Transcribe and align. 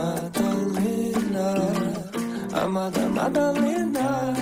Madalena, 0.00 1.52
amada 2.54 3.00
Madalena. 3.00 4.34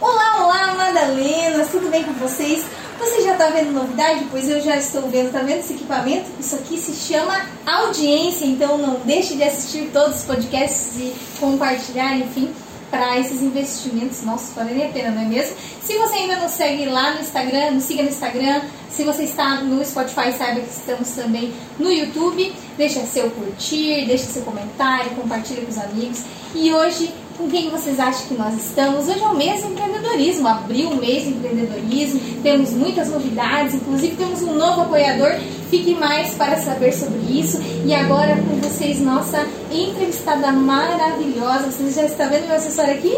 Olá, 0.00 0.44
olá, 0.44 0.74
Madalenas, 0.76 1.68
tudo 1.72 1.90
bem 1.90 2.04
com 2.04 2.12
vocês? 2.12 2.64
Você 3.00 3.22
já 3.22 3.32
está 3.32 3.50
vendo 3.50 3.72
novidade? 3.72 4.24
Pois 4.30 4.48
eu 4.48 4.60
já 4.60 4.76
estou 4.76 5.02
vendo, 5.10 5.32
tá 5.32 5.40
vendo 5.40 5.58
esse 5.58 5.72
equipamento? 5.72 6.30
Isso 6.38 6.54
aqui 6.54 6.78
se 6.78 6.92
chama 6.92 7.44
audiência, 7.66 8.44
então 8.44 8.78
não 8.78 9.00
deixe 9.00 9.34
de 9.34 9.42
assistir 9.42 9.90
todos 9.92 10.18
os 10.18 10.24
podcasts 10.24 10.96
e 10.96 11.12
compartilhar, 11.40 12.16
enfim, 12.18 12.54
para 12.88 13.18
esses 13.18 13.42
investimentos. 13.42 14.22
Nossa, 14.22 14.52
vale 14.54 14.80
a 14.80 14.90
pena, 14.90 15.10
não 15.10 15.22
é 15.22 15.24
mesmo? 15.24 15.56
Se 15.82 15.98
você 15.98 16.18
ainda 16.18 16.36
não 16.36 16.48
segue 16.48 16.86
lá 16.86 17.14
no 17.14 17.20
Instagram, 17.20 17.72
nos 17.72 17.82
siga 17.82 18.04
no 18.04 18.10
Instagram. 18.10 18.62
Se 18.88 19.02
você 19.02 19.24
está 19.24 19.56
no 19.62 19.84
Spotify, 19.84 20.32
saiba 20.38 20.60
que 20.60 20.70
estamos 20.70 21.10
também 21.10 21.52
no 21.80 21.90
YouTube. 21.90 22.54
Deixa 22.80 23.04
seu 23.04 23.30
curtir, 23.32 24.06
deixa 24.06 24.24
seu 24.24 24.40
comentário, 24.40 25.10
compartilha 25.10 25.60
com 25.60 25.70
os 25.70 25.76
amigos. 25.76 26.22
E 26.54 26.72
hoje 26.72 27.12
com 27.36 27.46
quem 27.46 27.68
vocês 27.68 28.00
acham 28.00 28.26
que 28.26 28.32
nós 28.32 28.54
estamos? 28.54 29.06
Hoje 29.06 29.20
é 29.20 29.26
o 29.26 29.36
mês 29.36 29.62
do 29.62 29.68
empreendedorismo, 29.68 30.48
abriu 30.48 30.88
o 30.88 30.96
mês 30.96 31.24
do 31.24 31.28
empreendedorismo, 31.28 32.18
temos 32.42 32.70
muitas 32.70 33.10
novidades, 33.10 33.74
inclusive 33.74 34.16
temos 34.16 34.40
um 34.40 34.54
novo 34.54 34.80
apoiador. 34.80 35.38
Fique 35.68 35.94
mais 35.94 36.32
para 36.36 36.56
saber 36.56 36.94
sobre 36.94 37.18
isso. 37.30 37.60
E 37.84 37.94
agora 37.94 38.36
com 38.36 38.56
vocês, 38.66 38.98
nossa 38.98 39.46
entrevistada 39.70 40.50
maravilhosa. 40.50 41.70
Vocês 41.70 41.94
já 41.94 42.06
estão 42.06 42.30
vendo 42.30 42.46
meu 42.46 42.56
assessor 42.56 42.86
aqui? 42.86 43.14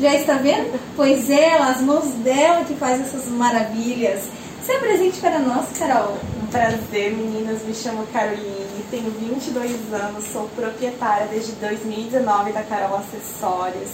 Já 0.00 0.16
está 0.16 0.34
vendo? 0.34 0.80
Pois 0.96 1.30
é, 1.30 1.56
as 1.58 1.80
mãos 1.80 2.06
dela 2.24 2.64
que 2.64 2.74
faz 2.74 3.00
essas 3.00 3.28
maravilhas. 3.28 4.24
Se 4.64 4.72
apresente 4.72 5.20
para 5.20 5.38
nós, 5.38 5.66
Carol. 5.78 6.18
Um 6.42 6.46
prazer, 6.48 7.12
meninas. 7.12 7.62
Me 7.62 7.72
chamo 7.72 8.04
Caroline 8.12 8.65
tenho 8.90 9.10
22 9.10 9.92
anos, 9.92 10.24
sou 10.32 10.48
proprietária 10.48 11.26
desde 11.26 11.52
2019 11.52 12.52
da 12.52 12.62
Carol 12.62 12.98
Acessórios. 12.98 13.90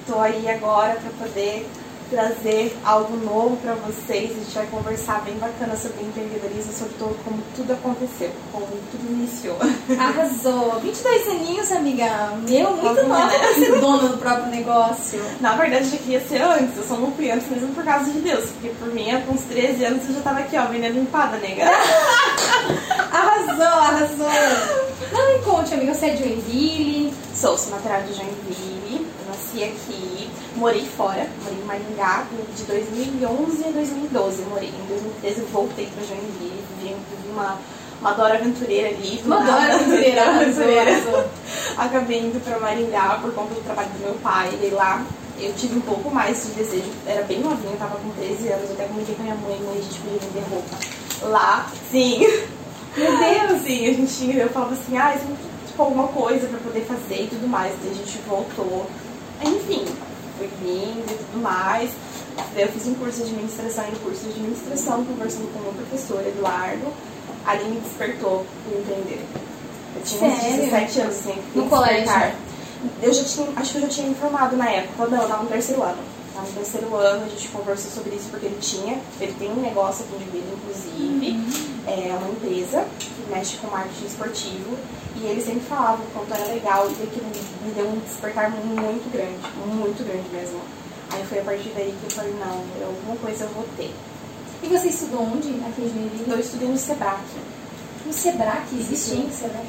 Estou 0.00 0.20
aí 0.20 0.48
agora 0.50 0.96
para 0.96 1.26
poder 1.26 1.66
trazer 2.10 2.76
algo 2.84 3.16
novo 3.16 3.56
para 3.58 3.74
vocês. 3.74 4.30
A 4.30 4.34
gente 4.34 4.54
vai 4.54 4.66
conversar 4.66 5.22
bem 5.22 5.34
bacana 5.36 5.76
sobre 5.76 6.02
empreendedorismo, 6.02 6.72
sobre 6.72 6.94
todo, 6.94 7.16
como 7.24 7.42
tudo 7.56 7.72
aconteceu, 7.72 8.30
como 8.52 8.66
tudo 8.90 9.12
iniciou. 9.12 9.56
Arrasou! 9.98 10.80
22 10.80 11.28
aninhos, 11.28 11.72
amiga. 11.72 12.32
Meu, 12.48 12.70
muito 12.70 13.06
nova 13.08 13.26
né? 13.26 13.38
para 13.38 13.54
ser 13.54 13.80
dona 13.80 14.08
do 14.08 14.18
próprio 14.18 14.46
negócio. 14.46 15.22
Na 15.40 15.54
verdade, 15.56 15.90
eu 15.92 15.98
queria 15.98 16.20
ser 16.20 16.42
antes. 16.42 16.76
Eu 16.76 16.84
só 16.84 16.96
não 16.96 17.12
fui 17.12 17.30
antes 17.30 17.48
mesmo 17.48 17.68
por 17.74 17.84
causa 17.84 18.10
de 18.10 18.20
Deus. 18.20 18.50
Porque 18.50 18.68
por 18.78 18.88
mim, 18.88 19.10
com 19.26 19.34
uns 19.34 19.42
13 19.42 19.84
anos, 19.84 20.08
eu 20.08 20.14
já 20.14 20.20
tava 20.20 20.40
aqui, 20.40 20.56
ó, 20.56 20.66
vendendo 20.66 20.98
empada, 20.98 21.36
nega. 21.38 21.64
arrasou, 23.12 23.62
arrasou! 23.62 24.94
Não 25.12 25.32
me 25.32 25.38
conte, 25.44 25.74
amiga, 25.74 25.94
você 25.94 26.06
é 26.06 26.10
de 26.10 26.22
Joinville? 26.22 27.14
Sou, 27.34 27.58
sou 27.58 27.70
natural 27.70 28.02
de 28.02 28.14
Joinville. 28.14 29.06
Eu 29.20 29.26
nasci 29.28 29.64
aqui 29.64 30.30
morei 30.56 30.86
fora, 30.86 31.28
morei 31.42 31.58
em 31.58 31.64
Maringá 31.64 32.24
de 32.56 32.62
2011 32.64 33.64
a 33.64 33.70
2012. 33.70 34.42
Eu 34.42 34.48
morei 34.48 34.68
em 34.68 34.86
2013, 34.86 35.42
voltei 35.52 35.86
para 35.86 36.04
Joinville, 36.04 36.64
vivi 36.80 36.96
uma, 37.30 37.58
uma 38.00 38.12
Dora 38.12 38.34
aventureira 38.34 38.88
ali. 38.88 39.20
Uma 39.24 39.40
Dora 39.40 39.74
aventureira, 39.74 40.30
aventureira. 40.30 40.90
Acabei 41.76 42.20
indo 42.20 42.42
para 42.42 42.58
Maringá 42.58 43.18
por 43.20 43.32
conta 43.34 43.54
do 43.54 43.64
trabalho 43.64 43.88
do 43.90 43.98
meu 43.98 44.14
pai, 44.14 44.50
e 44.62 44.70
lá 44.70 45.04
eu 45.40 45.52
tive 45.54 45.76
um 45.76 45.80
pouco 45.80 46.10
mais 46.10 46.44
de 46.44 46.52
desejo, 46.52 46.90
era 47.04 47.24
bem 47.24 47.40
novinha, 47.40 47.76
tava 47.76 47.96
com 47.96 48.10
13 48.10 48.48
anos, 48.48 48.70
eu 48.70 48.74
até 48.74 48.84
comentei 48.84 49.14
com 49.16 49.22
a 49.22 49.24
minha 49.24 49.36
mãe, 49.36 49.60
mãe, 49.60 49.78
a 49.78 49.82
gente 49.82 49.98
podia 49.98 50.20
vender 50.20 50.44
roupa. 50.48 50.78
Lá, 51.22 51.66
sim. 51.90 52.20
Meu 52.96 53.18
Deus! 53.18 53.62
sim, 53.62 53.88
a 53.88 53.92
gente, 53.92 54.36
eu 54.36 54.48
falava 54.50 54.74
assim, 54.74 54.96
ah, 54.96 55.16
isso 55.16 55.24
é 55.24 55.53
tipo 55.74 55.82
alguma 55.82 56.06
coisa 56.08 56.46
para 56.46 56.58
poder 56.60 56.82
fazer 56.82 57.24
e 57.24 57.26
tudo 57.26 57.48
mais. 57.48 57.74
Daí 57.82 57.90
a 57.90 57.94
gente 57.94 58.18
voltou. 58.28 58.86
Enfim, 59.42 59.84
fui 60.38 60.48
vindo 60.62 61.04
e 61.10 61.14
tudo 61.14 61.42
mais. 61.42 61.90
Eu 62.56 62.68
fiz 62.68 62.86
um 62.86 62.94
curso 62.94 63.18
de 63.18 63.22
administração 63.24 63.84
e 63.88 63.90
no 63.90 63.98
curso 63.98 64.22
de 64.22 64.30
administração, 64.30 65.04
conversando 65.04 65.52
com 65.52 65.58
o 65.58 65.62
meu 65.62 65.72
professor, 65.72 66.20
Eduardo, 66.26 66.86
ali 67.44 67.64
me 67.64 67.80
despertou 67.80 68.46
para 68.68 68.78
entender. 68.78 69.24
Eu 69.96 70.02
tinha 70.02 70.30
uns 70.30 70.42
17 70.42 71.00
anos, 71.00 71.14
assim, 71.14 71.42
no 71.54 71.68
colégio. 71.68 72.32
Eu 73.02 73.12
já 73.12 73.24
tinha, 73.24 73.48
acho 73.56 73.72
que 73.72 73.78
eu 73.78 73.82
já 73.82 73.88
tinha 73.88 74.08
informado 74.08 74.56
na 74.56 74.68
época, 74.68 75.06
não, 75.06 75.22
eu 75.22 75.28
tava 75.28 75.42
no 75.42 75.48
terceiro 75.48 75.82
ano. 75.82 76.13
Tava 76.34 76.48
no 76.48 76.52
terceiro 76.52 76.96
ano, 76.96 77.26
a 77.26 77.28
gente 77.28 77.48
conversou 77.48 77.92
sobre 77.92 78.16
isso 78.16 78.26
porque 78.28 78.46
ele 78.46 78.58
tinha, 78.60 79.00
ele 79.20 79.32
tem 79.38 79.52
um 79.52 79.60
negócio 79.60 80.04
aqui 80.04 80.24
de 80.24 80.30
vida, 80.30 80.46
inclusive, 80.52 81.30
uhum. 81.30 81.84
é 81.86 82.16
uma 82.16 82.28
empresa 82.28 82.84
que 82.98 83.30
mexe 83.30 83.56
com 83.58 83.68
marketing 83.68 84.06
esportivo 84.06 84.76
e 85.14 85.26
ele 85.26 85.40
sempre 85.40 85.60
falava 85.60 86.02
o 86.02 86.06
quanto 86.06 86.34
era 86.34 86.52
legal 86.52 86.90
e 86.90 87.02
aquilo 87.04 87.26
me 87.64 87.70
deu 87.70 87.86
um 87.86 87.98
despertar 88.00 88.50
muito 88.50 89.12
grande, 89.12 89.38
muito 89.64 90.04
grande 90.04 90.28
mesmo. 90.32 90.58
Aí 91.12 91.24
foi 91.24 91.38
a 91.38 91.44
partir 91.44 91.70
daí 91.76 91.94
que 92.00 92.04
eu 92.04 92.10
falei, 92.10 92.34
não, 92.40 92.64
eu, 92.80 92.88
alguma 92.88 93.16
coisa 93.16 93.44
eu 93.44 93.50
vou 93.50 93.64
ter. 93.76 93.94
E 94.60 94.66
você 94.66 94.88
estudou 94.88 95.22
onde 95.22 95.50
aqui 95.50 95.82
em 95.82 95.88
Joinville? 95.88 96.30
Eu 96.30 96.40
estudei 96.40 96.68
no 96.68 96.76
Sebrae. 96.76 97.18
No 98.04 98.12
Sebrae? 98.12 98.62
Existe, 98.72 99.14
hein, 99.14 99.30
Sebrae? 99.30 99.66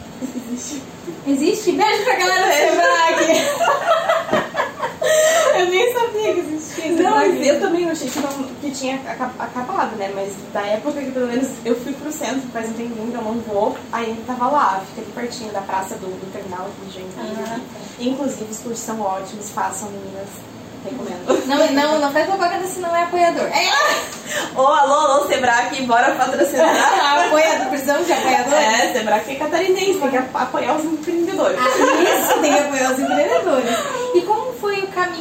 Existe. 0.51 0.81
Existe? 1.27 1.71
Beijo 1.73 2.03
pra 2.05 2.15
galera 2.15 2.47
do 2.47 2.53
Sebrae! 2.71 3.45
eu 5.59 5.65
nem 5.67 5.93
sabia 5.93 6.33
que 6.33 6.39
existia. 6.39 6.91
Não, 6.91 7.11
mas 7.11 7.47
eu 7.47 7.59
também 7.59 7.89
achei 7.89 8.09
que, 8.09 8.19
não, 8.19 8.43
que 8.61 8.71
tinha 8.71 8.95
acabado, 9.05 9.95
né? 9.97 10.11
Mas 10.13 10.33
da 10.53 10.61
época 10.61 11.01
que 11.01 11.11
pelo 11.11 11.27
menos 11.27 11.49
eu 11.63 11.75
fui 11.75 11.93
pro 11.93 12.11
centro, 12.11 12.41
faz 12.51 12.69
um 12.69 12.73
tempinho 12.73 13.11
eu 13.13 13.21
não 13.21 13.35
vou, 13.41 13.77
aí 13.91 14.21
tava 14.27 14.47
lá, 14.47 14.81
fica 14.89 15.01
ali 15.01 15.11
pertinho 15.11 15.51
da 15.51 15.61
praça 15.61 15.95
do, 15.95 16.07
do 16.07 16.31
terminal 16.31 16.65
aqui 16.65 16.87
de 16.87 16.93
Joinville. 16.93 17.43
Ah, 17.43 17.55
tá. 17.55 17.59
Inclusive 17.99 18.51
os 18.51 18.59
cursos 18.59 18.79
são 18.79 19.01
ótimos, 19.01 19.49
façam 19.51 19.89
meninas. 19.89 20.29
Recomendo. 20.85 21.47
Não, 21.47 21.73
não, 21.73 21.99
não 21.99 22.11
faz 22.11 22.27
propaganda 22.27 22.67
se 22.67 22.79
não 22.79 22.95
é 22.95 23.03
apoiador. 23.03 23.45
É! 23.45 23.71
Ô, 24.55 24.61
oh, 24.61 24.67
alô, 24.67 24.93
alô, 24.93 25.27
Sebrae, 25.27 25.81
bora 25.81 26.13
patrocinar. 26.13 26.69
apoiador, 27.25 27.67
precisamos 27.69 28.05
de 28.05 28.13
apoiador? 28.13 28.53
É, 28.53 28.93
Sebrae 28.93 29.21
é 29.27 29.35
catarinense, 29.35 29.99
tem 29.99 30.09
que 30.11 30.17
apoiar 30.17 30.75
os 30.75 30.85
empreendedores. 30.85 31.59
Ah, 31.59 32.03
isso, 32.03 32.39
tem 32.39 32.53
que 32.53 32.59
apoiar 32.59 32.91
os 32.91 32.99
empreendedores. 32.99 33.69
E 34.13 34.21
como 34.21 34.44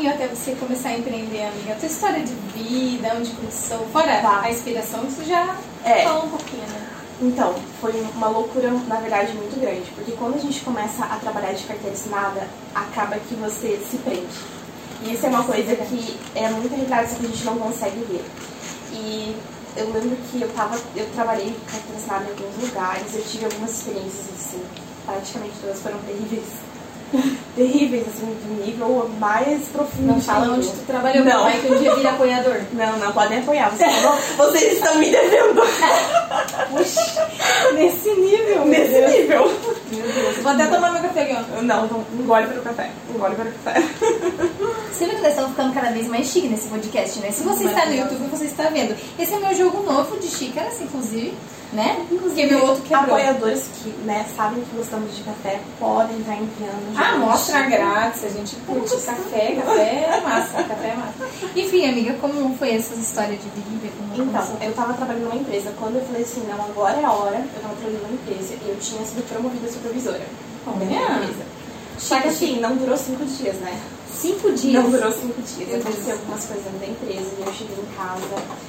caminho 0.04 0.10
até 0.10 0.28
você 0.28 0.54
começar 0.54 0.90
a 0.90 0.98
empreender, 0.98 1.42
amiga? 1.42 1.72
A 1.72 1.76
tua 1.76 1.86
história 1.86 2.22
de 2.22 2.32
vida, 2.32 3.14
onde 3.16 3.30
começou, 3.30 3.78
fora 3.92 4.20
tá. 4.20 4.42
a 4.42 4.50
inspiração, 4.50 5.00
você 5.04 5.24
já 5.24 5.56
é. 5.84 6.04
falou 6.04 6.26
um 6.26 6.30
pouquinho, 6.30 6.62
né? 6.62 6.90
Então, 7.22 7.54
foi 7.80 7.92
uma 8.14 8.28
loucura, 8.28 8.70
na 8.70 8.96
verdade, 8.96 9.32
muito 9.32 9.58
grande. 9.58 9.90
Porque 9.94 10.12
quando 10.12 10.34
a 10.34 10.38
gente 10.38 10.60
começa 10.60 11.04
a 11.04 11.16
trabalhar 11.16 11.52
de 11.52 11.64
carteira 11.64 11.94
assinada, 11.94 12.46
acaba 12.74 13.16
que 13.16 13.34
você 13.34 13.80
se 13.90 13.96
prende 13.98 14.54
e 15.04 15.12
isso 15.12 15.26
é 15.26 15.28
uma 15.28 15.44
coisa 15.44 15.76
que 15.76 16.18
é 16.34 16.48
muito 16.48 16.70
realidade, 16.70 17.10
só 17.10 17.16
que 17.16 17.26
a 17.26 17.28
gente 17.28 17.44
não 17.44 17.58
consegue 17.58 17.98
ver. 18.04 18.24
E 18.90 19.36
eu 19.76 19.92
lembro 19.92 20.16
que 20.30 20.40
eu 20.40 20.48
tava, 20.54 20.80
eu 20.96 21.06
trabalhei 21.14 21.54
com 21.70 21.96
assinada 21.96 22.24
em 22.24 22.30
alguns 22.30 22.68
lugares, 22.68 23.14
eu 23.14 23.22
tive 23.22 23.44
algumas 23.44 23.70
experiências 23.70 24.28
assim, 24.34 24.62
praticamente 25.04 25.52
todas 25.60 25.80
foram 25.80 25.98
terríveis. 25.98 26.44
Terríveis, 27.54 28.04
assim, 28.08 28.26
do 28.26 28.64
nível 28.64 29.10
mais 29.18 29.62
profundo. 29.68 30.06
Não 30.06 30.20
fala 30.20 30.52
onde 30.52 30.68
tu 30.68 30.86
trabalhou, 30.86 31.24
não. 31.24 31.44
vai 31.44 31.60
que 31.60 31.72
um 31.72 31.78
dia 31.78 31.94
vira 31.94 32.10
apoiador. 32.10 32.60
Não, 32.74 32.98
não 32.98 33.12
podem 33.12 33.38
apoiar. 33.38 33.70
Vocês, 33.70 34.02
não, 34.02 34.16
vocês 34.36 34.72
estão 34.74 34.96
me 34.96 35.10
devendo. 35.10 35.62
Puxa, 36.70 37.28
nesse 37.74 38.10
nível. 38.10 38.64
Nesse 38.66 38.92
Deus. 38.92 39.12
nível. 39.12 39.46
Meu 39.92 40.12
Deus. 40.12 40.36
Vou 40.38 40.52
até 40.52 40.66
tomar 40.66 40.92
meu 40.92 41.02
café 41.02 41.22
aqui, 41.22 41.36
ó. 41.36 41.62
Não, 41.62 41.86
não, 41.86 42.04
engole 42.18 42.46
para 42.46 42.58
o 42.58 42.62
café. 42.62 42.90
Engole 43.14 43.34
para 43.36 43.44
o 43.44 43.52
café. 43.52 43.82
Você 44.92 45.06
vê 45.06 45.14
que 45.14 45.20
nós 45.20 45.30
estamos 45.30 45.50
ficando 45.50 45.72
cada 45.72 45.90
vez 45.90 46.08
mais 46.08 46.26
chique 46.26 46.48
nesse 46.48 46.68
podcast, 46.68 47.20
né? 47.20 47.30
Se 47.30 47.42
você 47.42 47.64
está 47.64 47.86
no 47.86 47.94
YouTube, 47.94 48.28
você 48.30 48.46
está 48.46 48.64
vendo. 48.64 48.96
Esse 49.18 49.34
é 49.34 49.38
meu 49.38 49.54
jogo 49.54 49.82
novo 49.82 50.18
de 50.18 50.26
xícaras, 50.26 50.80
inclusive 50.80 51.34
né? 51.74 52.06
Inclusive, 52.10 52.54
meu 52.54 52.64
outro 52.64 52.82
quebrou. 52.82 53.16
apoiadores 53.16 53.68
que 53.74 53.90
né, 54.04 54.24
sabem 54.36 54.62
que 54.62 54.76
gostamos 54.76 55.14
de 55.14 55.22
café 55.22 55.60
podem 55.78 56.18
estar 56.20 56.36
enviando. 56.36 56.96
Ah, 56.96 57.18
mostra 57.18 57.62
grátis, 57.62 58.24
a 58.24 58.28
gente 58.28 58.56
curte 58.66 58.96
café, 58.96 59.56
café 59.56 60.08
é 60.08 60.20
massa, 60.22 60.62
café 60.62 60.88
é 60.88 60.94
massa. 60.94 61.48
Enfim, 61.56 61.88
amiga, 61.88 62.14
como 62.14 62.56
foi 62.56 62.74
essa 62.76 62.94
história 62.94 63.36
de 63.36 63.48
vida? 63.48 63.92
Como 63.98 64.14
então, 64.14 64.42
começou? 64.42 64.56
eu 64.60 64.72
tava 64.72 64.94
trabalhando 64.94 65.24
numa 65.24 65.36
empresa. 65.36 65.72
Quando 65.78 65.96
eu 65.96 66.04
falei 66.04 66.22
assim, 66.22 66.46
não, 66.48 66.64
agora 66.64 67.00
é 67.00 67.04
a 67.04 67.12
hora, 67.12 67.36
eu 67.36 67.62
tava 67.62 67.74
trabalhando 67.74 68.02
numa 68.02 68.14
empresa 68.14 68.54
e 68.54 68.68
eu 68.68 68.76
tinha 68.78 69.04
sido 69.04 69.28
promovida 69.28 69.70
supervisora. 69.70 70.22
Olha! 70.66 71.28
Só 71.98 72.20
que 72.20 72.28
assim, 72.28 72.60
não 72.60 72.76
durou 72.76 72.96
cinco 72.96 73.24
dias, 73.24 73.56
né? 73.56 73.80
Cinco 74.14 74.52
dias? 74.52 74.82
Não 74.82 74.90
durou 74.90 75.10
cinco 75.12 75.42
dias. 75.42 75.80
Aconteceu 75.80 76.12
algumas 76.12 76.44
coisas 76.44 76.64
da 76.80 76.86
empresa 76.86 77.30
e 77.38 77.42
eu 77.44 77.52
cheguei 77.52 77.76
em 77.76 77.96
casa 77.96 78.64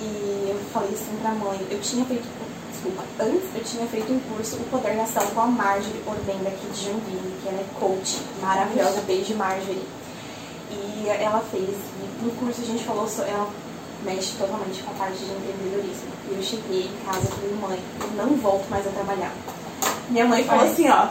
e 0.00 0.50
eu 0.50 0.60
falei 0.72 0.90
assim 0.90 1.16
pra 1.20 1.30
mãe, 1.32 1.60
eu 1.70 1.80
tinha 1.80 2.04
feito 2.04 2.24
desculpa, 2.84 3.04
antes 3.20 3.42
eu 3.54 3.64
tinha 3.64 3.86
feito 3.86 4.12
um 4.12 4.20
curso, 4.20 4.56
O 4.56 4.64
Poder 4.64 4.94
da 4.96 5.04
Ação, 5.04 5.26
com 5.28 5.40
a 5.40 5.46
Marjorie 5.46 6.02
Ordem 6.06 6.38
daqui 6.42 6.66
de 6.66 6.84
Joinville, 6.84 7.34
que 7.42 7.48
ela 7.48 7.60
é 7.60 7.66
coach 7.80 8.18
maravilhosa, 8.42 9.00
beijo 9.06 9.34
Marjorie. 9.34 9.86
E 10.70 11.08
ela 11.08 11.42
fez, 11.50 11.68
e 11.68 12.24
no 12.24 12.30
curso 12.32 12.60
a 12.60 12.64
gente 12.64 12.84
falou, 12.84 13.08
ela 13.26 13.48
mexe 14.04 14.34
totalmente 14.36 14.82
com 14.82 14.90
a 14.90 14.94
parte 14.94 15.18
de 15.18 15.24
empreendedorismo. 15.24 16.08
E 16.30 16.34
eu 16.34 16.42
cheguei 16.42 16.86
em 16.86 17.06
casa 17.06 17.20
e 17.22 17.26
falei, 17.26 17.56
mãe, 17.60 17.78
eu 18.00 18.24
não 18.24 18.36
volto 18.36 18.68
mais 18.68 18.86
a 18.86 18.90
trabalhar. 18.90 19.32
Minha 20.08 20.26
mãe 20.26 20.44
falou 20.44 20.66
assim, 20.66 20.88
ó, 20.88 21.08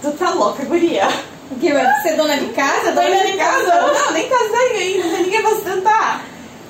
tu 0.00 0.12
tá 0.12 0.30
louca, 0.30 0.64
guria. 0.64 1.08
O 1.50 1.56
que 1.56 1.72
vai 1.72 2.00
ser 2.02 2.16
dona 2.16 2.36
de 2.36 2.46
casa? 2.52 2.92
Dona 2.92 3.26
de 3.26 3.36
casa? 3.36 3.92
Não, 3.92 4.12
nem 4.12 4.28
casei 4.28 4.76
ainda, 4.76 5.18
ninguém 5.18 5.42
pra 5.42 5.50
sustentar. 5.50 6.24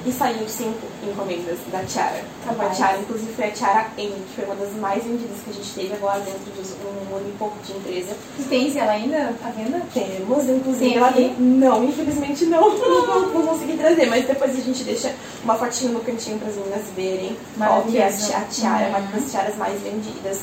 E 0.06 0.12
saiu 0.12 0.48
cinco 0.48 0.86
encomendas 1.04 1.58
da 1.72 1.80
Tiara. 1.84 2.24
Uma 2.44 2.54
Capaz. 2.54 2.78
Tiara, 2.78 2.98
inclusive 3.00 3.34
foi 3.34 3.46
a 3.46 3.52
Tiara 3.52 3.88
M, 3.98 4.12
que 4.12 4.36
foi 4.36 4.46
uma 4.46 4.54
das 4.56 4.72
mais 4.74 5.04
vendidas 5.04 5.38
que 5.44 5.50
a 5.50 5.54
gente 5.54 5.74
teve 5.74 5.94
agora 5.94 6.20
dentro 6.20 6.40
de 6.52 6.62
um 6.86 7.16
ano 7.16 7.28
e 7.28 7.32
pouco 7.40 7.56
de 7.66 7.72
empresa. 7.74 8.16
E 8.38 8.44
tem 8.44 8.78
ela 8.78 8.92
ainda 8.92 9.34
à 9.44 9.50
venda? 9.50 9.82
Temos, 9.92 10.48
inclusive, 10.48 10.90
Tem 10.90 10.98
ela 10.98 11.10
aqui? 11.10 11.36
Não, 11.40 11.84
infelizmente 11.84 12.46
não. 12.46 12.66
Não, 13.06 13.30
não 13.34 13.48
consegui 13.48 13.78
trazer, 13.78 14.06
mas 14.08 14.26
depois 14.28 14.52
a 14.58 14.62
gente 14.62 14.84
deixa 14.84 15.14
uma 15.44 15.56
fotinho 15.56 15.94
no 15.94 16.00
cantinho 16.02 16.38
para 16.38 16.50
as 16.50 16.56
meninas 16.56 16.84
verem 16.96 17.36
qual 17.58 17.82
que 17.84 17.98
é 17.98 18.04
a, 18.06 18.08
a 18.08 18.42
tiara, 18.46 18.90
uma 18.90 19.00
Uhum. 19.00 19.08
das 19.12 19.32
tiaras 19.32 19.56
mais 19.58 19.82
vendidas. 19.82 20.42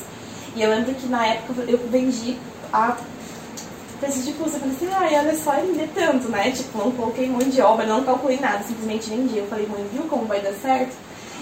E 0.55 0.61
eu 0.61 0.69
lembro 0.69 0.93
que 0.93 1.07
na 1.07 1.25
época 1.25 1.61
eu 1.67 1.77
vendi 1.89 2.37
a 2.71 2.97
preço 4.03 4.21
de 4.23 4.33
custo. 4.33 4.57
Eu 4.57 4.59
falei 4.61 4.75
assim, 4.75 4.89
ai, 4.93 5.19
olha 5.19 5.35
só, 5.35 5.55
ele 5.55 5.89
tanto, 5.95 6.29
né? 6.29 6.51
Tipo, 6.51 6.77
não 6.77 6.91
coloquei 6.91 7.27
mão 7.29 7.39
de 7.39 7.61
obra, 7.61 7.85
não 7.85 8.03
calculei 8.03 8.39
nada, 8.39 8.63
simplesmente 8.63 9.09
vendi. 9.09 9.37
Eu 9.37 9.47
falei, 9.47 9.67
mãe, 9.67 9.85
viu 9.91 10.03
como 10.03 10.25
vai 10.25 10.41
dar 10.41 10.53
certo? 10.53 10.93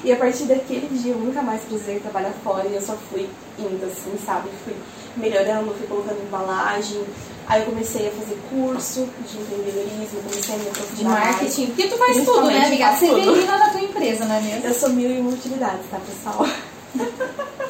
E 0.04 0.12
a 0.12 0.16
partir 0.16 0.46
daquele 0.46 0.88
dia 0.98 1.12
eu 1.14 1.20
nunca 1.20 1.42
mais 1.44 1.62
precisei 1.62 2.00
trabalhar 2.00 2.34
fora 2.44 2.68
e 2.68 2.74
eu 2.74 2.82
só 2.82 2.96
fui 3.12 3.30
indo, 3.60 3.86
assim, 3.86 4.18
sabe? 4.26 4.50
Fui 4.64 4.74
melhorando, 5.16 5.74
fui 5.76 5.86
colocando 5.88 6.22
embalagem. 6.24 7.04
Aí 7.48 7.62
eu 7.62 7.66
comecei 7.68 8.08
a 8.08 8.12
fazer 8.12 8.38
curso 8.50 9.08
de 9.30 9.38
empreendedorismo, 9.38 10.22
comecei 10.24 10.56
a 10.56 10.58
me 10.58 10.64
De 10.64 10.70
aprofundar 10.70 11.12
mais. 11.12 11.26
marketing. 11.36 11.66
Porque 11.68 11.88
tu 11.88 11.98
faz 11.98 12.26
tudo, 12.26 12.48
né, 12.48 12.66
amiga? 12.66 12.96
Você 12.96 13.08
tudo. 13.08 13.34
vende 13.34 13.46
na 13.46 13.70
tua 13.70 13.82
empresa, 13.82 14.26
não 14.26 14.36
é 14.36 14.42
mesmo? 14.42 14.66
Eu 14.68 14.74
sou 14.74 14.90
mil 14.90 15.12
e 15.12 15.20
uma 15.20 15.32
utilidades, 15.32 15.86
tá, 15.92 16.00
pessoal? 16.00 16.48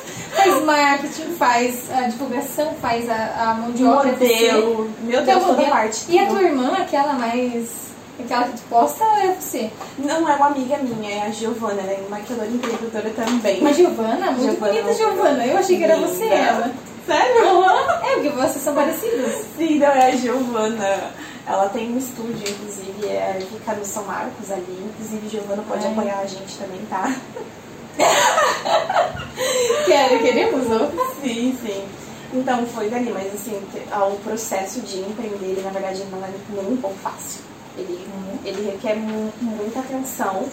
Faz 0.43 0.63
marketing, 0.63 1.35
faz 1.35 1.91
a 1.91 2.01
divulgação, 2.07 2.73
faz 2.81 3.07
a, 3.09 3.49
a 3.49 3.53
mão 3.53 3.71
de 3.71 3.85
obra. 3.85 4.11
Modelo, 4.11 4.89
meu 5.01 5.21
Então, 5.21 5.25
Deus, 5.25 5.39
toda 5.41 5.53
modelo. 5.53 5.69
parte. 5.71 6.05
E 6.09 6.17
a 6.19 6.25
tua 6.25 6.41
irmã, 6.41 6.73
aquela 6.79 7.13
mais. 7.13 7.91
Aquela 8.19 8.43
que 8.45 8.57
tu 8.57 8.63
posta 8.69 9.03
ou 9.03 9.15
é 9.17 9.27
você? 9.39 9.71
Não 9.97 10.29
é 10.29 10.35
uma 10.35 10.47
amiga 10.47 10.77
minha, 10.77 11.11
é 11.11 11.21
a 11.27 11.29
Giovana, 11.31 11.81
ela 11.81 11.91
é 11.91 12.03
maquiadora 12.09 12.47
e 12.47 12.55
empreendedora 12.55 13.09
também. 13.11 13.61
Uma 13.61 13.73
Giovana? 13.73 14.31
Muito 14.31 14.41
Giovana. 14.43 14.73
bonita, 14.73 14.93
Giovana. 14.93 15.45
Eu 15.45 15.57
achei 15.57 15.77
que 15.77 15.83
era 15.83 15.95
você, 15.97 16.23
Linda. 16.23 16.35
ela. 16.35 16.71
Sério? 17.05 17.63
É, 18.03 18.13
porque 18.15 18.29
vocês 18.29 18.63
são 18.63 18.75
parecidas. 18.75 19.45
Sim, 19.57 19.79
não, 19.79 19.87
é 19.87 20.07
a 20.11 20.15
Giovana. 20.15 20.99
Ela 21.47 21.69
tem 21.69 21.91
um 21.91 21.97
estúdio, 21.97 22.47
inclusive, 22.47 23.07
é, 23.07 23.39
fica 23.51 23.73
no 23.73 23.83
São 23.85 24.03
Marcos 24.03 24.51
ali. 24.51 24.89
Inclusive, 24.93 25.27
Giovana 25.29 25.63
pode 25.67 25.85
Ai. 25.85 25.91
apoiar 25.91 26.19
a 26.19 26.25
gente 26.27 26.55
também, 26.57 26.79
tá? 26.89 27.11
Quero, 29.85 30.19
queremos 30.19 30.69
outro. 30.69 30.97
Sim, 31.21 31.57
sim. 31.65 31.83
Então 32.33 32.65
foi 32.67 32.89
dali, 32.89 33.11
mas 33.11 33.33
assim, 33.33 33.59
ah, 33.91 34.05
o 34.05 34.15
processo 34.17 34.79
de 34.81 34.99
empreender, 34.99 35.45
ele, 35.47 35.61
na 35.61 35.69
verdade, 35.71 36.03
não 36.11 36.23
é 36.23 36.29
nem 36.49 36.73
um 36.73 36.77
pouco 36.77 36.95
fácil. 37.03 37.41
Ele, 37.77 38.07
ele 38.45 38.71
requer 38.71 38.95
mu- 38.95 39.33
muita 39.41 39.79
atenção. 39.79 40.45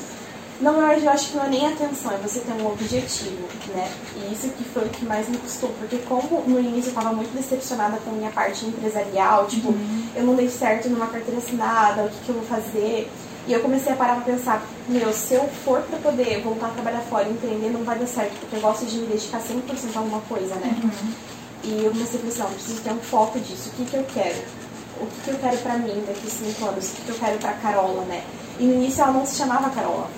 Na 0.60 0.72
verdade, 0.72 1.04
eu 1.04 1.10
acho 1.12 1.28
que 1.28 1.36
não 1.36 1.44
é 1.44 1.48
nem 1.50 1.66
atenção, 1.68 2.10
é 2.12 2.16
você 2.16 2.40
ter 2.40 2.50
um 2.52 2.66
objetivo, 2.66 3.46
né? 3.76 3.88
E 4.16 4.32
isso 4.32 4.48
que 4.48 4.64
foi 4.64 4.86
o 4.86 4.88
que 4.88 5.04
mais 5.04 5.28
me 5.28 5.36
custou, 5.38 5.70
porque 5.78 5.98
como 5.98 6.42
no 6.48 6.58
início 6.58 6.88
eu 6.88 6.94
estava 6.98 7.12
muito 7.12 7.32
decepcionada 7.32 7.96
com 8.04 8.10
a 8.10 8.14
minha 8.14 8.30
parte 8.32 8.66
empresarial, 8.66 9.46
tipo, 9.46 9.72
eu 10.16 10.24
não 10.24 10.34
dei 10.34 10.48
certo 10.48 10.88
numa 10.88 11.06
carteira 11.06 11.38
assinada, 11.38 12.02
o 12.02 12.08
que, 12.08 12.16
que 12.24 12.28
eu 12.30 12.34
vou 12.34 12.44
fazer? 12.44 13.08
E 13.48 13.52
eu 13.54 13.60
comecei 13.60 13.90
a 13.90 13.96
parar 13.96 14.16
pra 14.16 14.24
pensar, 14.34 14.62
meu, 14.86 15.10
se 15.10 15.32
eu 15.32 15.48
for 15.64 15.80
pra 15.80 15.98
poder 15.98 16.42
voltar 16.42 16.66
a 16.66 16.70
trabalhar 16.70 17.00
fora 17.00 17.26
e 17.26 17.32
empreender, 17.32 17.70
não 17.70 17.82
vai 17.82 17.98
dar 17.98 18.06
certo, 18.06 18.38
porque 18.40 18.56
eu 18.56 18.60
gosto 18.60 18.84
de 18.84 18.98
me 18.98 19.06
dedicar 19.06 19.40
100% 19.40 19.96
a 19.96 19.98
alguma 20.00 20.20
coisa, 20.20 20.54
né? 20.56 20.76
E 21.64 21.82
eu 21.82 21.90
comecei 21.90 22.20
a 22.20 22.22
pensar, 22.22 22.44
não, 22.44 22.50
preciso 22.52 22.82
ter 22.82 22.92
um 22.92 22.98
foco 22.98 23.40
disso. 23.40 23.70
O 23.70 23.72
que, 23.72 23.90
que 23.90 23.96
eu 23.96 24.04
quero? 24.12 24.36
O 25.00 25.06
que, 25.06 25.20
que 25.24 25.30
eu 25.30 25.38
quero 25.38 25.56
pra 25.58 25.78
mim 25.78 26.04
daqui 26.06 26.26
a 26.26 26.30
cinco 26.30 26.66
anos? 26.66 26.88
O 26.90 26.92
que, 26.96 27.02
que 27.02 27.08
eu 27.08 27.14
quero 27.14 27.38
pra 27.38 27.52
Carola, 27.54 28.04
né? 28.04 28.22
E 28.60 28.64
no 28.64 28.74
início 28.74 29.02
ela 29.02 29.12
não 29.12 29.24
se 29.24 29.36
chamava 29.36 29.70
Carola. 29.70 30.10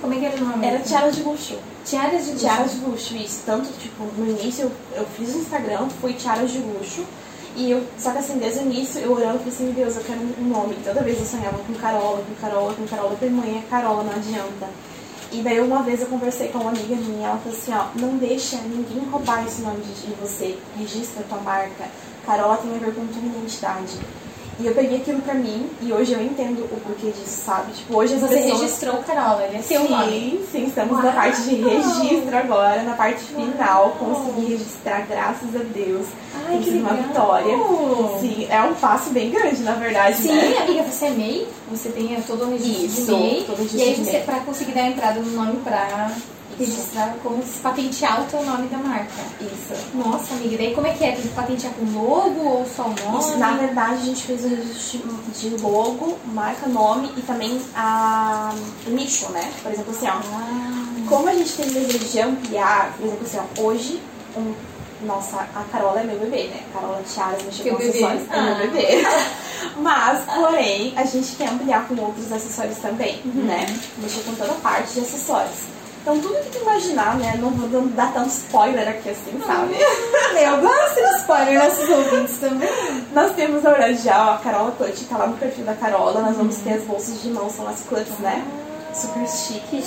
Como 0.00 0.12
é 0.12 0.18
que 0.18 0.26
era 0.26 0.36
o 0.36 0.44
nome? 0.44 0.66
Era 0.66 0.78
Tiara 0.80 1.10
de 1.10 1.22
Luxo. 1.22 1.58
Tiaras 1.86 2.26
de 2.26 2.36
Tiara 2.36 2.68
de 2.68 2.76
Luxo, 2.80 3.16
isso. 3.16 3.42
Tanto, 3.46 3.70
tipo, 3.78 4.04
no 4.16 4.28
início 4.28 4.64
eu, 4.64 5.00
eu 5.00 5.06
fiz 5.16 5.34
o 5.34 5.38
Instagram, 5.38 5.88
foi 6.00 6.12
Tiara 6.12 6.46
de 6.46 6.58
Luxo. 6.58 7.04
E 7.54 7.70
eu, 7.70 7.84
só 7.98 8.12
que 8.12 8.18
assim, 8.18 8.38
desde 8.38 8.60
o 8.60 8.62
início, 8.62 9.00
eu 9.00 9.12
orando, 9.12 9.38
falei 9.38 9.52
assim, 9.52 9.72
Deus, 9.72 9.96
eu 9.96 10.02
quero 10.04 10.20
um 10.20 10.48
nome. 10.48 10.76
Toda 10.84 11.02
vez 11.02 11.18
eu 11.18 11.26
sonhava 11.26 11.58
com 11.58 11.74
Carola, 11.74 12.22
com 12.22 12.34
Carola, 12.34 12.74
com 12.74 12.86
Carola. 12.86 13.16
Eu 13.20 13.30
mãe, 13.30 13.58
é 13.58 13.68
Carola, 13.68 14.02
não 14.04 14.12
adianta. 14.12 14.68
E 15.30 15.40
daí 15.40 15.60
uma 15.60 15.82
vez 15.82 16.00
eu 16.00 16.06
conversei 16.08 16.48
com 16.48 16.58
uma 16.58 16.70
amiga 16.70 16.94
minha, 16.94 17.28
ela 17.28 17.38
falou 17.38 17.58
assim, 17.58 17.72
ó, 17.72 17.86
não 17.98 18.18
deixa 18.18 18.56
ninguém 18.58 19.08
roubar 19.10 19.46
esse 19.46 19.62
nome 19.62 19.80
de, 19.80 20.06
de 20.06 20.14
você, 20.20 20.58
registra 20.76 21.22
a 21.22 21.24
tua 21.24 21.38
marca. 21.38 21.88
Carola 22.26 22.58
tem 22.58 22.70
a 22.74 22.78
ver 22.78 22.94
com 22.94 23.06
tua 23.06 23.22
identidade. 23.22 23.98
E 24.60 24.66
eu 24.66 24.74
peguei 24.74 24.98
aquilo 24.98 25.20
pra 25.22 25.34
mim 25.34 25.68
e 25.80 25.92
hoje 25.92 26.12
eu 26.12 26.22
entendo 26.22 26.60
o 26.64 26.80
porquê 26.80 27.06
disso, 27.06 27.42
sabe? 27.44 27.72
Tipo, 27.72 27.96
hoje 27.96 28.14
as 28.14 28.20
Você 28.20 28.36
pessoas... 28.36 28.60
registrou 28.60 28.94
o 28.96 29.02
Carola, 29.02 29.42
ele 29.44 29.56
é 29.56 29.62
sim, 29.62 29.88
nome. 29.88 30.44
sim, 30.52 30.66
estamos 30.66 30.98
na 30.98 31.04
Uau! 31.04 31.12
parte 31.14 31.42
de 31.42 31.54
registro 31.56 32.36
agora, 32.36 32.82
na 32.82 32.94
parte 32.94 33.20
final, 33.24 33.96
consegui 33.98 34.52
registrar, 34.52 35.06
graças 35.08 35.48
a 35.56 35.60
Deus. 35.74 36.06
Ai, 36.48 36.58
que 36.58 36.64
sido 36.64 36.80
uma 36.80 36.90
legal! 36.92 37.08
vitória. 37.08 37.56
Sim, 38.20 38.46
é 38.50 38.62
um 38.62 38.74
passo 38.74 39.10
bem 39.10 39.30
grande, 39.30 39.62
na 39.62 39.72
verdade, 39.74 40.16
Sim, 40.18 40.32
né? 40.34 40.58
amiga, 40.58 40.82
você 40.84 41.06
é 41.06 41.10
MEI, 41.10 41.48
você 41.70 41.88
tem 41.88 42.22
todo 42.22 42.44
o 42.44 42.50
registro 42.50 42.84
Isso, 42.84 43.06
de 43.06 43.12
MEI. 43.12 43.44
todo 43.46 43.58
o 43.58 43.62
registro 43.62 43.80
e 43.80 43.88
aí 43.88 43.94
você, 44.04 44.18
pra 44.18 44.40
conseguir 44.40 44.72
dar 44.72 44.82
entrada 44.86 45.18
no 45.18 45.30
nome 45.32 45.56
pra 45.64 46.10
registrar, 46.58 47.14
como 47.22 47.42
se 47.42 47.58
patentear 47.60 48.22
o 48.22 48.24
teu 48.26 48.42
nome 48.44 48.68
da 48.68 48.78
marca. 48.78 49.10
Isso. 49.40 49.74
Nossa, 49.94 50.34
amiga, 50.34 50.54
e 50.54 50.58
daí 50.58 50.74
como 50.74 50.86
é 50.86 50.92
que 50.94 51.04
é? 51.04 51.12
Tem 51.12 51.22
que 51.22 51.28
patentear 51.28 51.72
com 51.74 51.84
logo 51.98 52.40
ou 52.40 52.66
só 52.66 52.84
o 52.84 52.88
nome? 52.88 53.18
Isso, 53.20 53.36
na 53.38 53.52
verdade, 53.52 53.94
a 53.94 54.04
gente 54.04 54.22
fez 54.24 54.44
o 54.44 54.48
registro 54.48 55.02
de 55.38 55.62
logo, 55.62 56.18
marca, 56.26 56.66
nome 56.68 57.10
e 57.16 57.22
também 57.22 57.60
a 57.74 58.54
nicho, 58.86 59.28
né? 59.30 59.50
Por 59.62 59.72
exemplo, 59.72 59.90
assim, 59.92 60.06
ó, 60.08 60.12
Ah, 60.12 60.84
como 61.08 61.28
a 61.28 61.34
gente 61.34 61.52
tem 61.54 61.66
desejo 61.66 61.98
de 61.98 62.20
ampliar, 62.20 62.92
por 62.96 63.06
exemplo, 63.06 63.24
assim, 63.26 63.38
ó, 63.38 63.62
hoje, 63.62 64.00
um, 64.36 64.52
nossa, 65.04 65.36
a 65.54 65.64
Carola 65.72 66.00
é 66.00 66.04
meu 66.04 66.18
bebê, 66.18 66.44
né? 66.44 66.60
Carola 66.72 67.02
Tiaras 67.12 67.42
mexeu 67.42 67.76
com 67.76 67.82
acessórios, 67.82 68.22
é 68.30 68.40
meu 68.40 68.54
Ah. 68.54 68.58
bebê. 68.58 69.02
Mas, 69.76 70.24
porém, 70.24 70.92
a 70.96 71.04
gente 71.04 71.34
quer 71.36 71.48
ampliar 71.48 71.86
com 71.88 71.94
outros 72.00 72.30
acessórios 72.32 72.78
também, 72.78 73.20
Uhum. 73.24 73.44
né? 73.44 73.66
Mexer 73.98 74.22
com 74.24 74.34
toda 74.34 74.52
a 74.52 74.56
parte 74.56 74.94
de 74.94 75.00
acessórios. 75.00 75.56
Então, 76.02 76.18
tudo 76.18 76.34
que 76.42 76.50
tu 76.58 76.62
imaginar, 76.62 77.16
né? 77.16 77.38
Não 77.40 77.50
vou 77.50 77.68
dar- 77.68 78.06
dar 78.06 78.12
tanto 78.12 78.30
spoiler 78.30 78.88
aqui 78.88 79.10
assim, 79.10 79.40
sabe? 79.46 79.74
eu 80.42 80.60
gosto 80.60 80.94
de 80.96 81.18
spoiler 81.20 81.62
nossos 81.64 81.88
ouvintes 81.88 82.38
também. 82.38 82.68
Nós 83.12 83.32
temos, 83.36 83.62
verdade, 83.62 83.98
já 84.02 84.34
a 84.34 84.38
Carola 84.38 84.72
Clutch, 84.72 85.02
tá 85.08 85.16
lá 85.16 85.28
no 85.28 85.36
perfil 85.36 85.64
da 85.64 85.74
Carola. 85.74 86.20
Nós 86.22 86.36
vamos 86.36 86.56
ter 86.56 86.72
as 86.74 86.82
bolsas 86.82 87.22
de 87.22 87.30
mão, 87.30 87.48
são 87.48 87.68
as 87.68 87.82
Clutches, 87.82 88.18
né? 88.18 88.42
Super 88.94 89.26
chique. 89.26 89.82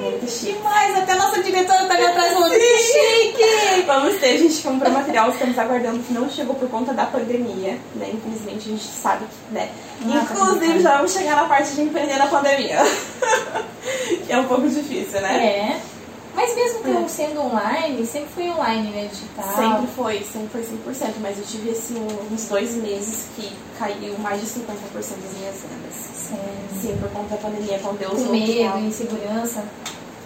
Muito 0.00 0.30
chique. 0.30 0.52
Demais, 0.52 0.98
até 0.98 1.12
a 1.12 1.16
nossa 1.16 1.42
diretora 1.42 1.86
tá 1.86 1.94
ali 1.94 2.06
atrás 2.06 2.32
falando 2.32 2.50
que 2.50 2.78
chique! 2.78 3.82
Vamos 3.86 4.16
ter, 4.18 4.34
a 4.34 4.38
gente 4.38 4.62
comprou 4.62 4.92
material, 4.92 5.30
estamos 5.30 5.58
aguardando 5.58 5.98
que 6.00 6.12
não 6.12 6.28
chegou 6.28 6.54
por 6.54 6.68
conta 6.68 6.92
da 6.92 7.06
pandemia, 7.06 7.78
né? 7.94 8.10
Infelizmente 8.12 8.68
a 8.68 8.72
gente 8.72 8.84
sabe 8.84 9.24
que, 9.24 9.54
né? 9.54 9.70
Ah, 10.04 10.26
Inclusive 10.30 10.80
já 10.80 10.96
vamos 10.96 11.12
chegar 11.12 11.36
na 11.36 11.44
parte 11.44 11.72
de 11.72 11.82
empreender 11.82 12.18
na 12.18 12.26
pandemia. 12.26 12.78
que 14.26 14.32
é 14.32 14.38
um 14.38 14.44
pouco 14.44 14.68
difícil, 14.68 15.20
né? 15.20 15.46
É. 15.46 15.97
Mas 16.34 16.54
mesmo 16.54 16.82
que 16.82 16.90
eu 16.90 17.08
sendo 17.08 17.40
online, 17.40 18.06
sempre 18.06 18.28
foi 18.34 18.50
online, 18.50 18.88
né? 18.90 19.08
Digital. 19.10 19.56
Sempre 19.56 19.86
foi, 19.94 20.22
sempre 20.24 20.48
foi 20.48 20.94
100%, 20.94 21.14
mas 21.20 21.38
eu 21.38 21.44
tive 21.44 21.70
assim 21.70 21.96
uns 22.32 22.44
dois 22.46 22.74
meses 22.76 23.26
que 23.34 23.50
caiu 23.78 24.16
mais 24.18 24.40
de 24.40 24.46
50% 24.46 24.62
das 24.92 25.38
minhas 25.38 25.56
vendas. 25.62 25.94
Sério. 26.14 26.44
Sim, 26.80 26.96
por 27.00 27.10
conta 27.10 27.30
da 27.30 27.36
pandemia, 27.36 27.78
quando 27.82 27.98
Deus 27.98 28.22
Com 28.22 28.32
medo, 28.32 28.78
insegurança. 28.78 29.64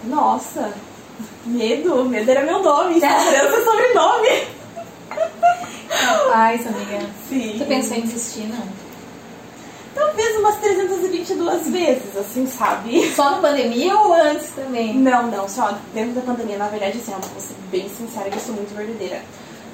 Nossa, 0.03 0.73
medo, 1.45 2.05
medo 2.05 2.29
era 2.29 2.43
meu 2.43 2.61
nome, 2.61 2.97
insegurança 2.97 3.57
é 3.57 3.63
sobrenome. 3.63 4.47
Rapaz, 5.89 6.67
amiga. 6.67 7.09
Sim. 7.29 7.55
Tu 7.57 7.65
pensou 7.65 7.97
em 7.97 8.01
desistir, 8.01 8.47
não? 8.47 8.82
Talvez 9.93 10.37
umas 10.37 10.55
322 10.57 11.69
vezes, 11.69 12.17
assim, 12.17 12.47
sabe? 12.47 13.11
Só 13.15 13.31
na 13.31 13.37
pandemia 13.37 13.95
ou 13.95 14.13
antes 14.13 14.49
também? 14.49 14.95
Não, 14.95 15.27
não, 15.27 15.47
só 15.47 15.77
dentro 15.93 16.13
da 16.13 16.21
pandemia, 16.21 16.57
na 16.57 16.67
verdade, 16.67 16.97
assim, 16.97 17.11
eu 17.11 17.19
vou 17.19 17.39
ser 17.39 17.55
bem 17.69 17.87
sincera 17.89 18.29
que 18.29 18.37
eu 18.37 18.41
sou 18.41 18.55
muito 18.55 18.75
verdadeira. 18.75 19.21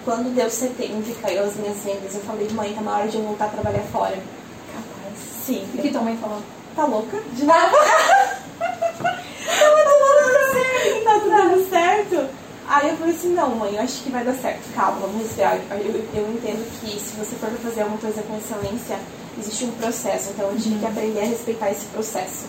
Quando 0.04 0.34
deu 0.34 0.50
setembro 0.50 1.10
e 1.10 1.14
caiu 1.16 1.44
as 1.44 1.56
minhas 1.56 1.78
vendas, 1.84 2.16
eu 2.16 2.22
falei, 2.22 2.50
mãe, 2.50 2.74
tá 2.74 2.82
na 2.82 2.98
hora 2.98 3.08
de 3.08 3.18
eu 3.18 3.24
voltar 3.24 3.46
a 3.46 3.50
trabalhar 3.50 3.84
fora. 3.92 4.16
Capaz. 4.16 5.18
Sim. 5.46 5.66
O 5.74 5.78
que 5.82 5.90
tua 5.90 6.02
mãe 6.02 6.18
falou? 6.18 6.42
Tá 6.76 6.86
louca? 6.86 7.18
De 7.34 7.46
certo, 10.52 11.04
tá 11.04 11.14
tudo 11.20 11.30
dando 11.30 11.70
certo. 11.70 12.30
Aí 12.68 12.90
eu 12.90 12.98
falei 12.98 13.16
assim, 13.16 13.34
não 13.34 13.56
mãe, 13.56 13.76
eu 13.76 13.82
acho 13.82 14.04
que 14.04 14.12
vai 14.12 14.24
dar 14.24 14.34
certo, 14.34 14.62
calma, 14.76 15.00
vamos 15.00 15.24
respirar. 15.24 15.58
Eu, 15.72 15.78
eu, 15.78 16.06
eu 16.14 16.32
entendo 16.32 16.64
que 16.80 17.00
se 17.00 17.16
você 17.16 17.36
for 17.36 17.50
fazer 17.64 17.82
alguma 17.82 18.00
coisa 18.00 18.22
com 18.22 18.38
excelência, 18.38 19.00
existe 19.38 19.66
um 19.66 19.72
processo, 19.72 20.32
então 20.32 20.50
eu 20.52 20.58
tive 20.58 20.80
que 20.80 20.86
aprender 20.86 21.20
a 21.20 21.26
respeitar 21.26 21.72
esse 21.72 21.86
processo. 21.88 22.46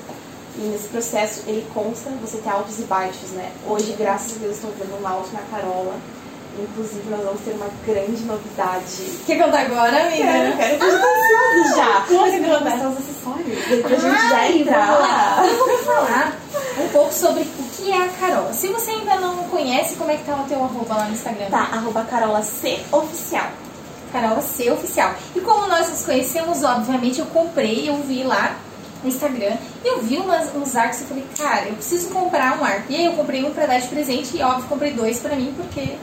E 0.57 0.63
nesse 0.63 0.89
processo 0.89 1.43
ele 1.47 1.67
consta 1.73 2.11
você 2.21 2.39
ter 2.39 2.51
altos 2.51 2.79
e 2.79 2.83
baixos, 2.83 3.31
né? 3.31 3.51
Hoje, 3.67 3.95
graças 3.99 4.37
a 4.37 4.39
Deus, 4.41 4.57
estou 4.57 4.71
vendo 4.79 5.01
um 5.01 5.07
alto 5.07 5.31
na 5.33 5.41
Carola. 5.43 5.95
Inclusive, 6.59 7.09
nós 7.09 7.25
vamos 7.25 7.41
ter 7.43 7.53
uma 7.53 7.69
grande 7.87 8.25
novidade. 8.25 9.19
Quer 9.25 9.43
contar 9.43 9.61
agora, 9.61 10.03
amiga? 10.03 10.25
Quero, 10.25 10.57
quero, 10.57 10.79
tô 10.79 10.85
ansiosa 10.85 11.77
já. 11.77 12.01
Mas 12.01 12.07
que 12.09 12.13
eu 12.13 12.19
contar. 12.19 12.71
mostrar 12.71 12.89
os 12.89 12.99
acessórios. 12.99 13.69
Depois 13.69 14.05
a 14.05 14.11
gente 14.11 14.29
já 14.29 14.37
Ai, 14.37 14.59
entrar. 14.59 14.87
vamos 14.87 15.01
lá. 15.01 15.47
Eu 15.47 15.57
vou 15.67 15.79
falar 15.79 16.39
um 16.85 16.89
pouco 16.89 17.15
sobre 17.15 17.43
o 17.45 17.47
que 17.77 17.93
é 17.93 18.03
a 18.05 18.09
Carol. 18.09 18.53
Se 18.53 18.67
você 18.69 18.91
ainda 18.91 19.17
não 19.17 19.37
conhece, 19.45 19.95
como 19.95 20.11
é 20.11 20.17
que 20.17 20.25
tá 20.25 20.35
o 20.35 20.49
teu 20.49 20.63
arroba 20.63 20.97
lá 20.97 21.05
no 21.05 21.13
Instagram? 21.13 21.47
Tá, 21.51 21.69
arroba 21.73 22.05
Carola 22.05 22.43
C 22.43 22.81
Oficial. 22.91 23.47
Carol 24.13 24.41
C 24.43 24.71
Oficial. 24.71 25.15
E 25.35 25.41
como 25.41 25.67
nós 25.67 25.89
nos 25.89 26.05
conhecemos, 26.05 26.63
obviamente 26.63 27.21
eu 27.21 27.27
comprei, 27.27 27.89
eu 27.89 27.97
vi 27.97 28.23
lá 28.23 28.57
no 29.03 29.09
Instagram, 29.09 29.57
eu 29.85 30.03
vi 30.03 30.19
umas, 30.19 30.55
uns 30.55 30.77
arcos 30.77 31.01
e 31.01 31.05
falei, 31.05 31.25
cara, 31.37 31.69
eu 31.69 31.75
preciso 31.75 32.11
comprar 32.11 32.61
um 32.61 32.65
arco. 32.65 32.85
E 32.91 32.97
aí 32.97 33.07
eu 33.07 33.13
comprei 33.13 33.45
um 33.45 33.53
pra 33.53 33.67
dar 33.67 33.81
de 33.81 33.89
presente 33.89 34.37
e 34.37 34.43
óbvio 34.43 34.69
comprei 34.69 34.93
dois 34.93 35.19
pra 35.21 35.35
mim 35.35 35.55
porque 35.57 35.97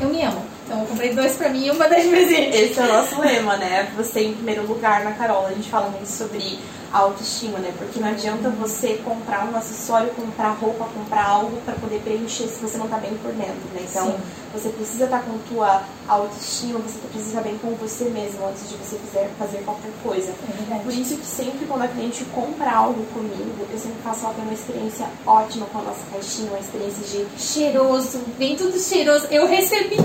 eu 0.00 0.08
me 0.08 0.22
amo. 0.22 0.42
Então 0.66 0.80
eu 0.80 0.86
comprei 0.86 1.12
dois 1.14 1.36
pra 1.36 1.48
mim 1.48 1.66
e 1.66 1.70
um 1.70 1.76
pra 1.76 1.88
dar 1.88 2.00
de 2.00 2.08
presente. 2.08 2.56
Esse 2.56 2.80
é 2.80 2.84
o 2.84 2.88
nosso 2.88 3.20
lema, 3.20 3.56
né? 3.56 3.92
Você 3.96 4.20
em 4.20 4.34
primeiro 4.34 4.66
lugar 4.66 5.04
na 5.04 5.12
Carola. 5.12 5.48
A 5.48 5.52
gente 5.52 5.68
fala 5.68 5.88
muito 5.90 6.06
sobre 6.06 6.58
autoestima, 6.92 7.58
né? 7.58 7.72
Porque 7.76 7.98
não 7.98 8.08
adianta 8.08 8.50
você 8.50 9.00
comprar 9.04 9.46
um 9.46 9.56
acessório, 9.56 10.10
comprar 10.10 10.50
roupa, 10.52 10.84
comprar 10.94 11.26
algo 11.26 11.56
pra 11.64 11.74
poder 11.74 12.00
preencher 12.00 12.48
se 12.48 12.60
você 12.60 12.76
não 12.76 12.88
tá 12.88 12.98
bem 12.98 13.14
por 13.14 13.32
dentro, 13.32 13.62
né? 13.74 13.86
Então, 13.88 14.06
Sim. 14.12 14.18
você 14.52 14.68
precisa 14.68 15.04
estar 15.04 15.22
com 15.22 15.38
tua 15.48 15.82
autoestima, 16.06 16.78
você 16.78 16.98
precisa 16.98 17.30
estar 17.30 17.42
bem 17.42 17.58
com 17.58 17.74
você 17.74 18.04
mesmo 18.04 18.46
antes 18.46 18.68
de 18.68 18.76
você 18.76 18.98
fizer, 18.98 19.30
fazer 19.38 19.58
qualquer 19.64 19.92
coisa. 20.02 20.32
É. 20.70 20.78
Por 20.78 20.92
isso 20.92 21.16
que 21.16 21.26
sempre 21.26 21.66
quando 21.66 21.82
a 21.82 21.88
cliente 21.88 22.24
compra 22.26 22.70
algo 22.70 23.04
comigo, 23.06 23.66
eu 23.70 23.78
sempre 23.78 24.02
faço 24.02 24.24
ela 24.24 24.34
ter 24.34 24.42
uma 24.42 24.52
experiência 24.52 25.06
ótima 25.26 25.66
com 25.66 25.78
a 25.78 25.82
nossa 25.82 26.04
caixinha, 26.12 26.50
uma 26.50 26.60
experiência 26.60 27.02
de 27.04 27.40
Cheiroso, 27.40 28.20
vem 28.38 28.56
tudo 28.56 28.78
cheiroso. 28.78 29.26
Eu 29.30 29.46
recebi. 29.46 29.96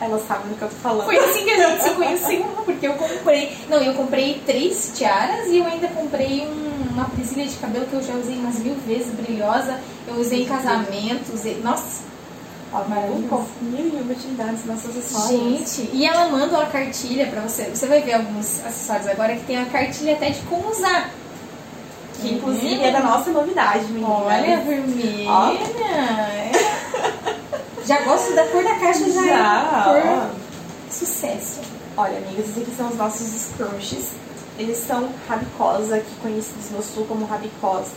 Ela 0.00 0.18
sabe 0.26 0.48
do 0.48 0.54
que 0.56 0.62
eu 0.62 0.68
tô 0.68 0.76
falando. 0.76 1.04
Foi 1.06 1.16
assim 1.18 1.44
que 1.44 1.50
a 1.50 1.68
gente 1.68 1.82
se 1.82 1.90
conheceu, 1.90 2.44
porque 2.64 2.86
eu 2.86 2.94
comprei. 2.94 3.56
Não, 3.68 3.78
eu 3.82 3.94
comprei 3.94 4.40
três 4.46 4.92
tiaras 4.94 5.46
e 5.48 5.58
eu 5.58 5.66
ainda 5.66 5.88
comprei 5.88 6.46
um- 6.46 6.92
uma 6.92 7.04
presilha 7.06 7.46
de 7.46 7.56
cabelo 7.56 7.86
que 7.86 7.94
eu 7.94 8.02
já 8.02 8.14
usei 8.14 8.36
umas 8.36 8.58
mil 8.58 8.74
vezes, 8.86 9.12
brilhosa. 9.14 9.78
Eu 10.06 10.14
usei 10.16 10.42
em 10.42 10.46
casamento, 10.46 11.32
usei. 11.34 11.60
Nossa, 11.62 12.06
Ó, 12.70 12.84
Maravilhoso. 12.86 13.46
Mil 13.62 13.86
e 13.86 13.90
uma 14.02 14.12
utilidades 14.12 14.68
acessórios. 14.68 15.30
gente. 15.30 15.88
E 15.90 16.04
ela 16.06 16.28
manda 16.28 16.54
uma 16.58 16.66
cartilha 16.66 17.26
pra 17.28 17.40
você. 17.40 17.64
Você 17.64 17.86
vai 17.86 18.02
ver 18.02 18.12
alguns 18.12 18.62
acessórios 18.62 19.06
agora 19.08 19.34
que 19.34 19.44
tem 19.46 19.56
uma 19.56 19.64
cartilha 19.70 20.12
até 20.12 20.28
de 20.28 20.40
como 20.42 20.68
usar. 20.68 21.08
Que 22.20 22.34
inclusive 22.34 22.82
é 22.84 22.90
da 22.90 23.00
nossa 23.00 23.30
novidade, 23.30 23.84
menina. 23.86 24.06
Olha, 24.10 24.56
vermelha. 24.58 25.30
Já 27.88 28.02
gosto 28.02 28.34
da 28.34 28.46
cor 28.48 28.62
da 28.62 28.74
caixa, 28.74 29.10
já, 29.10 29.24
Já, 29.24 29.82
cor 29.82 30.30
sucesso. 30.90 31.60
Olha, 31.96 32.18
amigas, 32.18 32.50
esses 32.50 32.62
aqui 32.62 32.70
são 32.76 32.90
os 32.90 32.96
nossos 32.96 33.26
scrunchies. 33.28 34.10
Eles 34.58 34.76
são 34.76 35.08
rabicosa, 35.26 35.96
aqui 35.96 36.14
conhecidos 36.20 36.70
no 36.70 36.82
sul 36.82 37.06
como 37.06 37.24
rabicosa. 37.24 37.92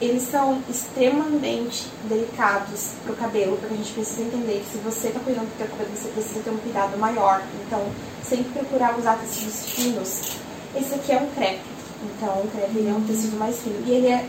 Eles 0.00 0.24
são 0.24 0.60
extremamente 0.68 1.86
delicados 2.08 2.94
pro 3.04 3.14
cabelo, 3.14 3.56
porque 3.58 3.74
a 3.74 3.76
gente 3.76 3.92
precisa 3.92 4.22
entender 4.22 4.64
que 4.64 4.72
se 4.72 4.78
você 4.78 5.10
tá 5.10 5.20
cuidando 5.20 5.52
do 5.52 5.56
seu 5.56 5.68
cabelo, 5.68 5.90
você 5.94 6.08
precisa 6.08 6.40
ter 6.40 6.50
um 6.50 6.58
cuidado 6.58 6.98
maior. 6.98 7.42
Então, 7.64 7.86
sempre 8.24 8.50
procurar 8.54 8.98
usar 8.98 9.18
tecidos 9.18 9.70
finos. 9.70 10.32
Esse 10.74 10.96
aqui 10.96 11.12
é 11.12 11.18
um 11.18 11.30
crepe. 11.30 11.60
Então, 12.02 12.40
o 12.40 12.48
crepe 12.50 12.76
ele 12.76 12.88
é 12.88 12.92
um 12.92 13.06
tecido 13.06 13.38
mais 13.38 13.56
fino. 13.60 13.80
E 13.86 13.90
ele 13.92 14.08
é 14.08 14.28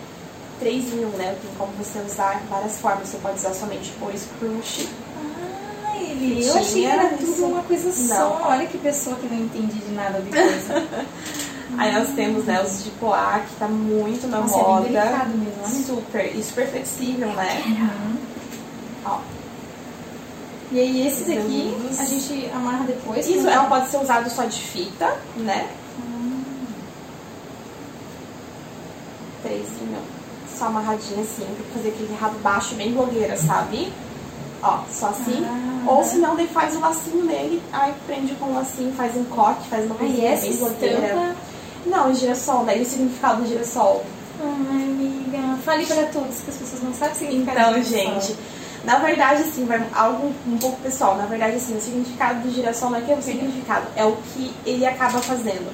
3 0.59 0.93
em 0.93 1.05
1, 1.05 1.09
né? 1.17 1.37
Tem 1.41 1.51
como 1.57 1.71
você 1.73 1.99
usar 1.99 2.41
várias 2.49 2.77
formas. 2.77 3.07
Você 3.07 3.17
pode 3.17 3.35
usar 3.37 3.53
somente 3.53 3.93
o 4.01 4.17
scrunchie 4.17 4.89
Ah, 5.85 5.97
ele. 5.97 6.45
Eu 6.45 6.57
achei 6.57 6.81
que 6.81 6.85
era 6.85 7.09
tudo 7.09 7.23
isso. 7.31 7.45
uma 7.45 7.63
coisa 7.63 7.91
só. 7.91 8.15
Não. 8.39 8.41
Olha 8.49 8.65
que 8.67 8.77
pessoa 8.77 9.15
que 9.17 9.27
não 9.27 9.37
entende 9.45 9.73
de 9.79 9.91
nada 9.93 10.19
de 10.21 10.29
coisa. 10.29 10.87
Aí 11.77 11.93
nós 11.93 12.09
temos 12.15 12.45
né, 12.45 12.63
os 12.63 12.83
de 12.83 12.89
poá, 12.91 13.41
que 13.47 13.53
tá 13.55 13.67
muito 13.67 14.25
na 14.27 14.39
Nossa, 14.39 14.55
é 14.55 14.57
bem 14.57 14.67
moda. 14.67 14.83
delicado 14.85 15.29
mesmo, 15.37 15.53
olha. 15.63 15.69
Super, 15.73 16.35
e 16.35 16.41
super 16.43 16.67
flexível, 16.69 17.27
né? 17.33 17.91
Ó, 19.05 19.19
E 20.71 20.79
aí 20.79 21.05
esses 21.07 21.29
aqui 21.29 21.77
a 21.99 22.05
gente 22.05 22.49
amarra 22.53 22.85
depois. 22.85 23.27
isso 23.27 23.41
pra- 23.43 23.51
ela 23.53 23.65
pode 23.65 23.89
ser 23.89 23.97
usado 23.97 24.29
só 24.29 24.45
de 24.45 24.59
fita, 24.61 25.13
né? 25.35 25.69
Três 29.43 29.67
e 29.81 29.83
não. 29.85 30.16
Só 30.57 30.65
amarradinha 30.65 31.21
assim, 31.21 31.45
pra 31.45 31.65
fazer 31.75 31.89
aquele 31.89 32.15
rabo 32.19 32.39
baixo 32.39 32.75
bem 32.75 32.91
blogueira, 32.93 33.37
sabe? 33.37 33.91
Ó, 34.63 34.79
só 34.91 35.07
assim. 35.07 35.45
Ah. 35.45 35.91
Ou 35.91 36.03
se 36.03 36.17
não, 36.17 36.35
daí 36.35 36.47
faz 36.47 36.75
o 36.75 36.79
lacinho 36.79 37.23
nele, 37.23 37.61
aí 37.71 37.93
prende 38.05 38.33
com 38.35 38.45
o 38.45 38.53
lacinho, 38.55 38.91
faz 38.93 39.15
um 39.15 39.23
coque, 39.25 39.67
faz 39.69 39.85
uma 39.85 39.95
coisinha 39.95 40.35
bem 40.35 40.57
blogueira. 40.57 41.35
Não, 41.85 42.13
girassol, 42.13 42.65
daí 42.65 42.81
o 42.81 42.85
significado 42.85 43.41
do 43.43 43.47
girassol. 43.47 44.03
Ai, 44.41 44.83
amiga. 44.83 45.57
Fale 45.63 45.85
para 45.85 46.03
todos 46.07 46.39
que 46.41 46.49
as 46.49 46.57
pessoas 46.57 46.83
não 46.83 46.93
sabem 46.93 47.13
o 47.13 47.17
significado 47.17 47.59
Então, 47.59 47.73
disso. 47.79 47.91
gente, 47.91 48.35
na 48.83 48.97
verdade, 48.99 49.43
assim, 49.43 49.65
vai 49.65 49.81
algo 49.93 50.33
um 50.47 50.57
pouco 50.57 50.77
pessoal. 50.81 51.15
Na 51.17 51.25
verdade, 51.25 51.55
assim, 51.57 51.77
o 51.77 51.81
significado 51.81 52.41
do 52.41 52.53
girassol 52.53 52.89
não 52.89 52.97
é 52.97 53.01
que 53.01 53.11
é 53.11 53.15
o 53.15 53.21
significado, 53.21 53.87
é 53.95 54.03
o 54.05 54.17
que 54.33 54.53
ele 54.65 54.85
acaba 54.85 55.19
fazendo. 55.19 55.71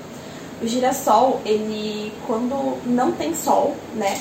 O 0.61 0.67
girassol, 0.67 1.41
ele, 1.45 2.13
quando 2.27 2.77
não 2.85 3.11
tem 3.11 3.33
sol, 3.33 3.75
né, 3.95 4.17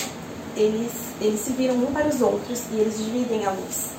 eles, 0.56 0.92
eles 1.20 1.40
se 1.40 1.52
viram 1.52 1.74
um 1.76 1.92
para 1.92 2.08
os 2.08 2.20
outros 2.20 2.62
e 2.70 2.76
eles 2.76 2.98
dividem 2.98 3.44
a 3.46 3.50
luz. 3.50 3.90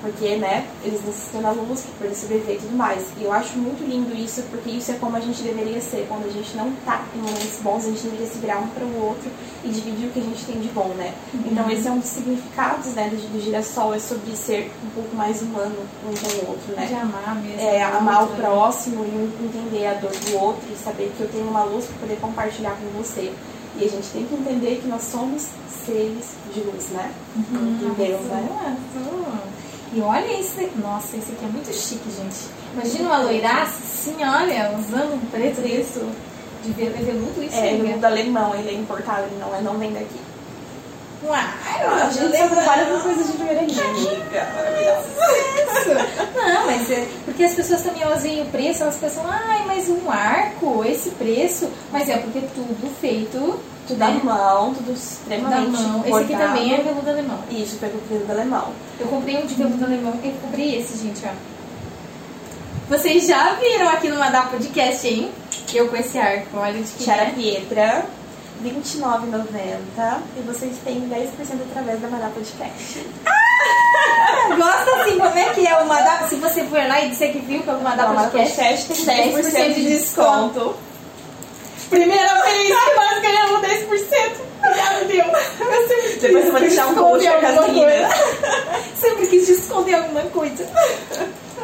Porque, 0.00 0.36
né, 0.36 0.64
eles 0.84 1.04
necessitam 1.04 1.42
da 1.42 1.50
luz 1.50 1.84
para 1.98 2.14
sobreviver 2.14 2.54
e 2.54 2.58
tudo 2.60 2.76
mais. 2.76 3.08
E 3.18 3.24
eu 3.24 3.32
acho 3.32 3.58
muito 3.58 3.84
lindo 3.84 4.14
isso, 4.14 4.42
porque 4.42 4.70
isso 4.70 4.92
é 4.92 4.94
como 4.94 5.16
a 5.16 5.20
gente 5.20 5.42
deveria 5.42 5.80
ser. 5.80 6.06
Quando 6.08 6.24
a 6.26 6.30
gente 6.30 6.56
não 6.56 6.72
tá 6.86 7.02
em 7.16 7.18
momentos 7.18 7.58
bons, 7.60 7.84
a 7.84 7.88
gente 7.88 8.02
deveria 8.02 8.26
se 8.26 8.38
virar 8.38 8.58
um 8.58 8.68
para 8.68 8.84
o 8.84 9.06
outro 9.06 9.28
e 9.64 9.68
dividir 9.68 10.06
o 10.06 10.10
que 10.12 10.20
a 10.20 10.22
gente 10.22 10.44
tem 10.44 10.60
de 10.60 10.68
bom, 10.68 10.94
né? 10.96 11.12
Então 11.34 11.68
esse 11.68 11.88
é 11.88 11.90
um 11.90 11.98
dos 11.98 12.08
significados, 12.08 12.94
né, 12.94 13.08
do, 13.08 13.16
do 13.16 13.40
girassol, 13.42 13.92
é 13.92 13.98
sobre 13.98 14.36
ser 14.36 14.70
um 14.86 14.90
pouco 14.90 15.16
mais 15.16 15.42
humano 15.42 15.74
um 16.04 16.14
com 16.14 16.46
o 16.46 16.50
outro, 16.50 16.76
De 16.76 16.92
né? 16.92 17.00
amar 17.02 17.34
mesmo. 17.34 17.60
É, 17.60 17.82
amar 17.82 18.22
o 18.22 18.28
próximo 18.28 19.04
e 19.04 19.44
entender 19.44 19.86
a 19.88 19.94
dor 19.94 20.12
do 20.12 20.38
outro 20.38 20.68
e 20.72 20.76
saber 20.76 21.12
que 21.16 21.22
eu 21.22 21.28
tenho 21.28 21.48
uma 21.48 21.64
luz 21.64 21.86
para 21.86 21.98
poder 21.98 22.20
compartilhar 22.20 22.70
com 22.70 23.02
você. 23.02 23.32
E 23.80 23.84
a 23.84 23.88
gente 23.88 24.08
tem 24.12 24.26
que 24.26 24.34
entender 24.34 24.80
que 24.82 24.88
nós 24.88 25.02
somos 25.02 25.46
seres 25.86 26.34
de 26.52 26.60
luz, 26.60 26.88
né? 26.90 27.12
Uhum, 27.36 27.76
de 27.78 27.90
Deus, 27.94 28.20
né? 28.22 28.76
E 29.94 30.00
olha 30.00 30.40
esse 30.40 30.56
daqui. 30.56 30.78
Nossa, 30.80 31.16
esse 31.16 31.32
aqui 31.32 31.44
é 31.44 31.48
muito 31.48 31.72
chique, 31.72 32.10
gente. 32.10 32.36
Imagina 32.74 33.08
uma 33.08 33.18
loiraça 33.22 33.78
assim, 33.82 34.16
olha, 34.24 34.76
usando 34.78 35.14
um 35.14 35.18
preto 35.30 35.60
isso. 35.66 36.00
De 36.64 36.72
ve- 36.72 36.86
é 36.86 37.02
veludo 37.02 37.40
isso, 37.42 37.54
É, 37.54 37.70
amiga? 37.70 37.98
do 37.98 38.04
alemão, 38.04 38.52
ele 38.54 38.68
é 38.70 38.74
importado, 38.74 39.22
ele 39.30 39.38
não, 39.40 39.54
é, 39.54 39.60
não 39.62 39.78
vem 39.78 39.92
daqui. 39.92 40.18
Um 41.22 41.32
ar. 41.32 41.58
A 42.04 42.10
gente 42.10 42.36
só 42.36 42.48
trabalha 42.48 42.86
com 42.86 43.00
coisas 43.00 43.26
de 43.26 43.32
primeira 43.32 43.62
linha, 43.62 43.84
amiga. 43.84 44.48
Isso. 45.68 45.88
Não, 46.34 46.66
mas 46.66 46.90
é 46.90 47.08
porque 47.24 47.44
as 47.44 47.54
pessoas 47.54 47.82
também 47.82 48.02
elas 48.02 48.22
veem 48.22 48.42
o 48.42 48.46
preço, 48.46 48.82
elas 48.82 48.96
pensam, 48.96 49.24
ai, 49.26 49.64
mas 49.66 49.88
um 49.88 50.10
arco, 50.10 50.84
esse 50.84 51.10
preço. 51.10 51.68
Mas 51.92 52.08
é 52.08 52.18
porque 52.18 52.40
tudo 52.54 52.90
feito 53.00 53.60
Tudo 53.86 53.98
né, 53.98 54.20
mão, 54.22 54.74
tudo 54.74 54.86
da 54.86 54.92
extremamente 54.92 55.70
mão. 55.70 56.04
Esse 56.06 56.18
aqui 56.18 56.36
também 56.36 56.74
é 56.74 56.78
veludo 56.78 57.10
alemão. 57.10 57.38
Isso, 57.50 57.76
pegou 57.78 58.00
do 58.00 58.32
alemão. 58.32 58.72
Eu 58.98 59.06
comprei 59.08 59.36
um 59.36 59.46
de 59.46 59.54
veludo 59.54 59.84
alemão. 59.84 60.14
Eu 60.22 60.32
comprei 60.42 60.78
esse, 60.78 60.98
gente, 60.98 61.22
ó. 61.24 61.30
Vocês 62.88 63.26
já 63.26 63.52
viram 63.54 63.88
aqui 63.88 64.08
no 64.08 64.18
Madá 64.18 64.42
Podcast, 64.44 65.06
hein? 65.06 65.30
Eu 65.74 65.88
com 65.88 65.96
esse 65.96 66.16
arco, 66.18 66.56
olha 66.56 66.80
de 66.82 66.90
que 66.90 67.04
Tiara 67.04 67.24
é. 67.24 67.30
Pietra, 67.30 68.06
29,90. 68.62 70.18
E 70.36 70.40
vocês 70.42 70.76
têm 70.84 71.08
10% 71.08 71.28
através 71.70 72.00
da 72.00 72.08
Maná 72.08 72.30
Podcast. 72.30 73.06
Gosta 74.56 75.02
assim, 75.02 75.18
como 75.18 75.38
é 75.38 75.54
que 75.54 75.66
é 75.66 75.76
o 75.78 75.86
Madá? 75.86 76.26
Se 76.28 76.36
você 76.36 76.64
for 76.64 76.78
lá 76.86 77.04
e 77.04 77.10
disser 77.10 77.32
que 77.32 77.38
viu 77.40 77.62
pelo 77.62 77.80
Madá 77.82 78.06
Podcast, 78.06 78.88
tem 79.04 79.32
10% 79.32 79.74
de 79.74 79.84
desconto. 79.84 80.74
Primeira 81.90 82.42
vez 82.42 82.68
que 82.68 82.94
nós 82.94 83.22
ganhamos 83.22 83.60
10%. 83.60 84.48
Já 84.60 85.00
deu. 85.04 85.24
Eu 85.24 85.88
sempre 85.88 86.08
quis 86.08 86.22
Depois 86.22 86.44
eu 86.46 86.52
vou 86.52 86.60
deixar 86.60 86.86
um 86.88 86.94
post 86.94 87.28
meninas. 87.28 87.54
coisa. 87.54 88.08
Sempre 88.98 89.26
quis 89.28 89.48
esconder 89.48 89.94
alguma 89.94 90.22
coisa. 90.22 90.68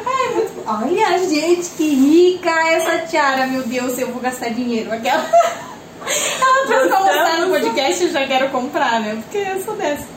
Ai, 0.05 0.33
muito... 0.33 0.63
Olha, 0.65 1.19
gente, 1.27 1.69
que 1.71 1.93
rica 1.93 2.49
essa 2.69 3.05
tiara. 3.05 3.47
Meu 3.47 3.63
Deus, 3.63 3.99
eu 3.99 4.07
vou 4.07 4.21
gastar 4.21 4.49
dinheiro. 4.49 4.91
Aquela... 4.93 5.25
Pra 6.65 6.99
mostrar 6.99 7.39
no 7.41 7.49
podcast, 7.49 8.03
eu 8.03 8.11
já 8.11 8.25
quero 8.27 8.49
comprar, 8.49 8.99
né? 9.01 9.17
Porque 9.23 9.37
eu 9.37 9.63
sou 9.63 9.75
dessa. 9.75 10.15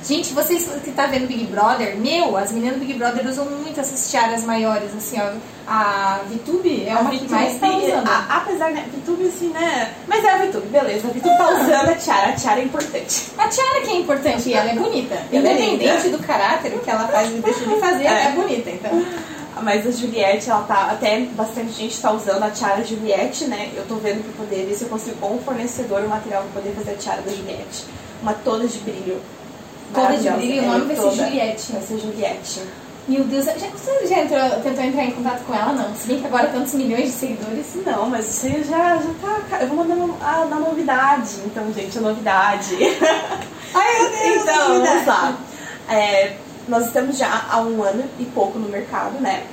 Gente, 0.00 0.32
vocês 0.32 0.70
que 0.84 0.92
tá 0.92 1.06
vendo 1.06 1.26
Big 1.26 1.44
Brother, 1.46 1.96
meu, 1.96 2.36
as 2.36 2.52
meninas 2.52 2.76
do 2.78 2.84
Big 2.86 2.94
Brother 2.94 3.26
usam 3.26 3.44
muito 3.46 3.80
essas 3.80 4.08
tiaras 4.08 4.44
maiores, 4.44 4.94
assim, 4.96 5.20
ó. 5.20 5.32
A 5.66 6.20
VTube 6.30 6.86
é 6.86 6.94
uma 6.94 7.10
que 7.10 7.28
mais 7.28 7.58
tá 7.58 7.66
usando. 7.76 8.08
A- 8.08 8.36
apesar, 8.36 8.70
né? 8.70 8.84
VTube 8.94 9.26
assim, 9.26 9.48
né? 9.48 9.92
Mas 10.06 10.24
é 10.24 10.30
a 10.30 10.36
VTube, 10.38 10.68
beleza. 10.68 11.08
A 11.08 11.10
VTube 11.10 11.36
tá 11.36 11.50
usando 11.50 11.88
a 11.90 11.94
tiara. 11.96 12.28
A 12.28 12.32
tiara 12.32 12.60
é 12.60 12.64
importante. 12.64 13.22
A 13.36 13.48
tiara 13.48 13.80
que 13.80 13.90
é 13.90 13.96
importante 13.96 14.48
e 14.48 14.54
ela 14.54 14.70
é 14.70 14.74
bonita. 14.76 15.14
Ela 15.32 15.48
é 15.48 15.52
Independente 15.52 16.04
linda. 16.06 16.16
do 16.16 16.22
caráter, 16.24 16.72
o 16.74 16.78
que 16.78 16.90
ela 16.90 17.08
faz 17.08 17.28
e 17.30 17.34
deixa 17.34 17.64
de 17.66 17.80
fazer, 17.80 18.04
ela 18.04 18.20
é 18.20 18.30
bonita, 18.32 18.70
então. 18.70 19.04
Mas 19.62 19.86
a 19.86 19.90
Juliette, 19.90 20.48
ela 20.50 20.62
tá. 20.62 20.90
Até 20.92 21.20
bastante 21.20 21.72
gente 21.72 22.00
tá 22.00 22.10
usando 22.12 22.42
a 22.42 22.50
tiara 22.50 22.84
Juliette, 22.84 23.44
né? 23.46 23.70
Eu 23.76 23.84
tô 23.86 23.96
vendo 23.96 24.22
pra 24.22 24.44
poder 24.44 24.66
ver 24.66 24.74
se 24.74 24.84
eu 24.84 24.88
consigo 24.88 25.16
com 25.16 25.36
o 25.36 25.42
fornecedor 25.42 26.02
o 26.02 26.08
material 26.08 26.42
pra 26.52 26.60
poder 26.62 26.74
fazer 26.74 26.92
a 26.92 26.94
tiara 26.96 27.22
da 27.22 27.30
Juliette. 27.30 27.84
Uma 28.22 28.34
toda 28.34 28.66
de 28.66 28.78
brilho. 28.78 29.20
Toda 29.94 30.16
de 30.16 30.30
brilho, 30.30 30.62
o 30.62 30.64
É, 30.64 30.68
nome 30.78 30.94
vai 30.94 30.96
ser. 30.96 31.16
Juliette. 31.24 31.72
Vai 31.72 31.82
ser 31.82 31.98
Juliette. 31.98 32.62
Meu 33.08 33.24
Deus, 33.24 33.46
já, 33.46 33.52
você 33.54 34.06
já 34.06 34.18
entrou, 34.18 34.60
tentou 34.62 34.84
entrar 34.84 35.02
em 35.04 35.12
contato 35.12 35.42
com 35.46 35.54
ela? 35.54 35.72
Não. 35.72 35.94
Se 35.94 36.06
bem 36.06 36.20
que 36.20 36.26
agora 36.26 36.48
tantos 36.48 36.74
milhões 36.74 37.04
de 37.04 37.10
seguidores. 37.12 37.66
Não, 37.86 38.06
mas 38.10 38.28
isso 38.28 38.46
aí 38.46 38.62
já, 38.64 38.96
já 38.96 39.10
tá. 39.48 39.60
Eu 39.62 39.68
vou 39.68 39.78
mandar 39.78 39.94
no- 39.94 40.18
a, 40.20 40.44
na 40.44 40.56
novidade. 40.56 41.36
Então, 41.46 41.72
gente, 41.72 41.96
a 41.96 42.00
novidade. 42.02 42.76
Ai, 43.74 43.98
meu 44.02 44.10
Deus, 44.10 44.42
então, 44.42 44.68
novidade. 44.74 44.94
vamos 44.94 45.06
lá. 45.06 45.38
É, 45.88 46.36
nós 46.68 46.86
estamos 46.86 47.16
já 47.18 47.46
há 47.50 47.60
um 47.60 47.82
ano 47.82 48.04
e 48.18 48.24
pouco 48.26 48.58
no 48.58 48.68
mercado, 48.68 49.20
né? 49.20 49.46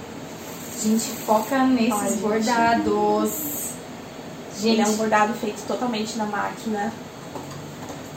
Gente, 0.83 1.03
foca 1.25 1.63
nesses 1.63 1.93
Ai, 1.93 2.09
gente. 2.09 2.19
bordados. 2.21 3.31
Ele 4.61 4.77
Gente, 4.77 4.81
é 4.81 4.87
um 4.87 4.95
bordado 4.95 5.33
feito 5.33 5.61
totalmente 5.67 6.17
na 6.17 6.25
máquina. 6.25 6.91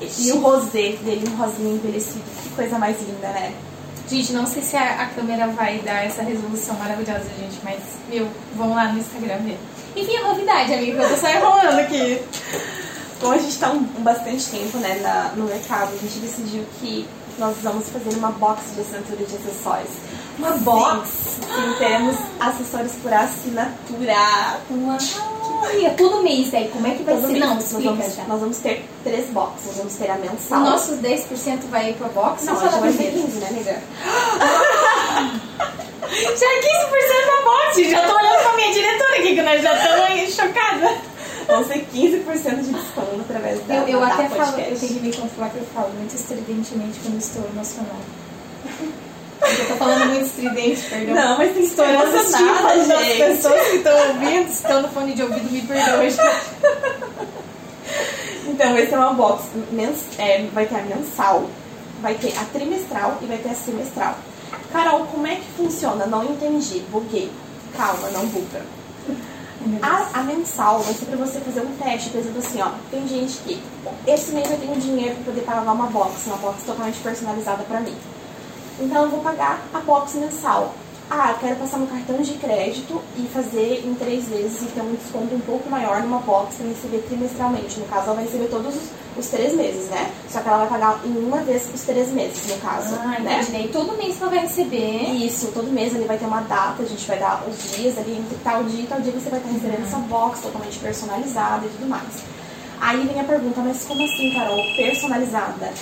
E 0.00 0.30
o 0.32 0.40
rosé 0.40 0.92
dele, 1.02 1.28
um 1.28 1.36
rosinho 1.36 1.74
envelhecido. 1.74 2.22
Que 2.42 2.50
coisa 2.50 2.78
mais 2.78 2.96
linda, 3.00 3.28
né? 3.28 3.52
gente, 4.08 4.32
não 4.32 4.46
sei 4.46 4.62
se 4.62 4.74
a, 4.74 5.02
a 5.02 5.06
câmera 5.06 5.48
vai 5.48 5.80
dar 5.80 6.02
essa 6.06 6.22
resolução 6.22 6.74
maravilhosa, 6.76 7.24
gente, 7.38 7.58
mas, 7.62 7.78
meu, 8.08 8.26
vão 8.56 8.74
lá 8.74 8.90
no 8.90 8.98
Instagram 9.00 9.36
ver. 9.40 9.58
Enfim, 9.94 10.14
é 10.16 10.22
novidade, 10.22 10.72
amigo, 10.72 10.96
eu 11.02 11.08
tô 11.10 11.16
só 11.16 11.28
enrolando 11.28 11.78
aqui. 11.80 12.18
Como 13.20 13.34
a 13.34 13.36
gente 13.38 13.50
está 13.50 13.70
um, 13.70 13.76
um 13.98 14.02
bastante 14.02 14.46
tempo 14.46 14.78
né, 14.78 14.98
na- 15.02 15.32
no 15.36 15.44
mercado, 15.44 15.92
a 15.92 15.98
gente 15.98 16.20
decidiu 16.20 16.64
que 16.80 17.06
nós 17.38 17.56
vamos 17.62 17.88
fazer 17.88 18.10
uma 18.16 18.30
box 18.32 18.74
de 18.74 18.80
assinatura 18.80 19.24
de 19.24 19.36
acessórios. 19.36 19.90
Uma 20.38 20.50
box? 20.52 21.08
Sim, 21.08 21.74
teremos 21.78 22.16
acessórios 22.40 22.92
por 23.02 23.12
assinatura. 23.12 24.14
Ai, 25.60 25.94
todo 25.96 26.22
mês 26.22 26.50
daí, 26.50 26.68
como 26.68 26.86
é 26.86 26.90
que 26.92 27.02
vai 27.02 27.14
Todo 27.16 27.26
ser? 27.26 27.32
mês 27.32 27.44
Não, 27.44 27.54
nós 27.56 27.72
vamos, 27.72 28.14
já. 28.14 28.24
nós 28.24 28.40
vamos 28.40 28.58
ter 28.58 28.88
três 29.02 29.26
boxes. 29.30 29.66
Nós 29.66 29.76
vamos 29.78 29.94
ter 29.94 30.10
a 30.10 30.14
O 30.14 30.20
mensal. 30.20 30.60
nosso 30.60 30.92
10% 30.98 31.58
vai 31.70 31.92
pra 31.94 32.08
box 32.08 32.44
Não, 32.44 32.54
da 32.54 32.60
vai 32.68 32.92
ter 32.92 32.96
primeira? 32.96 33.12
15, 33.26 33.38
né, 33.38 33.48
amiga? 33.48 33.82
Já 36.08 36.46
é 36.46 36.60
15% 36.60 37.26
da 37.26 37.42
box, 37.44 37.90
já 37.90 38.00
tô 38.08 38.16
olhando 38.16 38.42
pra 38.42 38.52
minha 38.56 38.72
diretora 38.72 39.14
aqui, 39.18 39.34
que 39.34 39.42
nós 39.42 39.62
já 39.62 39.74
estamos 39.74 40.34
chocadas. 40.34 40.98
Vão 41.48 41.64
ser 41.66 41.86
15% 41.92 42.62
de 42.62 42.72
desconto 42.72 43.20
através 43.22 43.60
da 43.66 43.74
Eu, 43.76 43.88
eu 43.88 44.00
da 44.00 44.06
até 44.08 44.28
falo, 44.28 44.52
podcast. 44.52 44.70
eu 44.72 44.78
tenho 44.78 44.94
que 44.94 45.00
me 45.06 45.12
controlar 45.16 45.50
que 45.50 45.56
eu 45.56 45.64
falo 45.74 45.90
muito 45.94 46.14
estridentemente 46.14 47.00
quando 47.02 47.18
estou 47.18 47.42
emocionada. 47.52 48.18
Eu 49.40 49.66
tô 49.68 49.74
falando 49.76 50.06
muito 50.06 50.26
estridente, 50.26 50.82
perdão. 50.90 51.14
Não, 51.14 51.38
mas 51.38 51.52
tem 51.54 51.64
Estou 51.64 51.84
emocionada, 51.86 52.18
emocionada, 52.18 52.72
as 52.74 52.86
gente. 52.86 53.16
pessoas 53.18 53.66
que 53.68 53.76
estão 53.76 54.08
ouvindo, 54.08 54.48
estão 54.50 54.82
no 54.82 54.88
fone 54.88 55.14
de 55.14 55.22
ouvido, 55.22 55.50
me 55.50 55.62
perdoem. 55.62 56.10
Então, 58.46 58.76
esse 58.76 58.92
é 58.92 58.98
uma 58.98 59.14
box. 59.14 59.44
Mens, 59.72 60.04
é, 60.18 60.44
vai 60.52 60.66
ter 60.66 60.76
a 60.76 60.82
mensal, 60.82 61.48
vai 62.02 62.14
ter 62.14 62.36
a 62.38 62.44
trimestral 62.46 63.18
e 63.22 63.26
vai 63.26 63.38
ter 63.38 63.50
a 63.50 63.54
semestral. 63.54 64.18
Carol, 64.72 65.06
como 65.06 65.26
é 65.26 65.36
que 65.36 65.46
funciona? 65.56 66.06
Não 66.06 66.24
entendi. 66.24 66.80
Buguei. 66.90 67.30
Calma, 67.76 68.08
não 68.10 68.26
buga. 68.26 68.62
A, 69.82 70.20
a 70.20 70.22
mensal 70.22 70.80
vai 70.80 70.94
ser 70.94 71.06
pra 71.06 71.16
você 71.16 71.40
fazer 71.40 71.60
um 71.60 71.76
teste, 71.76 72.10
por 72.10 72.20
exemplo, 72.20 72.38
assim, 72.38 72.62
ó. 72.62 72.70
Tem 72.90 73.06
gente 73.08 73.38
que 73.38 73.60
esse 74.06 74.32
mês 74.32 74.50
eu 74.50 74.58
tenho 74.58 74.80
dinheiro 74.80 75.16
pra 75.16 75.24
poder 75.24 75.40
pagar 75.40 75.72
uma 75.72 75.86
box, 75.86 76.26
uma 76.26 76.36
box 76.36 76.62
totalmente 76.64 76.98
personalizada 77.00 77.64
pra 77.64 77.80
mim. 77.80 77.96
Então 78.78 79.02
eu 79.02 79.10
vou 79.10 79.20
pagar 79.20 79.60
a 79.74 79.80
box 79.80 80.14
mensal. 80.14 80.74
Ah, 81.10 81.30
eu 81.30 81.38
quero 81.38 81.56
passar 81.56 81.78
no 81.78 81.86
cartão 81.86 82.20
de 82.20 82.34
crédito 82.34 83.00
e 83.16 83.26
fazer 83.32 83.82
em 83.86 83.94
três 83.94 84.28
vezes 84.28 84.60
e 84.60 84.66
ter 84.66 84.82
um 84.82 84.94
desconto 84.94 85.34
um 85.34 85.40
pouco 85.40 85.70
maior 85.70 86.02
numa 86.02 86.18
box 86.18 86.56
para 86.56 86.66
receber 86.66 86.98
trimestralmente. 87.08 87.80
No 87.80 87.86
caso, 87.86 88.06
ela 88.06 88.14
vai 88.16 88.24
receber 88.24 88.48
todos 88.48 88.76
os, 88.76 88.90
os 89.16 89.26
três 89.28 89.54
meses, 89.54 89.88
né? 89.88 90.12
Só 90.28 90.40
que 90.40 90.48
ela 90.48 90.58
vai 90.58 90.68
pagar 90.68 91.00
em 91.06 91.16
uma 91.16 91.38
vez 91.38 91.66
os 91.74 91.80
três 91.80 92.10
meses, 92.10 92.46
no 92.48 92.58
caso. 92.58 92.94
Ah, 92.96 93.18
né? 93.20 93.40
entendi. 93.40 93.68
Todo 93.68 93.96
mês 93.96 94.20
ela 94.20 94.30
vai 94.30 94.40
receber. 94.40 95.10
Isso, 95.14 95.50
todo 95.54 95.72
mês 95.72 95.94
ele 95.94 96.04
vai 96.04 96.18
ter 96.18 96.26
uma 96.26 96.42
data, 96.42 96.82
a 96.82 96.86
gente 96.86 97.06
vai 97.06 97.18
dar 97.18 97.42
os 97.48 97.74
dias 97.74 97.96
ali, 97.96 98.18
entre 98.18 98.36
tal 98.44 98.64
dia 98.64 98.84
e 98.84 98.86
tal 98.86 99.00
dia 99.00 99.12
você 99.12 99.30
vai 99.30 99.38
estar 99.38 99.50
recebendo 99.50 99.84
essa 99.84 99.96
box 99.96 100.42
totalmente 100.42 100.78
personalizada 100.78 101.64
e 101.64 101.70
tudo 101.70 101.88
mais. 101.88 102.22
Aí 102.82 103.06
vem 103.06 103.18
a 103.18 103.24
pergunta, 103.24 103.62
mas 103.62 103.82
como 103.84 104.04
assim, 104.04 104.34
Carol? 104.34 104.62
Personalizada? 104.76 105.72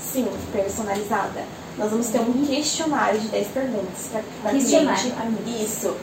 Sim, 0.00 0.28
personalizada. 0.52 1.44
Nós 1.78 1.90
vamos 1.90 2.08
ter 2.08 2.20
um 2.20 2.44
questionário 2.44 3.20
de 3.20 3.28
10 3.28 3.48
perguntas 3.48 4.10
para 4.42 4.50
cliente. 4.50 5.12
Isso. 5.62 5.94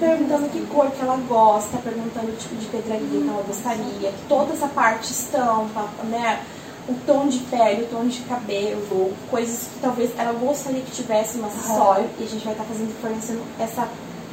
Perguntando 0.00 0.48
que 0.48 0.60
cor 0.66 0.90
que 0.90 1.00
ela 1.02 1.16
gosta, 1.28 1.76
perguntando 1.78 2.28
o 2.28 2.36
tipo 2.36 2.54
de 2.54 2.66
pedraria 2.66 3.06
que 3.06 3.28
ela 3.28 3.42
gostaria, 3.42 4.12
toda 4.28 4.52
essa 4.54 4.68
parte 4.68 5.12
estampa, 5.12 5.88
né? 6.04 6.40
O 6.88 6.94
tom 7.06 7.26
de 7.26 7.40
pele, 7.40 7.82
o 7.82 7.86
tom 7.86 8.06
de 8.06 8.20
cabelo, 8.20 9.12
coisas 9.30 9.68
que 9.74 9.80
talvez 9.80 10.10
ela 10.16 10.32
gostaria 10.32 10.80
que 10.80 10.90
tivesse 10.92 11.36
no 11.36 11.46
acessório 11.46 12.08
e 12.18 12.24
a 12.24 12.26
gente 12.26 12.44
vai 12.44 12.54
estar 12.54 12.64
fazendo, 12.64 12.98
fornecendo 13.02 13.42
essa 13.58 13.86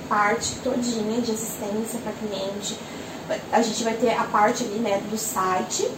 parte 0.07 0.55
todinha 0.63 1.19
de 1.19 1.31
assistência 1.31 1.99
para 2.01 2.13
cliente. 2.13 2.77
A 3.51 3.61
gente 3.61 3.83
vai 3.83 3.93
ter 3.95 4.13
a 4.13 4.23
parte 4.23 4.63
ali, 4.63 4.79
né, 4.79 5.01
do 5.09 5.17
site, 5.17 5.89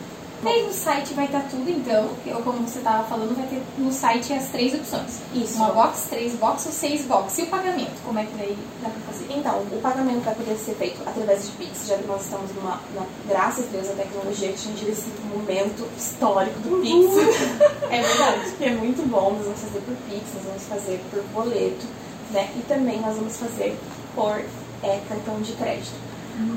E 0.44 0.48
aí 0.48 0.68
no 0.68 0.72
site 0.74 1.14
vai 1.16 1.26
estar 1.26 1.42
tudo, 1.50 1.68
então, 1.70 2.10
ou 2.28 2.42
como 2.44 2.60
você 2.68 2.78
estava 2.78 3.04
falando, 3.06 3.36
vai 3.36 3.48
ter 3.48 3.62
no 3.78 3.92
site 3.92 4.34
as 4.34 4.48
três 4.50 4.74
opções. 4.76 5.20
Isso. 5.34 5.56
Uma 5.58 5.70
box, 5.72 6.08
três 6.10 6.34
box 6.36 6.66
ou 6.68 6.72
seis 6.72 7.02
box. 7.06 7.40
E 7.40 7.44
o 7.44 7.48
pagamento, 7.48 7.92
como 8.06 8.20
é 8.20 8.24
que 8.24 8.34
daí 8.38 8.56
dá 8.84 8.90
pra 8.90 9.00
fazer? 9.12 9.26
Então, 9.36 9.58
o 9.60 9.82
pagamento 9.82 10.24
vai 10.24 10.36
poder 10.36 10.56
ser 10.58 10.76
feito 10.76 11.02
através 11.08 11.46
de 11.48 11.52
Pix, 11.54 11.88
já 11.88 11.98
que 11.98 12.06
nós 12.08 12.22
estamos 12.22 12.52
numa, 12.56 12.80
numa- 12.94 13.08
graças 13.28 13.66
a 13.66 13.72
Deus, 13.72 13.90
a 13.90 13.94
tecnologia 13.94 14.50
que 14.50 14.54
atingiu 14.54 14.90
esse 14.90 15.10
momento 15.36 15.88
histórico 15.98 16.60
do 16.60 16.82
Pix. 16.82 17.58
É 17.90 18.02
verdade. 18.02 18.52
que 18.58 18.66
é 18.66 18.72
muito 18.72 19.10
bom, 19.10 19.32
nós 19.32 19.44
vamos 19.46 19.62
fazer 19.62 19.80
por 19.80 19.96
Pix, 20.10 20.24
nós 20.36 20.44
vamos 20.46 20.64
fazer 20.64 21.02
por 21.10 21.24
boleto, 21.34 21.86
né? 22.32 22.50
E 22.58 22.60
também 22.68 23.00
nós 23.02 23.16
vamos 23.16 23.38
fazer 23.38 23.78
por 24.14 24.40
é, 24.84 25.00
cartão 25.10 25.40
de 25.42 25.54
crédito. 25.54 25.96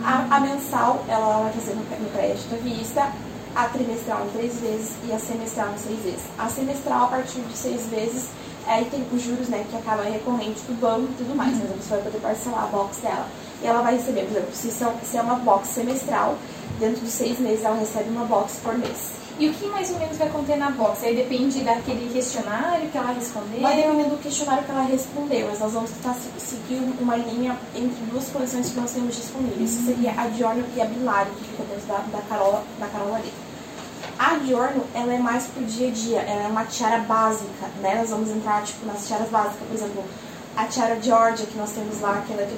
A, 0.05 0.37
a 0.37 0.41
mensal, 0.41 1.03
ela 1.09 1.45
vai 1.45 1.53
fazer 1.53 1.71
no, 1.75 1.81
no 1.83 2.11
crédito 2.11 2.53
à 2.53 2.57
vista, 2.59 3.13
a 3.55 3.65
trimestral 3.67 4.27
em 4.27 4.31
três 4.31 4.61
vezes 4.61 4.93
e 5.05 5.13
a 5.13 5.19
semestral 5.19 5.73
em 5.75 5.79
seis 5.79 6.01
vezes. 6.01 6.23
A 6.39 6.49
semestral, 6.49 7.05
a 7.05 7.09
partir 7.09 7.41
de 7.41 7.57
seis 7.57 7.87
vezes, 7.87 8.29
aí 8.67 8.85
tem 8.85 9.05
os 9.13 9.23
juros, 9.23 9.49
né, 9.49 9.65
que 9.69 9.77
acaba 9.77 10.03
recorrente 10.03 10.61
do 10.63 10.81
banco 10.81 11.09
e 11.13 11.17
tudo 11.17 11.35
mais, 11.35 11.57
mas 11.59 11.69
você 11.71 11.91
vai 11.91 12.03
poder 12.03 12.19
parcelar 12.19 12.65
a 12.65 12.67
box 12.67 12.99
dela. 12.99 13.27
E 13.63 13.67
ela 13.67 13.83
vai 13.83 13.97
receber, 13.97 14.23
por 14.23 14.31
exemplo, 14.31 14.55
se, 14.55 14.71
são, 14.71 14.95
se 15.03 15.17
é 15.17 15.23
uma 15.23 15.37
box 15.37 15.69
semestral, 15.69 16.39
dentro 16.79 17.01
dos 17.01 17.13
seis 17.13 17.39
meses 17.39 17.65
ela 17.65 17.77
recebe 17.77 18.09
uma 18.11 18.25
box 18.25 18.59
por 18.63 18.77
mês. 18.79 19.20
E 19.41 19.49
o 19.49 19.55
que 19.55 19.67
mais 19.69 19.91
ou 19.91 19.99
menos 19.99 20.19
vai 20.19 20.29
conter 20.29 20.59
na 20.59 20.71
box? 20.71 21.03
Aí 21.03 21.17
depende 21.17 21.61
daquele 21.63 22.13
questionário 22.13 22.91
que 22.91 22.99
ela 22.99 23.11
respondeu. 23.11 23.63
Vai 23.63 23.75
depender 23.75 24.05
do 24.05 24.19
questionário 24.19 24.63
que 24.65 24.71
ela 24.71 24.83
respondeu, 24.83 25.47
mas 25.49 25.61
nós 25.61 25.73
vamos 25.73 25.91
tentar 25.93 26.15
seguir 26.37 26.79
uma 27.01 27.17
linha 27.17 27.57
entre 27.75 28.05
duas 28.13 28.29
coleções 28.29 28.69
que 28.69 28.79
nós 28.79 28.93
temos 28.93 29.17
disponíveis. 29.17 29.71
Isso 29.71 29.87
seria 29.87 30.13
a 30.15 30.27
Diorno 30.27 30.63
e 30.77 30.83
a 30.83 30.85
Bilari, 30.85 31.31
que 31.39 31.45
fica 31.45 31.63
dentro 31.63 31.87
da, 31.87 32.19
da 32.19 32.23
Carola, 32.29 32.63
da 32.79 32.87
Carola 32.89 33.17
ali. 33.17 33.33
A 34.19 34.35
Diorno, 34.35 34.85
ela 34.95 35.15
é 35.15 35.19
mais 35.19 35.47
pro 35.47 35.65
dia 35.65 35.89
a 35.89 35.91
dia, 35.91 36.21
ela 36.21 36.43
é 36.43 36.47
uma 36.47 36.67
tiara 36.67 36.99
básica, 36.99 37.67
né? 37.81 37.95
Nós 37.95 38.11
vamos 38.11 38.29
entrar, 38.29 38.63
tipo, 38.63 38.85
nas 38.85 39.07
tiaras 39.07 39.31
básicas, 39.31 39.67
por 39.67 39.75
exemplo, 39.75 40.05
a 40.55 40.67
tiara 40.67 41.01
Georgia 41.01 41.47
que 41.47 41.57
nós 41.57 41.71
temos 41.71 41.99
lá, 42.03 42.23
que 42.27 42.35
ela 42.35 42.43
é 42.43 42.51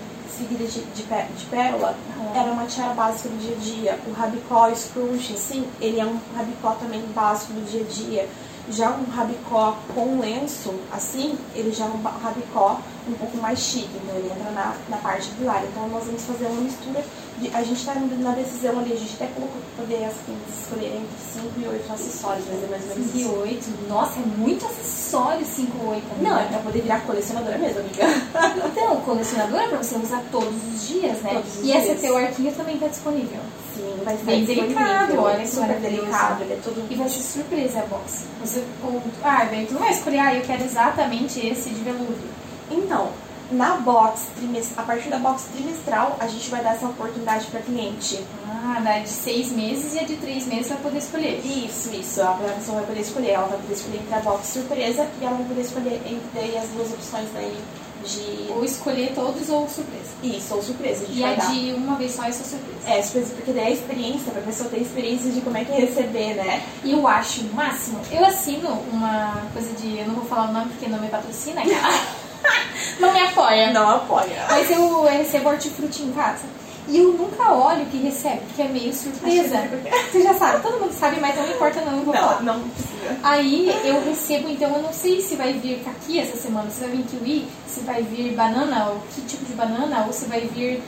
seguida 0.42 0.64
de, 0.64 0.80
de, 0.80 1.02
pé- 1.04 1.28
de 1.36 1.44
pérola, 1.46 1.94
Uhum. 2.16 2.34
ela 2.34 2.48
é 2.48 2.52
uma 2.52 2.66
tiara 2.66 2.94
básica 2.94 3.28
do 3.28 3.38
dia 3.38 3.54
a 3.56 3.58
dia. 3.58 3.98
O 4.06 4.12
rabicó 4.12 4.68
scrunch, 4.74 5.32
assim, 5.32 5.66
ele 5.80 6.00
é 6.00 6.04
um 6.04 6.18
rabicó 6.36 6.72
também 6.80 7.02
básico 7.14 7.52
do 7.52 7.64
dia 7.70 7.82
a 7.82 7.84
dia. 7.84 8.28
Já 8.70 8.90
um 8.90 9.04
rabicó 9.10 9.76
com 9.94 10.20
lenço, 10.20 10.72
assim, 10.92 11.36
ele 11.54 11.72
já 11.72 11.84
é 11.84 11.88
um 11.88 12.00
rabicó 12.22 12.80
um 13.08 13.14
pouco 13.14 13.36
mais 13.38 13.58
chique, 13.58 13.90
então 14.02 14.16
ele 14.16 14.30
entra 14.30 14.50
na, 14.52 14.74
na 14.88 14.96
parte 14.98 15.28
do 15.30 15.44
lar. 15.44 15.62
Então 15.64 15.88
nós 15.88 16.04
vamos 16.04 16.22
fazer 16.22 16.46
uma 16.46 16.60
mistura, 16.60 17.04
de, 17.38 17.48
a 17.54 17.62
gente 17.62 17.78
está 17.78 17.94
na 17.94 18.32
decisão 18.32 18.78
ali, 18.78 18.92
a 18.92 18.96
gente 18.96 19.14
até 19.14 19.26
colocou 19.26 19.60
para 19.60 19.84
poder 19.84 20.04
as 20.04 20.14
clientes 20.24 20.62
escolherem 20.62 20.98
entre 20.98 21.42
5 21.42 21.60
e 21.60 21.68
8 21.68 21.92
acessórios, 21.92 22.44
mas 22.48 22.62
é 22.62 22.66
mais 22.68 22.82
ou 22.82 22.88
menos 22.90 23.12
5 23.12 23.18
e 23.18 23.22
isso. 23.22 23.40
8. 23.40 23.88
Nossa, 23.88 24.20
é 24.20 24.22
muito 24.38 24.66
acessório 24.66 25.44
5 25.44 25.76
e 25.76 25.86
8. 25.88 26.22
Não, 26.22 26.38
é 26.38 26.44
pra 26.44 26.58
poder 26.58 26.82
virar 26.82 27.00
colecionadora 27.00 27.58
mesmo, 27.58 27.80
amiga. 27.80 28.02
Então, 28.72 28.96
colecionador 29.02 29.60
é 29.60 29.68
pra 29.68 29.78
você 29.78 29.96
usar 29.96 30.22
todos 30.30 30.54
os 30.54 30.88
dias, 30.88 31.20
né? 31.22 31.34
Todos 31.34 31.58
os 31.58 31.64
e 31.64 31.72
esse 31.72 31.94
teu 31.96 32.16
arquinho 32.16 32.52
também 32.52 32.78
tá 32.78 32.86
disponível. 32.86 33.40
Sim, 33.74 33.94
vai 34.04 34.16
ser 34.16 34.24
Bem 34.24 34.44
delicado, 34.44 35.20
olha 35.20 35.46
super 35.46 35.78
delicado, 35.78 36.42
ele 36.42 36.54
é 36.54 36.58
todo 36.62 36.86
E 36.90 36.94
vai 36.94 37.08
ser 37.08 37.20
surpresa 37.20 37.80
a 37.80 37.86
box. 37.86 38.24
Você, 38.40 38.62
ou, 38.82 39.02
ah, 39.22 39.44
bem, 39.46 39.66
tu 39.66 39.74
não 39.74 39.80
vai 39.80 39.90
escolher, 39.90 40.18
ah, 40.18 40.34
eu 40.34 40.42
quero 40.42 40.64
exatamente 40.64 41.46
esse 41.46 41.70
de 41.70 41.82
veludo. 41.82 42.41
Então, 42.72 43.10
na 43.50 43.76
box 43.76 44.28
a 44.76 44.82
partir 44.82 45.08
da 45.10 45.18
box 45.18 45.44
trimestral, 45.54 46.16
a 46.18 46.26
gente 46.26 46.48
vai 46.50 46.62
dar 46.62 46.74
essa 46.74 46.86
oportunidade 46.86 47.46
para 47.46 47.60
cliente. 47.60 48.18
Ah, 48.48 48.80
da 48.82 48.98
de 49.00 49.08
seis 49.08 49.50
meses 49.52 49.94
e 49.94 49.98
a 49.98 50.04
de 50.04 50.16
três 50.16 50.46
meses 50.46 50.68
vai 50.68 50.78
poder 50.78 50.98
escolher. 50.98 51.40
Isso, 51.44 51.94
isso. 51.94 52.22
A 52.22 52.32
pessoa 52.56 52.78
vai 52.78 52.86
poder 52.86 53.00
escolher. 53.00 53.30
Ela 53.32 53.48
vai 53.48 53.58
poder 53.58 53.74
escolher 53.74 53.98
entre 53.98 54.14
a 54.14 54.20
box 54.20 54.46
surpresa 54.48 55.06
e 55.20 55.24
ela 55.24 55.36
vai 55.36 55.46
poder 55.46 55.60
escolher 55.60 56.00
entre 56.06 56.56
as 56.56 56.68
duas 56.70 56.92
opções 56.92 57.28
daí 57.34 57.56
de. 58.04 58.50
Ou 58.52 58.64
escolher 58.64 59.12
todos 59.14 59.48
ou 59.50 59.68
surpresa. 59.68 60.10
Isso, 60.22 60.54
ou 60.54 60.62
surpresa. 60.62 61.04
A 61.04 61.06
gente 61.06 61.18
E 61.18 61.22
vai 61.22 61.32
a 61.34 61.36
dar. 61.36 61.52
de 61.52 61.72
uma 61.72 61.96
vez 61.96 62.12
só 62.12 62.24
é 62.24 62.32
só 62.32 62.44
surpresa. 62.44 62.88
É, 62.90 63.02
surpresa, 63.02 63.34
porque 63.34 63.52
daí 63.52 63.66
a 63.66 63.70
experiência, 63.70 64.32
pra 64.32 64.42
pessoa 64.42 64.68
ter 64.70 64.78
experiência 64.80 65.30
de 65.30 65.40
como 65.40 65.56
é 65.56 65.64
que 65.64 65.72
é 65.72 65.76
receber, 65.76 66.34
né? 66.34 66.62
E 66.84 66.92
eu 66.92 67.06
acho 67.06 67.42
o 67.42 67.54
máximo. 67.54 68.00
Eu 68.10 68.24
assino 68.24 68.70
uma 68.92 69.42
coisa 69.52 69.72
de. 69.74 69.98
Eu 69.98 70.06
não 70.08 70.14
vou 70.14 70.24
falar 70.24 70.48
o 70.50 70.52
nome 70.52 70.70
porque 70.70 70.88
não 70.88 71.00
me 71.00 71.08
patrocina, 71.08 71.60
cara. 71.62 72.00
não 73.00 73.12
me 73.12 73.20
apoia. 73.20 73.72
Não 73.72 73.88
apoia. 73.88 74.46
Mas 74.48 74.70
eu 74.70 75.04
recebo 75.04 75.48
hortifruti 75.48 76.02
em 76.02 76.12
casa. 76.12 76.44
E 76.88 76.98
eu 76.98 77.12
nunca 77.12 77.52
olho 77.52 77.82
o 77.84 77.86
que 77.86 77.96
recebe, 77.98 78.40
porque 78.46 78.62
é 78.62 78.68
meio 78.68 78.92
surpresa. 78.92 79.68
Você 80.10 80.22
já 80.22 80.34
sabe, 80.34 80.62
todo 80.62 80.80
mundo 80.80 80.92
sabe, 80.92 81.20
mas 81.20 81.36
não 81.36 81.48
importa, 81.48 81.80
não, 81.80 81.98
eu 81.98 82.04
vou 82.04 82.12
falar. 82.12 82.42
Não, 82.42 82.58
não 82.58 82.68
precisa. 82.70 83.16
Aí 83.22 83.68
eu 83.84 84.04
recebo, 84.04 84.48
então 84.48 84.68
eu 84.74 84.82
não 84.82 84.92
sei 84.92 85.20
se 85.20 85.36
vai 85.36 85.52
vir 85.52 85.80
caqui 85.84 86.18
essa 86.18 86.36
semana, 86.36 86.68
se 86.70 86.80
vai 86.80 86.90
vir 86.90 87.04
kiwi, 87.04 87.46
se 87.68 87.80
vai 87.80 88.02
vir 88.02 88.34
banana, 88.34 88.90
ou 88.90 89.00
que 89.14 89.20
tipo 89.22 89.44
de 89.44 89.52
banana, 89.52 90.04
ou 90.06 90.12
se 90.12 90.24
vai 90.24 90.40
vir. 90.40 90.82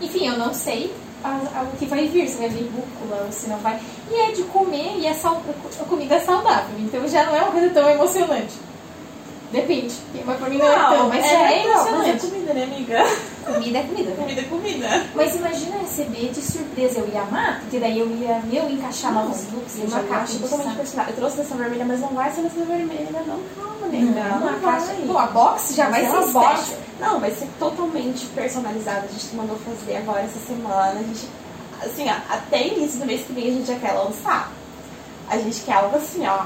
Enfim, 0.00 0.28
eu 0.28 0.38
não 0.38 0.54
sei 0.54 0.94
o 1.22 1.76
que 1.76 1.84
vai 1.84 2.06
vir, 2.06 2.28
se 2.28 2.38
vai 2.38 2.48
vir 2.48 2.70
rúcula 2.70 3.24
ou 3.26 3.32
se 3.32 3.48
não 3.48 3.58
vai. 3.58 3.78
E 4.10 4.14
é 4.14 4.32
de 4.32 4.42
comer 4.44 4.98
e 4.98 5.06
é 5.06 5.14
sal, 5.14 5.42
a 5.80 5.84
comida 5.84 6.14
é 6.14 6.20
saudável, 6.20 6.74
então 6.78 7.06
já 7.08 7.24
não 7.24 7.36
é 7.36 7.42
uma 7.42 7.52
coisa 7.52 7.70
tão 7.70 7.88
emocionante. 7.90 8.54
Depende, 9.52 9.94
mas 10.24 10.38
pra 10.38 10.48
mim 10.48 10.58
não, 10.58 10.66
é 10.66 10.96
tão, 10.96 11.08
mas 11.08 11.24
já 11.24 11.32
é 11.32 11.62
legal, 11.62 11.76
mas 11.76 11.86
é 11.86 11.90
emocionante. 11.90 12.26
comida, 12.26 12.54
né, 12.54 12.62
amiga? 12.64 13.06
Comida 13.44 13.78
é 13.78 13.82
comida, 13.82 14.10
né? 14.10 14.16
Comida 14.16 14.40
é 14.40 14.44
comida. 14.44 15.06
Mas 15.12 15.34
imagina 15.34 15.78
receber 15.78 16.30
de 16.30 16.40
surpresa, 16.40 17.00
eu 17.00 17.08
ia 17.08 17.22
amar, 17.22 17.60
porque 17.60 17.80
daí 17.80 17.98
eu 17.98 18.08
ia 18.16 18.40
eu 18.52 18.70
encaixar 18.70 19.12
novos 19.12 19.52
looks 19.52 19.76
em 19.76 19.86
uma 19.86 20.04
caixa 20.04 20.38
totalmente 20.38 20.76
personalizada. 20.76 21.10
Eu 21.10 21.16
trouxe 21.16 21.36
dessa 21.38 21.54
vermelha, 21.56 21.84
mas 21.84 22.00
não 22.00 22.10
vai 22.10 22.30
ser 22.30 22.42
nessa 22.42 22.64
vermelha, 22.64 23.24
não. 23.26 23.40
Calma, 23.56 23.86
nega. 23.88 24.28
Não, 24.28 24.38
uma 24.38 24.52
vai. 24.52 24.60
caixa. 24.60 24.94
Bom, 25.04 25.18
a 25.18 25.26
box 25.26 25.74
já 25.74 25.88
vai 25.88 26.00
ser 26.02 26.10
ser 26.10 26.16
uma 26.16 26.26
box. 26.26 26.76
Não, 27.00 27.20
vai 27.20 27.30
ser 27.32 27.48
totalmente 27.58 28.26
personalizada. 28.26 29.06
A 29.08 29.12
gente 29.12 29.34
mandou 29.34 29.58
fazer 29.58 29.96
agora 29.96 30.20
essa 30.20 30.38
semana. 30.38 31.00
A 31.00 31.02
gente, 31.02 31.28
assim, 31.82 32.08
ó, 32.08 32.14
até 32.32 32.68
início 32.68 33.00
do 33.00 33.06
mês 33.06 33.26
que 33.26 33.32
vem 33.32 33.48
a 33.48 33.52
gente 33.52 33.66
já 33.66 33.76
quer 33.80 33.92
lançar. 33.94 34.52
A 35.28 35.36
gente 35.38 35.60
quer 35.62 35.72
algo 35.72 35.96
assim, 35.96 36.24
ó. 36.24 36.44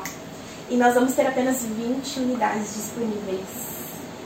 E 0.70 0.77
nós 0.77 0.94
vamos 0.94 1.12
ter 1.14 1.27
apenas 1.27 1.62
20 1.62 2.20
unidades 2.20 2.74
disponíveis 2.74 3.64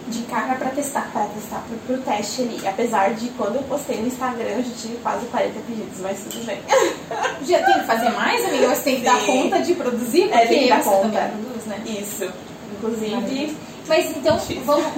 de 0.09 0.23
cara 0.23 0.55
pra 0.55 0.71
testar. 0.71 1.11
para 1.13 1.27
testar 1.27 1.63
pro, 1.69 1.77
pro 1.79 1.99
teste 2.05 2.43
ali. 2.43 2.67
Apesar 2.67 3.15
de 3.15 3.29
quando 3.31 3.57
eu 3.57 3.63
postei 3.65 4.01
no 4.01 4.07
Instagram, 4.07 4.45
eu 4.49 4.63
já 4.63 4.71
tive 4.81 4.97
quase 5.03 5.27
40 5.27 5.61
pedidos, 5.67 6.01
mas 6.01 6.19
tudo 6.21 6.47
bem. 6.47 6.59
Já 7.45 7.63
tem 7.65 7.79
que 7.81 7.87
fazer 7.87 8.11
mais, 8.11 8.45
amiga? 8.45 8.69
Você 8.75 8.83
tem 8.83 8.97
que 8.97 9.05
dar 9.05 9.21
Sim. 9.21 9.27
conta 9.43 9.61
de 9.61 9.75
produzir? 9.75 10.25
É, 10.25 10.39
Porque 10.39 10.47
tem 10.49 10.63
que 10.65 10.69
dar 10.69 10.83
conta. 10.83 11.09
também 11.09 11.31
produz, 11.31 11.67
né? 11.67 11.83
Isso. 11.87 12.33
Inclusive, 12.77 13.57
Mas 13.89 14.15
então, 14.15 14.39
vamos, 14.67 14.93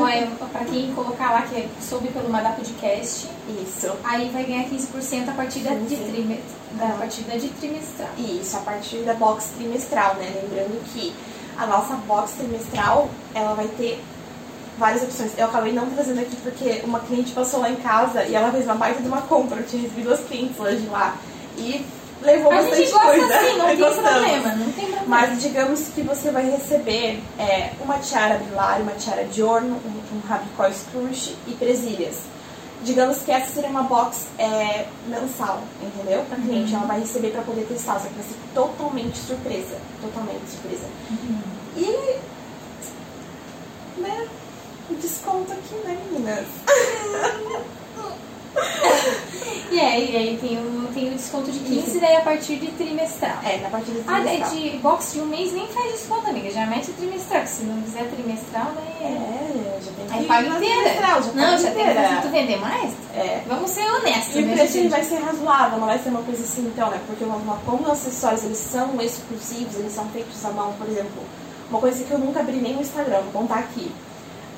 pra 0.50 0.64
quem 0.64 0.92
colocar 0.94 1.30
lá 1.30 1.42
que 1.42 1.54
é 1.54 1.68
soube 1.80 2.08
pelo 2.08 2.28
Madá 2.28 2.50
Podcast, 2.50 3.28
isso. 3.62 3.92
aí 4.02 4.28
vai 4.30 4.42
ganhar 4.42 4.64
15% 4.64 5.28
a 5.28 5.32
partir 5.32 5.60
da, 5.60 5.74
de 5.74 5.96
partida 6.98 7.38
de 7.38 7.48
trimestral. 7.50 8.08
Isso, 8.18 8.56
a 8.56 8.60
partir 8.60 8.98
da 8.98 9.14
box 9.14 9.52
trimestral, 9.56 10.16
né? 10.16 10.42
Lembrando 10.42 10.82
que 10.92 11.14
a 11.56 11.66
nossa 11.66 11.94
box 11.94 12.32
trimestral, 12.32 13.08
ela 13.32 13.54
vai 13.54 13.68
ter 13.68 14.02
várias 14.76 15.04
opções. 15.04 15.38
Eu 15.38 15.46
acabei 15.46 15.72
não 15.72 15.88
trazendo 15.90 16.20
aqui 16.20 16.34
porque 16.42 16.80
uma 16.84 16.98
cliente 16.98 17.30
passou 17.32 17.60
lá 17.60 17.70
em 17.70 17.76
casa 17.76 18.24
e 18.24 18.34
ela 18.34 18.50
fez 18.50 18.64
uma 18.64 18.74
baita 18.74 19.00
de 19.00 19.06
uma 19.06 19.22
compra. 19.22 19.60
Eu 19.60 19.66
tinha 19.66 19.82
recebido 19.82 20.06
duas 20.06 20.20
clientes 20.20 20.58
hoje 20.58 20.84
lá. 20.90 21.16
E 21.56 21.86
levou 22.22 22.52
A 22.52 22.56
bastante 22.56 22.90
coisa. 22.90 23.34
assim, 23.34 23.56
não 23.58 23.66
tem 23.66 23.76
Gostamos. 23.76 24.10
problema, 24.10 24.54
não 24.56 24.72
tem 24.72 24.84
problema. 24.86 25.04
Mas 25.06 25.40
digamos 25.42 25.80
que 25.94 26.02
você 26.02 26.30
vai 26.30 26.50
receber 26.50 27.22
é, 27.38 27.70
uma 27.80 27.98
tiara 27.98 28.38
bilária, 28.38 28.82
uma 28.82 28.92
tiara 28.92 29.24
de 29.24 29.42
orno, 29.42 29.76
um, 29.84 30.16
um 30.16 30.20
rabicó 30.28 30.70
scrunch 30.70 31.36
e 31.46 31.52
presilhas. 31.54 32.16
Digamos 32.82 33.18
que 33.18 33.30
essa 33.30 33.52
seria 33.52 33.68
uma 33.68 33.82
box 33.82 34.26
é, 34.38 34.86
mensal, 35.06 35.62
entendeu? 35.82 36.24
Pra 36.28 36.38
cliente, 36.38 36.74
ela 36.74 36.86
vai 36.86 37.00
receber 37.00 37.28
pra 37.30 37.42
poder 37.42 37.66
testar, 37.66 37.98
só 38.00 38.08
que 38.08 38.14
vai 38.14 38.24
ser 38.24 38.36
totalmente 38.54 39.18
surpresa. 39.18 39.76
Totalmente 40.00 40.48
surpresa. 40.48 40.86
E, 41.76 42.16
né, 44.00 44.26
o 44.88 44.94
desconto 44.94 45.52
aqui, 45.52 45.74
né, 45.86 45.98
meninas? 46.10 46.46
E 49.70 49.78
aí, 49.80 50.10
e 50.12 50.16
aí 50.16 50.38
tem, 50.40 50.58
o, 50.58 50.88
tem 50.92 51.14
o 51.14 51.18
desconto 51.30 51.50
de 51.52 51.58
15, 51.60 52.00
daí 52.00 52.16
a 52.16 52.20
partir 52.22 52.56
de 52.56 52.66
trimestral. 52.72 53.38
É, 53.44 53.58
na 53.58 53.68
parte 53.70 53.90
do 53.90 54.00
Ah, 54.06 54.20
daí 54.20 54.38
trimestral. 54.42 54.50
de 54.60 54.70
box 54.78 55.12
de 55.12 55.20
um 55.20 55.26
mês 55.26 55.52
nem 55.52 55.66
faz 55.68 55.92
desconto, 55.92 56.28
amiga. 56.28 56.50
Já 56.50 56.66
mete 56.66 56.90
trimestral. 56.92 57.46
Se 57.46 57.62
não 57.64 57.80
quiser 57.82 58.08
trimestral, 58.10 58.72
daí. 58.74 59.06
É, 59.12 59.78
já 59.84 59.92
tem 59.92 60.06
que 60.06 60.12
Aí 60.12 60.24
paga 60.26 60.48
inteira. 60.48 60.94
já 60.94 61.00
não, 61.32 61.58
já 61.58 61.70
tem 61.70 61.84
que 61.84 61.90
inteira. 61.90 62.18
tu 62.22 62.28
vender 62.28 62.56
mais? 62.58 62.92
É. 63.14 63.42
Vamos 63.46 63.70
ser 63.70 63.88
honestos, 63.88 64.34
E 64.36 64.38
o 64.42 64.46
né? 64.46 64.54
preço 64.56 64.72
gente? 64.72 64.88
vai 64.88 65.04
ser 65.04 65.16
razoável, 65.22 65.78
não 65.78 65.86
vai 65.86 65.98
ser 65.98 66.08
uma 66.08 66.22
coisa 66.22 66.42
assim, 66.42 66.62
então, 66.66 66.90
né? 66.90 67.00
Porque 67.06 67.24
uma- 67.24 67.56
como 67.64 67.82
os 67.84 67.90
acessórios 67.90 68.42
eles 68.44 68.58
são 68.58 69.00
exclusivos, 69.00 69.76
eles 69.76 69.92
são 69.92 70.06
feitos 70.08 70.44
à 70.44 70.50
mão, 70.50 70.72
por 70.78 70.88
exemplo, 70.88 71.22
uma 71.70 71.78
coisa 71.80 72.02
que 72.02 72.10
eu 72.10 72.18
nunca 72.18 72.40
abri 72.40 72.56
nem 72.56 72.74
no 72.74 72.80
Instagram, 72.82 73.20
vou 73.32 73.42
contar 73.42 73.60
aqui. 73.60 73.92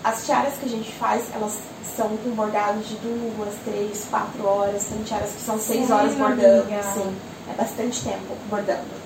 As 0.05 0.25
tiaras 0.27 0.55
que 0.55 0.67
a 0.67 0.69
gente 0.69 0.91
faz, 0.93 1.25
elas 1.35 1.59
são 1.97 2.09
com 2.17 2.31
bordado 2.31 2.81
de 2.81 2.95
duas, 2.97 3.55
três, 3.65 4.05
quatro 4.11 4.45
horas. 4.45 4.85
Tem 4.85 5.03
tiaras 5.05 5.31
que 5.31 5.41
são 5.43 5.59
seis 5.59 5.87
Sério, 5.87 5.95
horas 5.95 6.15
bordando, 6.17 6.63
amiga? 6.63 6.83
sim. 6.83 7.17
É 7.51 7.55
bastante 7.55 8.03
tempo 8.03 8.37
bordando. 8.49 9.03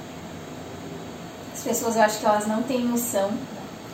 As 1.54 1.62
pessoas, 1.62 1.96
eu 1.96 2.02
acho 2.02 2.18
que 2.18 2.26
elas 2.26 2.46
não 2.46 2.62
têm 2.62 2.84
noção 2.84 3.30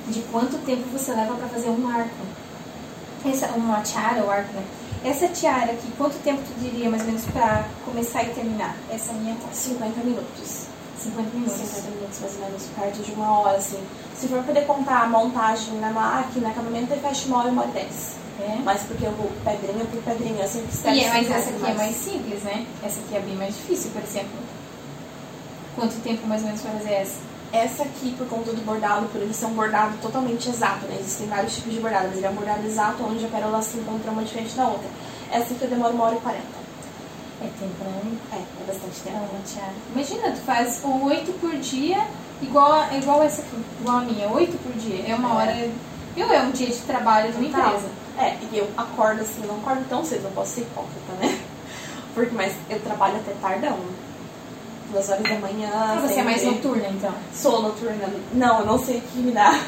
de 0.09 0.21
quanto 0.33 0.59
tempo 0.65 0.83
você 0.93 1.13
leva 1.13 1.35
pra 1.35 1.49
fazer 1.49 1.69
um 1.71 1.89
arco. 1.89 2.11
Essa, 3.25 3.47
uma 3.49 3.81
tiara 3.83 4.23
ou 4.23 4.31
arco, 4.31 4.53
né? 4.53 4.65
Essa 5.05 5.29
tiara 5.29 5.73
aqui, 5.73 5.91
quanto 5.97 6.15
tempo 6.23 6.41
tu 6.43 6.61
diria 6.61 6.89
mais 6.91 7.03
ou 7.03 7.09
menos 7.09 7.25
pra 7.27 7.65
começar 7.85 8.23
e 8.25 8.31
terminar? 8.31 8.77
Essa 8.91 9.13
minha 9.13 9.35
tá 9.37 9.49
50 9.53 10.01
minutos. 10.05 10.67
50 11.03 11.31
minutos. 11.35 11.55
50 11.55 11.91
minutos 11.91 12.19
mais 12.21 12.35
ou 12.35 12.41
menos, 12.41 12.63
perto 12.79 13.03
de 13.03 13.13
uma 13.13 13.39
hora, 13.39 13.59
assim. 13.59 13.83
Se 14.17 14.29
for 14.29 14.43
poder 14.43 14.67
contar 14.67 15.03
a 15.03 15.09
montagem 15.09 15.75
na 15.81 15.91
máquina, 15.91 16.51
acabamento, 16.51 16.93
ele 16.93 17.01
fecha 17.01 17.27
uma 17.27 17.39
hora 17.39 17.49
e 17.49 17.53
uma 17.53 17.63
hora 17.63 17.71
e 17.71 17.75
dez. 17.75 18.17
É. 18.41 18.59
Mas 18.65 18.83
porque 18.83 19.07
eu 19.07 19.13
vou 19.13 19.31
pedrinha 19.45 19.85
por 19.85 20.03
pedrinha, 20.03 20.43
eu 20.43 20.49
sempre 20.49 20.71
esqueço. 20.73 20.97
E 20.97 21.05
é, 21.05 21.09
mas 21.09 21.31
essa 21.31 21.51
aqui 21.51 21.59
é 21.59 21.67
mais. 21.67 21.77
mais 21.77 21.97
simples, 21.97 22.43
né? 22.43 22.67
Essa 22.83 23.01
aqui 23.01 23.17
é 23.17 23.21
bem 23.21 23.37
mais 23.37 23.55
difícil, 23.55 23.91
por 23.91 24.03
exemplo. 24.03 24.39
Quanto 25.77 26.01
tempo 26.03 26.27
mais 26.27 26.43
ou 26.43 26.49
menos 26.49 26.63
pra 26.63 26.73
fazer 26.73 26.93
essa? 26.93 27.33
Essa 27.53 27.83
aqui, 27.83 28.15
por 28.17 28.27
conta 28.29 28.53
do 28.53 28.65
bordado, 28.65 29.07
por 29.09 29.21
ele 29.21 29.35
ser 29.35 29.45
um 29.45 29.53
bordado 29.55 29.97
totalmente 30.01 30.49
exato, 30.49 30.87
né? 30.87 30.97
Existem 30.99 31.27
vários 31.29 31.55
tipos 31.55 31.75
de 31.75 31.81
bordado, 31.81 32.09
mas 32.09 32.17
ele 32.17 32.27
é 32.27 32.31
um 32.31 32.35
bordado 32.35 32.67
exato, 32.67 33.05
onde 33.05 33.25
a 33.27 33.29
pérola 33.29 33.61
se 33.61 33.77
encontra 33.77 34.11
uma 34.11 34.23
diferente 34.23 34.57
da 34.57 34.67
outra. 34.67 34.89
Essa 35.31 35.53
aqui 35.53 35.63
eu 35.63 35.69
demoro 35.69 35.93
uma 35.93 36.05
hora 36.05 36.17
e 36.17 36.21
quarenta. 36.21 36.62
É 37.43 37.49
tempo, 37.59 37.85
né? 37.85 38.19
É, 38.33 38.37
é 38.37 38.67
bastante 38.67 39.01
tempo. 39.01 39.17
Não, 39.19 39.43
Tiara. 39.43 39.73
Imagina, 39.95 40.31
tu 40.37 40.41
faz 40.47 40.81
oito 40.85 41.33
por 41.41 41.55
dia, 41.57 42.07
igual, 42.41 42.85
é 42.85 42.99
igual 42.99 43.23
essa 43.23 43.43
aqui, 43.43 43.57
igual 43.81 43.99
a 43.99 44.01
minha, 44.03 44.29
oito 44.29 44.57
por 44.63 44.73
dia. 44.75 45.05
É 45.09 45.15
uma 45.15 45.31
É. 45.31 45.35
hora. 45.35 45.71
Eu 46.17 46.31
é 46.31 46.43
um 46.43 46.51
dia 46.51 46.67
de 46.69 46.79
trabalho 46.81 47.33
numa 47.33 47.49
Total. 47.51 47.69
empresa. 47.69 47.89
É, 48.19 48.37
e 48.53 48.59
eu 48.59 48.69
acordo 48.77 49.23
assim, 49.23 49.41
não 49.47 49.57
acordo 49.57 49.89
tão 49.89 50.05
cedo, 50.05 50.25
não 50.25 50.33
posso 50.33 50.53
ser 50.57 50.61
hipócrita, 50.63 51.13
né? 51.21 51.41
Porque, 52.15 52.35
mas 52.35 52.53
eu 52.69 52.79
trabalho 52.81 53.17
até 53.17 53.33
tardão. 53.41 53.79
Duas 54.91 55.09
horas 55.09 55.23
da 55.23 55.35
manhã. 55.37 55.71
Ah, 55.73 55.99
você 56.07 56.21
é 56.21 56.23
mais 56.23 56.43
noturna, 56.45 56.87
então. 56.89 57.15
Sou 57.35 57.63
noturna. 57.63 58.07
Não, 58.35 58.61
eu 58.61 58.67
não 58.67 58.79
sei 58.79 58.99
o 58.99 59.01
que 59.01 59.19
me 59.21 59.33
dá. 59.33 59.59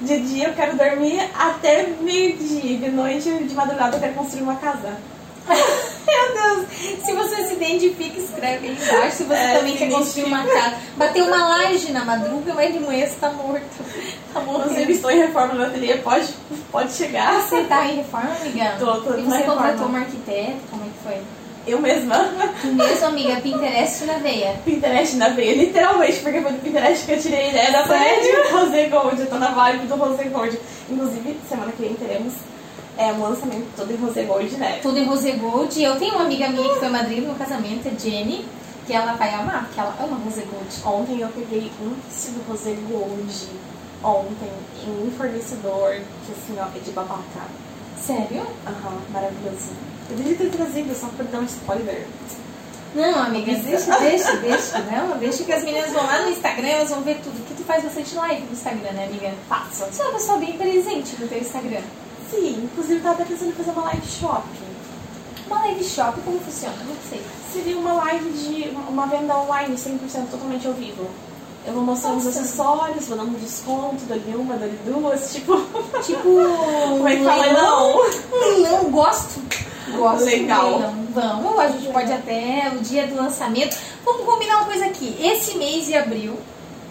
De 0.00 0.20
dia 0.20 0.46
eu 0.48 0.54
quero 0.54 0.76
dormir 0.76 1.20
até 1.36 1.88
meio-dia. 2.00 2.78
De 2.78 2.90
noite, 2.90 3.28
de 3.44 3.54
madrugada, 3.54 3.96
eu 3.96 4.00
quero 4.00 4.14
construir 4.14 4.42
uma 4.42 4.54
casa. 4.56 4.96
Meu 6.34 6.56
Deus, 6.56 6.66
se 7.04 7.12
você 7.12 7.46
se 7.48 7.52
identifica, 7.54 8.18
escreve 8.20 8.68
aí 8.68 8.78
embaixo. 8.80 9.16
Se 9.16 9.24
você 9.24 9.34
É, 9.34 9.58
também 9.58 9.76
quer 9.76 9.90
construir 9.90 10.24
uma 10.24 10.44
casa, 10.46 10.76
bater 10.96 11.22
uma 11.22 11.48
laje 11.48 11.92
na 11.92 12.04
madruga, 12.04 12.54
mas 12.54 12.72
de 12.72 12.80
manhã 12.80 13.06
você 13.06 13.16
tá 13.20 13.30
morto. 13.30 13.62
Tá 14.34 14.40
Inclusive, 14.40 14.68
morrendo. 14.70 14.90
estou 14.92 15.10
em 15.10 15.18
reforma 15.18 15.54
no 15.54 15.64
ateliê, 15.64 15.96
pode, 15.98 16.28
pode 16.70 16.92
chegar. 16.92 17.40
Você 17.42 17.64
tá 17.64 17.86
em 17.86 17.96
reforma, 17.96 18.30
amiga? 18.40 18.76
Tô, 18.78 19.00
tô 19.00 19.14
E 19.18 19.22
você 19.22 19.42
contratou 19.42 19.86
uma 19.86 19.98
arquiteta? 20.00 20.52
Como 20.70 20.82
é 20.82 20.86
que 20.86 21.02
foi? 21.08 21.18
Eu 21.66 21.80
mesma. 21.82 22.30
Tu 22.62 22.66
mesmo, 22.68 23.06
amiga, 23.06 23.40
Pinterest 23.42 24.04
na 24.06 24.14
veia. 24.14 24.58
Pinterest 24.64 25.16
na 25.16 25.28
veia, 25.28 25.54
literalmente, 25.54 26.18
porque 26.20 26.40
foi 26.40 26.52
do 26.52 26.60
Pinterest 26.62 27.04
que 27.04 27.12
eu 27.12 27.20
tirei 27.20 27.40
a 27.40 27.48
ideia 27.48 27.72
da 27.72 27.82
parede 27.82 28.26
do 28.32 28.48
Rosé 28.56 28.86
Gold. 28.88 29.20
Eu 29.20 29.26
tô 29.28 29.36
na 29.36 29.48
vibe 29.50 29.86
do 29.86 29.94
Rosé 29.96 30.24
Gold. 30.24 30.58
Inclusive, 30.88 31.36
semana 31.46 31.70
que 31.72 31.82
vem 31.82 31.94
teremos 31.94 32.32
é, 32.98 33.12
um 33.12 33.22
lançamento 33.22 33.68
todo 33.76 33.92
em 33.92 33.96
Rosé 33.96 34.24
Gold, 34.24 34.56
né? 34.56 34.80
Tudo 34.82 34.98
em 34.98 35.04
rosé 35.04 35.30
gold. 35.32 35.78
E 35.78 35.84
eu 35.84 35.96
tenho 35.96 36.16
uma 36.16 36.24
amiga 36.24 36.48
minha 36.48 36.68
que 36.68 36.80
foi 36.80 36.88
madrinha 36.88 37.20
do 37.20 37.26
meu 37.28 37.36
casamento, 37.36 37.88
a 37.88 37.96
Jenny, 37.96 38.44
que 38.86 38.92
ela 38.92 39.12
vai 39.12 39.32
amar, 39.32 39.66
porque 39.66 39.78
ela 39.78 39.94
ama 40.02 40.20
rosé 40.24 40.42
gold. 40.42 40.68
Ontem 40.84 41.20
eu 41.20 41.28
peguei 41.28 41.70
um 41.80 41.94
tecido 42.08 42.44
Rosé 42.48 42.74
Gold. 42.90 43.48
Ontem, 44.02 44.50
em 44.84 45.06
um 45.06 45.10
fornecedor, 45.12 45.94
que 46.26 46.32
assim, 46.32 46.56
ó, 46.58 46.64
é 46.76 46.80
de 46.80 46.90
babaca. 46.90 47.22
Sério? 48.00 48.44
Aham, 48.66 48.98
maravilhoso. 49.10 49.70
Eu 50.10 50.16
devia 50.16 50.36
ter 50.36 50.50
trazido 50.50 50.94
só 50.94 51.06
pra 51.08 51.24
dar 51.24 51.38
um 51.38 51.44
spoiler. 51.44 52.04
Não, 52.94 53.22
amiga, 53.22 53.54
deixa, 53.54 53.98
deixa, 53.98 54.36
deixa. 54.38 54.78
Não, 54.78 55.18
deixa 55.18 55.44
que 55.44 55.52
as 55.52 55.62
meninas 55.62 55.92
vão 55.92 56.04
lá 56.04 56.22
no 56.22 56.30
Instagram, 56.30 56.68
elas 56.68 56.90
vão 56.90 57.02
ver 57.02 57.20
tudo. 57.22 57.46
Que 57.46 57.54
tu 57.54 57.62
faz 57.64 57.84
bastante 57.84 58.14
live 58.14 58.42
no 58.42 58.52
Instagram, 58.52 58.92
né, 58.92 59.04
amiga? 59.04 59.32
Faço. 59.48 59.84
Você 59.84 60.02
é 60.02 60.04
uma 60.04 60.14
pessoa 60.14 60.38
bem 60.38 60.56
presente 60.56 61.16
no 61.20 61.28
teu 61.28 61.38
Instagram. 61.38 61.82
Sim, 62.30 62.64
inclusive 62.64 62.96
eu 62.96 63.02
tava 63.02 63.14
até 63.14 63.24
pensando 63.24 63.50
em 63.50 63.52
fazer 63.52 63.70
uma 63.70 63.84
live 63.84 64.06
shop. 64.06 64.42
Uma 65.46 65.60
live 65.60 65.84
shop, 65.84 66.20
como 66.20 66.38
funciona? 66.40 66.76
Não 66.86 66.96
sei. 67.08 67.22
Seria 67.52 67.78
uma 67.78 67.92
live 67.94 68.30
de 68.30 68.68
uma 68.88 69.06
venda 69.06 69.36
online 69.38 69.74
100% 69.74 70.30
totalmente 70.30 70.66
ao 70.66 70.74
vivo. 70.74 71.08
Eu 71.66 71.74
vou 71.74 71.82
mostrar 71.82 72.12
os 72.12 72.24
Nossa. 72.24 72.40
acessórios, 72.40 73.06
vou 73.08 73.18
dando 73.18 73.38
desconto, 73.40 74.04
dou-lhe 74.06 74.34
uma, 74.36 74.56
dou-lhe 74.56 74.78
duas, 74.86 75.32
tipo. 75.32 75.56
Tipo. 76.02 76.22
Como 76.88 77.08
é 77.08 77.16
que 77.16 77.24
fala? 77.24 77.42
leilão. 77.42 77.96
Não. 78.30 78.40
Leilão, 78.40 78.90
gosto. 78.90 79.40
Gosto. 79.96 80.24
Legal. 80.24 80.70
leilão. 80.70 81.08
Vamos, 81.12 81.58
a 81.58 81.68
gente 81.68 81.92
pode 81.92 82.12
até 82.12 82.70
o 82.74 82.78
dia 82.80 83.06
do 83.06 83.16
lançamento. 83.16 83.76
Vamos 84.04 84.24
combinar 84.24 84.58
uma 84.58 84.66
coisa 84.66 84.86
aqui. 84.86 85.16
Esse 85.18 85.56
mês 85.56 85.86
de 85.86 85.94
abril, 85.94 86.38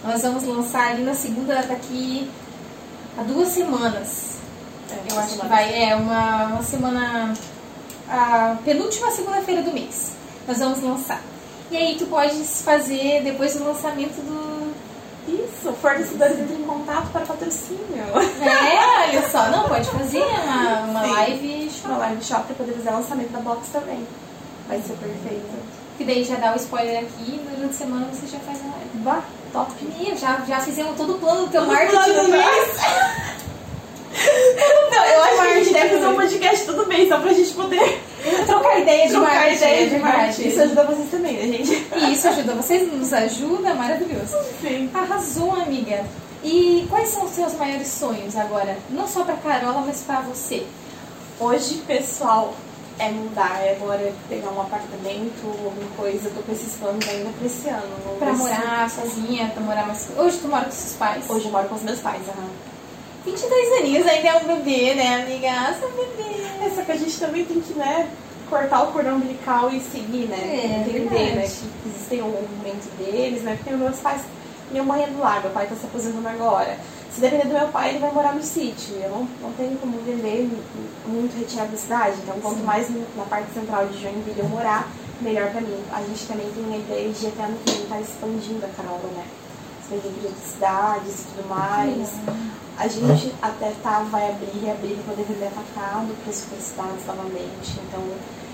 nós 0.03 0.21
vamos 0.21 0.43
lançar 0.43 0.91
ali 0.91 1.03
na 1.03 1.13
segunda, 1.13 1.55
daqui 1.61 2.29
a 3.17 3.23
duas 3.23 3.49
semanas. 3.49 4.36
Eu 5.09 5.19
acho 5.19 5.39
que 5.39 5.47
vai, 5.47 5.89
é 5.89 5.95
uma, 5.95 6.45
uma 6.47 6.63
semana. 6.63 7.33
A 8.09 8.55
penúltima 8.63 9.11
segunda-feira 9.11 9.61
do 9.61 9.73
mês. 9.73 10.13
Nós 10.47 10.59
vamos 10.59 10.81
lançar. 10.81 11.21
E 11.69 11.75
aí 11.75 11.95
tu 11.97 12.05
pode 12.05 12.35
fazer 12.43 13.21
depois 13.23 13.55
do 13.55 13.65
lançamento 13.65 14.15
do. 14.21 14.67
Isso, 15.27 15.73
fornecedores 15.81 16.39
entram 16.39 16.57
em 16.57 16.63
contato 16.63 17.11
para 17.11 17.25
patrocínio. 17.25 17.81
É, 18.41 19.09
olha 19.09 19.29
só, 19.29 19.49
não, 19.49 19.67
pode 19.67 19.89
fazer 19.89 20.23
uma, 20.23 20.79
uma 20.83 21.03
Sim. 21.03 21.11
live 21.11 21.69
shop. 21.69 21.87
Uma 21.87 21.97
live 21.97 22.23
shop 22.23 22.43
para 22.45 22.55
poder 22.55 22.73
fazer 22.73 22.89
o 22.89 22.93
lançamento 22.93 23.31
da 23.31 23.39
box 23.39 23.67
também. 23.73 24.07
Vai 24.69 24.81
ser 24.81 24.93
perfeito. 24.93 25.77
Que 25.97 26.05
daí 26.05 26.23
já 26.23 26.35
dá 26.35 26.53
o 26.53 26.55
spoiler 26.55 26.99
aqui 26.99 27.33
e 27.33 27.55
durante 27.55 27.71
a 27.71 27.77
semana 27.77 28.05
você 28.05 28.27
já 28.27 28.39
faz 28.39 28.59
a 28.61 28.67
live. 28.67 28.89
Bah, 28.95 29.21
top. 29.51 29.71
Já, 30.15 30.41
já 30.47 30.59
fizemos 30.61 30.95
todo 30.95 31.15
o 31.15 31.19
plano 31.19 31.45
do 31.45 31.51
teu 31.51 31.61
Todo 31.61 31.73
marketing 31.73 32.13
do 32.13 32.27
mês. 32.29 32.77
Não, 34.91 35.05
eu 35.05 35.23
acho 35.23 35.35
que 35.35 35.47
a 35.47 35.53
gente 35.63 35.73
deve 35.73 35.89
fazer 35.89 36.07
um 36.07 36.15
podcast 36.15 36.65
todo 36.65 36.87
mês, 36.87 37.09
só 37.09 37.19
pra 37.19 37.33
gente 37.33 37.53
poder 37.53 38.01
Trocar 38.45 38.79
ideia 38.79 39.07
de 39.07 39.13
trocar 39.13 39.33
marketing. 39.33 39.55
ideia 39.55 39.85
é 39.85 39.89
de 39.89 39.99
marketing. 39.99 40.47
Isso 40.47 40.61
ajuda 40.61 40.83
vocês 40.83 41.11
também, 41.11 41.33
né, 41.33 41.57
gente? 41.57 41.87
E 41.95 42.13
isso 42.13 42.27
ajuda 42.27 42.53
vocês, 42.55 42.91
nos 42.91 43.13
ajuda, 43.13 43.73
maravilhoso. 43.73 44.37
Sim. 44.61 44.89
Arrasou, 44.93 45.51
amiga. 45.53 46.03
E 46.43 46.85
quais 46.89 47.09
são 47.09 47.25
os 47.25 47.31
seus 47.31 47.53
maiores 47.53 47.87
sonhos 47.87 48.35
agora? 48.35 48.77
Não 48.89 49.07
só 49.07 49.23
pra 49.23 49.35
Carola, 49.35 49.83
mas 49.85 50.01
pra 50.01 50.21
você. 50.21 50.65
Hoje, 51.39 51.83
pessoal, 51.87 52.53
é 52.99 53.09
mudar, 53.09 53.59
é 53.63 53.77
agora 53.79 54.11
pegar 54.27 54.49
um 54.49 54.61
apartamento, 54.61 55.45
alguma 55.45 55.89
coisa. 55.95 56.27
Eu 56.27 56.33
tô 56.35 56.41
com 56.41 56.51
esses 56.51 56.73
planos 56.75 57.07
ainda 57.07 57.29
pra 57.37 57.45
esse 57.45 57.69
ano. 57.69 58.17
Pra 58.19 58.33
morar 58.33 58.89
sozinha, 58.89 59.51
pra 59.53 59.61
morar 59.63 59.85
mais. 59.87 60.07
Hoje 60.17 60.37
tu 60.41 60.47
mora 60.47 60.65
com 60.65 60.71
seus 60.71 60.93
pais? 60.93 61.23
Hoje 61.29 61.45
eu 61.45 61.51
moro 61.51 61.67
com 61.69 61.75
os 61.75 61.83
meus 61.83 61.99
pais, 61.99 62.21
aham. 62.27 62.49
22 63.27 63.79
aninhos 63.79 64.07
ainda 64.07 64.29
é 64.29 64.35
um 64.37 64.45
bebê, 64.45 64.93
né, 64.95 65.21
amiga? 65.21 65.49
Ah, 65.51 65.75
seu 65.77 65.89
bebê. 65.89 66.65
É, 66.65 66.69
só 66.73 66.81
que 66.81 66.91
a 66.93 66.95
gente 66.95 67.19
também 67.19 67.43
tem 67.43 67.59
que, 67.59 67.73
né, 67.73 68.09
cortar 68.49 68.83
o 68.83 68.93
cordão 68.93 69.17
umbilical 69.17 69.69
e 69.69 69.81
seguir, 69.81 70.27
né? 70.27 70.37
É, 70.37 70.89
Entender, 70.89 71.35
né, 71.35 71.41
que 71.41 71.89
existem 71.89 72.21
um 72.21 72.29
momento 72.29 72.89
deles, 72.97 73.43
né? 73.43 73.57
Porque 73.57 73.75
meus 73.75 73.99
pais, 73.99 74.21
minha 74.71 74.83
mãe 74.83 75.03
é 75.03 75.07
do 75.07 75.19
lar, 75.19 75.41
meu 75.41 75.51
pai 75.51 75.67
tá 75.67 75.75
se 75.75 75.85
aposentando 75.85 76.27
agora. 76.27 76.77
Se 77.11 77.19
depender 77.19 77.47
do 77.47 77.53
meu 77.53 77.67
pai, 77.67 77.89
ele 77.89 77.99
vai 77.99 78.11
morar 78.11 78.33
no 78.33 78.43
sítio. 78.43 78.95
Eu 78.95 79.09
não, 79.09 79.27
não 79.41 79.51
tenho 79.53 79.77
como 79.77 79.97
viver 79.99 80.49
muito 81.05 81.37
retirado 81.37 81.71
da 81.71 81.77
cidade. 81.77 82.15
Então, 82.23 82.39
quanto 82.39 82.59
mais 82.63 82.87
na 83.15 83.25
parte 83.25 83.51
central 83.53 83.87
de 83.87 84.01
Joinville 84.01 84.39
eu 84.39 84.47
morar, 84.47 84.87
melhor 85.19 85.49
pra 85.49 85.59
mim. 85.59 85.83
A 85.91 86.01
gente 86.01 86.25
também 86.27 86.49
tem 86.51 86.73
a 86.73 86.77
ideia 86.77 87.09
de 87.09 87.27
até 87.27 87.43
ano 87.43 87.57
que 87.65 87.71
vem 87.71 87.83
estar 87.83 87.99
expandindo 87.99 88.65
a 88.65 88.69
Carola, 88.69 89.09
né? 89.15 89.25
Expandindo 89.81 90.27
outras 90.27 90.43
cidades 90.43 91.21
e 91.21 91.35
tudo 91.35 91.49
mais. 91.49 92.11
A 92.77 92.87
gente 92.87 93.33
até 93.41 93.71
tá, 93.81 93.99
vai 94.11 94.29
abrir, 94.29 94.59
reabrir 94.63 94.95
para 94.97 95.15
poder 95.15 95.25
vender 95.27 95.47
atacado 95.47 96.13
para 96.23 96.29
as 96.31 96.41
outras 96.43 96.63
cidades 96.63 97.05
novamente. 97.07 97.79
Então, 97.87 98.03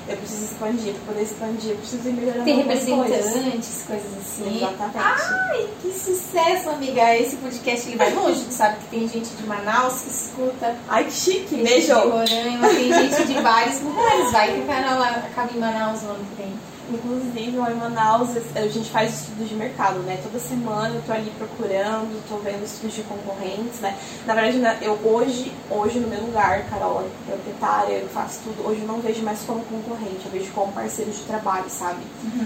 eu 0.07 0.17
preciso 0.17 0.45
expandir. 0.45 0.93
Para 0.93 1.13
poder 1.13 1.23
expandir, 1.23 1.71
eu 1.71 1.77
preciso 1.77 2.07
ir 2.09 2.13
melhorando 2.13 2.45
Ter 2.45 2.51
algumas 2.53 2.83
coisas. 2.86 3.25
representantes, 3.25 3.83
coisas 3.88 4.17
assim. 4.17 4.57
Exatamente. 4.57 4.97
Ai, 4.97 5.67
que 5.81 5.91
sucesso, 5.91 6.69
amiga. 6.69 7.15
Esse 7.17 7.36
podcast 7.38 7.88
ele 7.88 7.97
vai 7.97 8.13
longe. 8.13 8.43
Tu 8.45 8.53
sabe 8.53 8.77
que 8.79 8.86
tem 8.88 9.07
gente 9.09 9.29
de 9.29 9.43
Manaus 9.45 10.01
que 10.01 10.09
escuta. 10.09 10.75
Ai, 10.88 11.03
que 11.05 11.12
chique! 11.13 11.47
Tem 11.55 11.63
Beijo! 11.63 11.88
gente 11.93 12.03
de 12.03 12.09
Roraima, 12.09 12.67
tem 12.69 12.93
gente 12.93 13.25
de 13.27 13.33
vários 13.41 13.79
lugares. 13.83 14.31
Vai 14.31 14.53
que 14.55 14.62
a 14.62 14.65
Carola 14.75 15.07
acaba 15.07 15.51
em 15.53 15.59
Manaus 15.59 16.01
no 16.03 16.12
ano 16.12 16.25
que 16.36 16.41
vem. 16.43 16.53
Inclusive, 16.89 17.58
lá 17.58 17.72
em 17.72 17.76
Manaus, 17.76 18.30
a 18.56 18.67
gente 18.67 18.89
faz 18.89 19.22
estudos 19.22 19.48
de 19.48 19.56
mercado, 19.56 20.00
né? 20.00 20.19
Toda 20.22 20.38
semana 20.38 20.93
eu 20.93 21.02
tô 21.04 21.13
ali 21.13 21.32
procurando, 21.38 22.22
tô 22.28 22.36
vendo 22.38 22.63
estudos 22.65 22.93
de 22.96 23.04
concorrentes, 23.04 23.80
né? 23.80 23.98
Na 24.26 24.34
verdade, 24.34 24.58
né, 24.58 24.78
eu 24.82 25.00
hoje, 25.04 25.54
hoje 25.69 26.00
no 26.00 26.10
meu 26.10 26.19
lugar, 26.22 26.65
Carol, 26.69 27.08
proprietária, 27.26 27.93
eu 27.93 28.10
faço 28.10 28.41
tudo. 28.43 28.67
Hoje 28.67 28.82
eu 28.82 28.88
não 28.88 29.00
vejo 29.00 29.24
mais 29.24 29.39
como 29.41 29.63
concorrente, 29.63 30.26
eu 30.26 30.32
vejo 30.32 30.52
como 30.52 30.74
parceiro 30.74 31.10
de 31.10 31.22
trabalho, 31.22 31.69
sabe? 31.69 32.02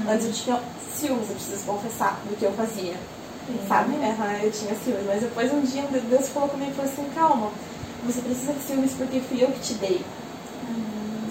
Antes 0.08 0.28
eu 0.28 0.34
tinha 0.34 0.62
ciúmes, 0.94 1.30
eu 1.30 1.36
preciso 1.36 1.66
confessar, 1.66 2.20
do 2.30 2.36
que 2.38 2.46
eu 2.46 2.52
fazia. 2.52 2.96
Sabe? 3.68 3.96
Aham, 3.96 4.40
eu 4.44 4.52
tinha 4.52 4.76
ciúmes. 4.76 5.06
Mas 5.08 5.22
depois 5.22 5.52
um 5.52 5.62
dia 5.62 5.84
Deus 6.10 6.28
falou 6.30 6.50
comigo 6.50 6.72
e 6.72 6.74
falou 6.76 6.92
assim, 6.92 7.10
calma, 7.16 7.50
você 8.06 8.22
precisa 8.22 8.54
de 8.54 8.62
ciúmes 8.62 8.94
porque 8.94 9.20
fui 9.22 9.44
eu 9.44 9.48
que 9.48 9.60
te 9.62 9.74
dei. 9.76 10.06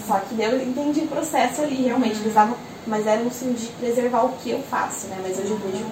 Só 0.06 0.20
que 0.20 0.40
eu 0.40 0.62
entendi 0.62 1.00
o 1.00 1.08
processo 1.08 1.62
ali, 1.62 1.82
realmente, 1.82 2.16
precisava, 2.16 2.56
mas 2.86 3.06
era 3.06 3.22
um 3.22 3.30
ciúme 3.30 3.54
de 3.54 3.66
preservar 3.68 4.24
o 4.24 4.32
que 4.42 4.50
eu 4.50 4.62
faço, 4.70 5.06
né? 5.08 5.18
Mas 5.22 5.38
hoje 5.38 5.50
eu 5.50 5.58
vejo 5.58 5.84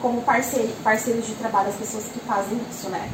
como 0.00 0.20
parceiro, 0.22 0.72
parceiros 0.82 1.26
de 1.26 1.34
trabalho 1.34 1.68
as 1.68 1.76
pessoas 1.76 2.04
que 2.04 2.18
fazem 2.20 2.60
isso, 2.70 2.88
né? 2.88 3.08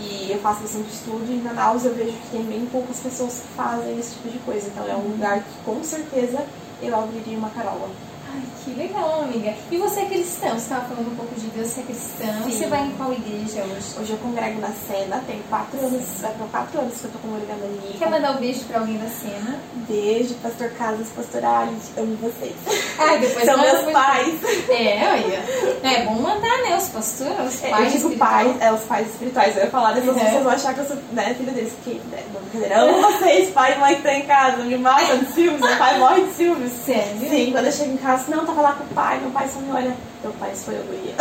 E 0.00 0.32
eu 0.32 0.38
faço 0.40 0.62
bastante 0.62 0.92
estudo 0.92 1.24
e 1.28 1.34
em 1.34 1.42
Manaus 1.42 1.84
eu 1.84 1.94
vejo 1.94 2.12
que 2.12 2.30
tem 2.30 2.42
bem 2.42 2.66
poucas 2.66 2.98
pessoas 2.98 3.40
que 3.40 3.48
fazem 3.56 3.98
esse 3.98 4.14
tipo 4.14 4.28
de 4.30 4.38
coisa. 4.38 4.66
Então 4.68 4.86
é 4.88 4.96
um 4.96 5.08
lugar 5.08 5.40
que 5.40 5.64
com 5.64 5.82
certeza 5.84 6.44
eu 6.82 6.98
abriria 6.98 7.38
uma 7.38 7.50
carola. 7.50 7.90
Ai, 8.34 8.42
que 8.64 8.70
legal, 8.72 9.22
amiga. 9.22 9.54
E 9.70 9.76
você 9.76 10.00
é 10.00 10.04
cristão? 10.06 10.50
Você 10.50 10.56
estava 10.56 10.86
falando 10.86 11.12
um 11.12 11.16
pouco 11.16 11.34
de 11.38 11.46
Deus, 11.48 11.68
você 11.68 11.80
é 11.80 11.84
cristão. 11.84 12.42
Sim. 12.44 12.50
Você 12.50 12.66
vai 12.66 12.86
em 12.86 12.90
qual 12.92 13.12
igreja 13.12 13.62
hoje? 13.62 14.00
Hoje 14.00 14.10
eu 14.12 14.18
congrego 14.18 14.60
na 14.60 14.70
cena, 14.88 15.22
tem 15.26 15.40
quatro 15.48 15.78
anos, 15.78 16.02
vai 16.20 16.32
para 16.32 16.46
quatro 16.46 16.80
anos 16.80 16.94
que 16.98 17.04
eu 17.04 17.10
tô 17.12 17.18
congregando 17.18 17.64
ali. 17.64 17.96
Quer 17.98 18.10
mandar 18.10 18.32
um 18.32 18.40
beijo 18.40 18.64
pra 18.64 18.80
alguém 18.80 18.98
da 18.98 19.08
cena? 19.08 19.58
Beijo, 19.88 20.34
pastor 20.42 20.70
Carlos, 20.70 21.08
pastor 21.10 21.44
Alice, 21.44 21.92
amo 21.96 22.16
vocês. 22.16 22.54
Ai, 22.98 23.18
depois 23.18 23.44
São 23.44 23.60
meus 23.60 23.92
pais. 23.92 24.34
É, 24.68 25.08
olha. 25.12 25.88
É 25.88 26.04
bom 26.06 26.14
mandar, 26.22 26.62
né? 26.62 26.76
Os 26.76 26.88
pastores, 26.88 27.54
os 27.54 27.62
É, 27.64 27.68
pais. 27.70 27.94
eu 27.94 28.00
digo 28.10 28.18
pais, 28.18 28.60
é, 28.60 28.72
os 28.72 28.80
pais 28.82 29.06
espirituais. 29.08 29.56
Eu 29.56 29.64
ia 29.64 29.70
falar, 29.70 29.92
depois 29.92 30.16
Uhum. 30.16 30.22
vocês 30.24 30.42
vão 30.42 30.52
achar 30.52 30.74
que 30.74 30.80
eu 30.80 30.86
sou 30.86 30.96
né, 31.12 31.34
filha 31.34 31.52
deles. 31.52 31.72
Que, 31.84 31.94
né, 32.10 32.22
não, 32.32 32.40
brincadeira. 32.40 32.80
Amo 32.82 33.02
vocês, 33.02 33.50
pai 33.50 33.74
e 33.74 33.78
mãe 33.78 33.94
que 33.96 34.02
tá 34.02 34.14
em 34.14 34.22
casa. 34.22 34.56
Me 34.64 34.76
matam 34.78 35.18
de 35.18 35.32
ciúmes, 35.32 35.60
meu 35.60 35.76
pai 35.76 35.98
morre 35.98 36.22
de 36.22 36.32
ciúmes. 36.34 36.72
Sério? 36.84 37.28
Sim, 37.28 37.52
quando 37.52 37.66
eu 37.66 37.72
chego 37.72 37.92
em 37.92 37.96
casa, 37.98 38.23
não, 38.30 38.44
tava 38.46 38.60
lá 38.60 38.72
com 38.74 38.84
o 38.84 38.88
pai, 38.88 39.20
meu 39.20 39.30
pai 39.30 39.48
só 39.48 39.58
me 39.60 39.70
olha. 39.70 39.94
Meu 40.22 40.32
pai 40.34 40.54
foi 40.54 40.74
eu, 40.76 40.84
guria. 40.84 41.14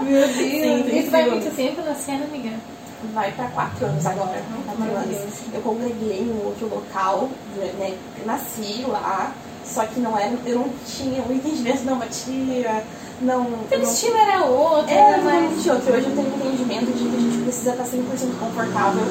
Meu 0.00 0.26
Deus. 0.26 0.36
Sim, 0.36 0.98
Isso 0.98 1.10
vai 1.10 1.28
muito 1.28 1.54
tempo 1.54 1.82
na 1.82 1.94
cena, 1.94 2.24
amiga. 2.24 2.50
Vai 3.12 3.32
pra 3.32 3.46
quatro 3.48 3.84
anos 3.86 4.06
agora. 4.06 4.42
Uhum, 4.50 4.62
quatro 4.62 4.96
anos. 4.96 5.18
Eu 5.52 5.60
congreguei 5.60 6.20
em 6.20 6.42
outro 6.44 6.68
local, 6.68 7.28
né? 7.56 7.96
Eu 8.20 8.26
nasci 8.26 8.84
lá, 8.86 9.32
só 9.64 9.84
que 9.86 9.98
não 9.98 10.16
era, 10.16 10.32
eu 10.46 10.60
não 10.60 10.70
tinha 10.86 11.22
um 11.22 11.32
entendimento, 11.32 11.82
não, 11.84 11.98
batia, 11.98 12.84
não. 13.20 13.44
Teu 13.68 13.78
não 13.80 13.90
estilo 13.90 14.16
era 14.16 14.44
outro, 14.44 14.92
É, 14.92 15.18
né? 15.18 15.52
de 15.60 15.70
outro. 15.70 15.92
Hoje 15.92 16.06
eu 16.06 16.14
tenho 16.14 16.28
entendimento 16.28 16.86
de 16.92 17.08
que 17.08 17.16
a 17.16 17.20
gente 17.20 17.42
precisa 17.42 17.70
estar 17.72 17.84
100% 17.84 18.38
confortável, 18.38 19.04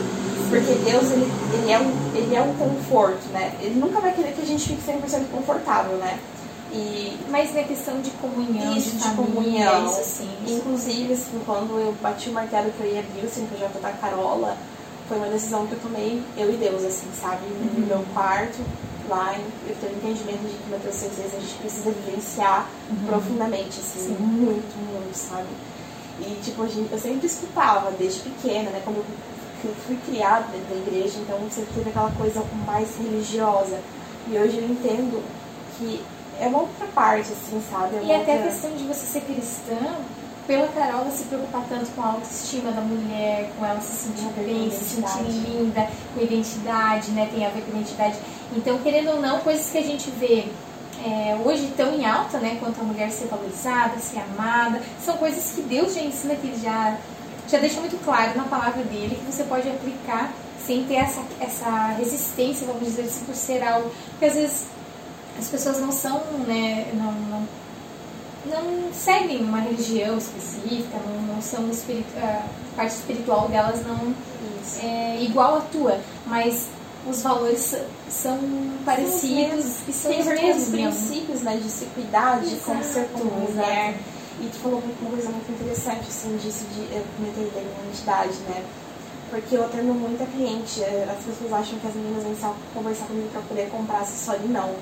porque 0.49 0.73
Deus, 0.89 1.11
ele, 1.11 1.31
ele, 1.53 1.71
é 1.71 1.79
um, 1.79 1.91
ele 2.15 2.35
é 2.35 2.41
um 2.41 2.53
conforto, 2.55 3.27
né? 3.33 3.53
Ele 3.59 3.79
nunca 3.79 3.99
vai 3.99 4.13
querer 4.13 4.33
que 4.33 4.41
a 4.41 4.45
gente 4.45 4.69
fique 4.69 4.81
100% 4.89 5.25
confortável, 5.31 5.97
né? 5.97 6.17
E, 6.73 7.17
Mas 7.29 7.53
na 7.53 7.63
questão 7.63 7.99
de 8.01 8.09
comunhão, 8.11 8.75
Isso, 8.77 8.91
de, 8.91 8.97
de 8.97 9.03
família, 9.03 9.25
comunhão. 9.71 9.85
isso 9.85 10.03
sim. 10.03 10.29
isso. 10.45 10.53
inclusive, 10.55 11.13
assim, 11.13 11.41
quando 11.45 11.77
eu 11.79 11.93
bati 12.01 12.29
o 12.29 12.33
martelo 12.33 12.71
que 12.71 12.81
eu 12.83 12.91
ia 12.93 13.01
vir, 13.01 13.25
assim, 13.25 13.45
projeto 13.47 13.81
da 13.81 13.91
Carola, 13.91 14.55
foi 15.07 15.17
uma 15.17 15.27
decisão 15.27 15.67
que 15.67 15.73
eu 15.73 15.79
tomei, 15.79 16.21
eu 16.37 16.49
e 16.53 16.55
Deus, 16.57 16.83
assim, 16.85 17.07
sabe? 17.19 17.41
No 17.47 17.85
meu 17.85 18.05
quarto, 18.13 18.59
lá, 19.09 19.35
eu 19.67 19.75
tenho 19.81 19.93
entendimento 19.97 20.39
de 20.47 20.57
que 20.57 20.69
Mateus 20.71 20.95
6 20.95 21.11
vezes 21.17 21.35
a 21.35 21.39
gente 21.39 21.53
precisa 21.55 21.91
vivenciar 21.91 22.69
profundamente, 23.05 23.79
assim, 23.79 24.07
Sim. 24.07 24.13
muito, 24.19 24.77
muito, 24.89 25.13
sabe? 25.15 25.47
E, 26.21 26.39
tipo, 26.41 26.63
a 26.63 26.67
gente, 26.67 26.89
eu 26.91 26.99
sempre 26.99 27.27
escutava, 27.27 27.91
desde 27.99 28.21
pequena, 28.21 28.69
né? 28.69 28.81
Quando 28.85 28.97
eu 28.97 29.05
fui- 29.61 29.73
fui 29.87 29.97
criada 30.07 30.45
dentro 30.53 30.67
da 30.73 30.75
igreja, 30.87 31.19
então 31.19 31.37
sempre 31.51 31.73
teve 31.73 31.89
aquela 31.89 32.11
coisa 32.11 32.41
mais 32.65 32.87
religiosa. 32.97 33.77
E 34.29 34.37
hoje 34.37 34.57
eu 34.57 34.65
entendo 34.69 35.21
que 35.77 36.01
é 36.41 36.47
uma 36.47 36.59
outra 36.61 36.87
parte, 36.87 37.31
assim, 37.31 37.61
sabe? 37.71 37.95
É 37.97 37.99
E 37.99 38.05
uma 38.05 38.15
até 38.21 38.31
a 38.33 38.35
outra- 38.35 38.51
questão 38.51 38.71
de 38.75 38.83
você 38.83 39.05
ser 39.05 39.21
cristã, 39.21 39.77
pela 40.47 40.67
Carola 40.69 41.09
se 41.11 41.23
preocupar 41.25 41.63
tanto 41.69 41.89
com 41.91 42.01
a 42.01 42.07
autoestima 42.07 42.71
da 42.71 42.81
mulher, 42.81 43.49
com 43.57 43.65
ela 43.65 43.79
se 43.79 44.07
sentir 44.07 44.23
Com 44.33 44.41
bem, 44.43 44.71
se 44.71 44.83
sentir 44.83 45.23
linda, 45.23 45.87
com 46.13 46.21
identidade, 46.21 47.11
né? 47.11 47.29
Tem 47.33 47.45
a 47.45 47.49
ver 47.49 47.61
com 47.61 47.69
identidade. 47.77 48.15
Então, 48.55 48.77
querendo 48.79 49.11
ou 49.11 49.21
não, 49.21 49.39
coisas 49.39 49.69
que 49.69 49.77
a 49.77 49.83
gente 49.83 50.09
vê 50.11 50.47
é, 51.05 51.37
hoje 51.45 51.71
tão 51.77 51.93
em 51.93 52.05
alta, 52.05 52.37
né? 52.39 52.57
Quanto 52.59 52.81
a 52.81 52.83
mulher 52.83 53.11
ser 53.11 53.25
valorizada, 53.27 53.97
ser 53.99 54.19
amada, 54.19 54.81
são 55.03 55.15
coisas 55.17 55.51
que 55.53 55.61
Deus 55.61 55.93
já 55.93 56.01
ensina, 56.01 56.35
que 56.35 56.47
ele 56.47 56.59
já, 56.61 56.97
já 57.47 57.59
deixa 57.59 57.79
muito 57.79 58.03
claro 58.03 58.35
na 58.35 58.43
palavra 58.43 58.83
dele, 58.83 59.15
que 59.25 59.31
você 59.31 59.43
pode 59.43 59.69
aplicar 59.69 60.31
sem 60.65 60.83
ter 60.83 60.95
essa, 60.95 61.21
essa 61.39 61.95
resistência, 61.97 62.67
vamos 62.67 62.83
dizer 62.83 63.03
assim, 63.03 63.25
por 63.25 63.35
ser 63.35 63.63
algo. 63.63 63.89
Porque 64.11 64.25
às 64.25 64.33
vezes 64.33 64.63
as 65.37 65.47
pessoas 65.47 65.79
não 65.79 65.91
são, 65.91 66.19
né? 66.47 66.91
Não, 66.93 67.11
não 67.11 67.47
não 68.45 68.91
seguem 68.91 69.43
uma 69.43 69.59
religião 69.59 70.17
específica, 70.17 70.97
não, 71.05 71.35
não 71.35 71.41
são 71.41 71.63
a 72.17 72.45
parte 72.75 72.95
espiritual 72.95 73.47
delas 73.47 73.85
não 73.85 74.15
Isso. 74.61 74.79
é 74.83 75.21
igual 75.21 75.57
à 75.57 75.61
tua, 75.61 75.99
mas 76.25 76.67
os 77.07 77.21
valores 77.21 77.75
são 78.09 78.39
parecidos 78.85 79.77
e 79.87 79.93
são 79.93 80.11
os 80.11 80.19
os 80.19 80.25
mesmos 80.25 80.69
princípios, 80.69 81.41
né? 81.41 81.57
De 81.57 81.69
se 81.69 81.85
cuidar, 81.85 82.41
de 82.41 82.55
como 82.57 82.83
ser 82.83 83.07
como 83.13 83.25
Exato, 83.25 83.51
mulher. 83.51 83.97
E 84.39 84.49
tu 84.51 84.57
falou 84.59 84.81
uma 85.01 85.11
coisa 85.11 85.29
muito 85.29 85.51
interessante, 85.51 86.07
assim, 86.07 86.35
disso 86.37 86.65
de 86.73 86.95
eu 86.95 87.03
comentei 87.15 87.51
da 87.51 87.61
identidade, 87.61 88.37
né? 88.49 88.63
Porque 89.29 89.55
eu 89.55 89.63
atendo 89.63 89.93
muita 89.93 90.25
cliente, 90.25 90.81
eh, 90.81 91.07
as 91.09 91.23
pessoas 91.23 91.53
acham 91.53 91.79
que 91.79 91.87
as 91.87 91.93
meninas 91.93 92.23
vêm 92.23 92.35
só 92.35 92.55
conversar 92.73 93.05
comigo 93.05 93.29
pra 93.31 93.41
poder 93.41 93.69
comprar 93.69 93.99
acessório, 93.99 94.47
não. 94.47 94.73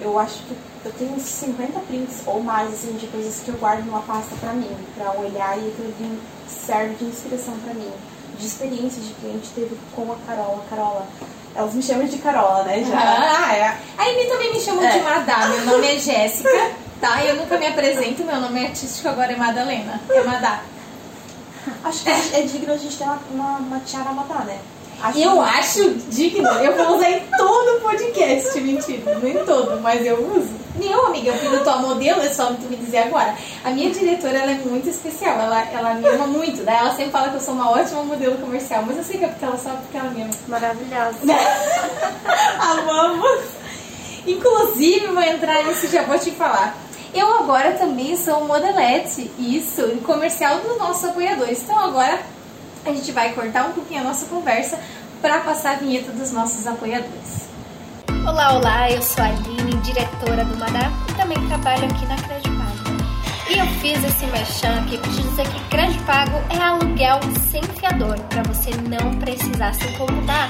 Eu 0.00 0.18
acho 0.18 0.38
que 0.44 0.56
eu 0.84 0.92
tenho 0.92 1.12
uns 1.14 1.22
50 1.22 1.80
prints 1.80 2.16
ou 2.26 2.42
mais, 2.42 2.72
assim, 2.72 2.92
de 2.92 3.06
coisas 3.06 3.40
que 3.44 3.48
eu 3.48 3.54
guardo 3.56 3.84
numa 3.86 4.02
pasta 4.02 4.34
pra 4.40 4.52
mim, 4.52 4.70
pra 4.96 5.12
olhar 5.12 5.56
e 5.58 5.68
aquilo 5.68 6.18
serve 6.46 6.94
de 6.96 7.04
inspiração 7.06 7.54
pra 7.64 7.72
mim. 7.74 7.90
De 8.38 8.46
experiência 8.46 9.00
de 9.00 9.14
cliente 9.14 9.48
teve 9.54 9.76
com 9.94 10.12
a 10.12 10.16
Carola. 10.26 10.62
Carola, 10.68 11.06
elas 11.54 11.72
me 11.74 11.82
chamam 11.82 12.06
de 12.06 12.18
Carola, 12.18 12.64
né? 12.64 12.84
Já. 12.84 12.98
Ah, 12.98 13.54
é. 13.56 13.76
Aí 13.96 14.16
me 14.16 14.26
também 14.30 14.52
me 14.52 14.60
chamam 14.60 14.84
É. 14.84 14.90
de 14.92 15.00
Madá, 15.00 15.48
meu 15.48 15.64
nome 15.72 15.86
é 15.96 15.98
Jéssica, 15.98 16.50
tá? 17.00 17.24
Eu 17.24 17.36
nunca 17.36 17.56
me 17.56 17.66
apresento, 17.66 18.22
meu 18.24 18.38
nome 18.38 18.62
é 18.62 18.66
artístico 18.66 19.08
agora 19.08 19.32
é 19.32 19.36
Madalena, 19.36 19.98
é 20.10 20.22
Madá. 20.22 20.60
Acho 21.82 22.02
que 22.04 22.10
é 22.10 22.42
digno 22.42 22.74
a 22.74 22.76
gente 22.76 22.96
ter 22.96 23.04
uma, 23.04 23.18
uma, 23.30 23.58
uma 23.58 23.80
tiara 23.80 24.12
Madá, 24.12 24.40
né? 24.44 24.58
Acho 25.02 25.18
Eu 25.18 25.32
que- 25.32 25.38
acho 25.40 25.90
digno. 26.10 26.48
Eu 26.48 26.74
vou 26.76 26.96
usar 26.96 27.10
em 27.10 27.20
todo 27.36 27.80
podcast, 27.82 28.60
mentira. 28.60 29.18
Nem 29.22 29.34
todo, 29.44 29.80
mas 29.82 30.04
eu 30.06 30.16
uso. 30.36 30.48
Meu, 30.76 31.06
amiga, 31.06 31.30
eu 31.30 31.38
fui 31.38 31.58
tua 31.60 31.76
modelo, 31.78 32.20
é 32.20 32.28
só 32.28 32.46
tu 32.46 32.62
me 32.68 32.76
dizer 32.76 32.98
agora. 32.98 33.34
A 33.64 33.70
minha 33.70 33.90
diretora, 33.90 34.36
ela 34.38 34.50
é 34.52 34.54
muito 34.56 34.88
especial. 34.88 35.38
Ela, 35.40 35.62
ela 35.72 35.94
me 35.94 36.06
ama 36.08 36.26
muito. 36.26 36.62
Daí 36.64 36.76
ela 36.76 36.90
sempre 36.94 37.12
fala 37.12 37.30
que 37.30 37.36
eu 37.36 37.40
sou 37.40 37.54
uma 37.54 37.70
ótima 37.70 38.02
modelo 38.02 38.36
comercial. 38.38 38.84
Mas 38.86 38.96
eu 38.98 39.04
sei 39.04 39.18
que 39.18 39.24
é 39.24 39.28
porque 39.28 39.44
ela 39.44 39.56
só 39.58 39.70
porque 39.70 39.96
ela 39.96 40.10
me 40.10 40.22
ama. 40.22 40.30
Maravilhosa. 40.48 41.18
Amamos. 42.60 43.40
Inclusive, 44.26 45.06
vou 45.08 45.22
entrar 45.22 45.62
nesse, 45.64 45.86
já 45.88 46.02
vou 46.02 46.18
te 46.18 46.30
falar. 46.32 46.76
Eu 47.14 47.32
agora 47.36 47.72
também 47.72 48.16
sou 48.16 48.44
modelete, 48.44 49.30
isso, 49.38 49.80
em 49.82 49.98
comercial 49.98 50.58
dos 50.60 50.76
nossos 50.76 51.04
apoiadores. 51.04 51.62
Então 51.62 51.78
agora 51.78 52.18
a 52.90 52.94
gente 52.94 53.12
vai 53.12 53.32
cortar 53.32 53.66
um 53.66 53.72
pouquinho 53.72 54.00
a 54.00 54.04
nossa 54.04 54.26
conversa 54.26 54.78
para 55.20 55.40
passar 55.40 55.72
a 55.72 55.78
vinheta 55.78 56.12
dos 56.12 56.32
nossos 56.32 56.66
apoiadores. 56.66 57.46
Olá, 58.26 58.54
olá, 58.54 58.90
eu 58.90 59.02
sou 59.02 59.22
a 59.24 59.28
Aline, 59.28 59.74
diretora 59.82 60.44
do 60.44 60.56
Madá 60.58 60.90
e 61.08 61.14
também 61.14 61.36
trabalho 61.48 61.84
aqui 61.84 62.06
na 62.06 62.16
Credipago. 62.16 62.56
E 63.48 63.58
eu 63.58 63.66
fiz 63.80 64.02
esse 64.04 64.26
merchan 64.26 64.80
aqui 64.80 64.98
para 64.98 65.10
te 65.10 65.22
dizer 65.22 65.48
que 65.48 65.68
Credipago 65.68 66.36
é 66.50 66.62
aluguel 66.62 67.20
sem 67.50 67.62
fiador, 67.62 68.18
para 68.28 68.42
você 68.42 68.70
não 68.88 69.18
precisar 69.18 69.72
se 69.74 69.86
incomodar 69.88 70.48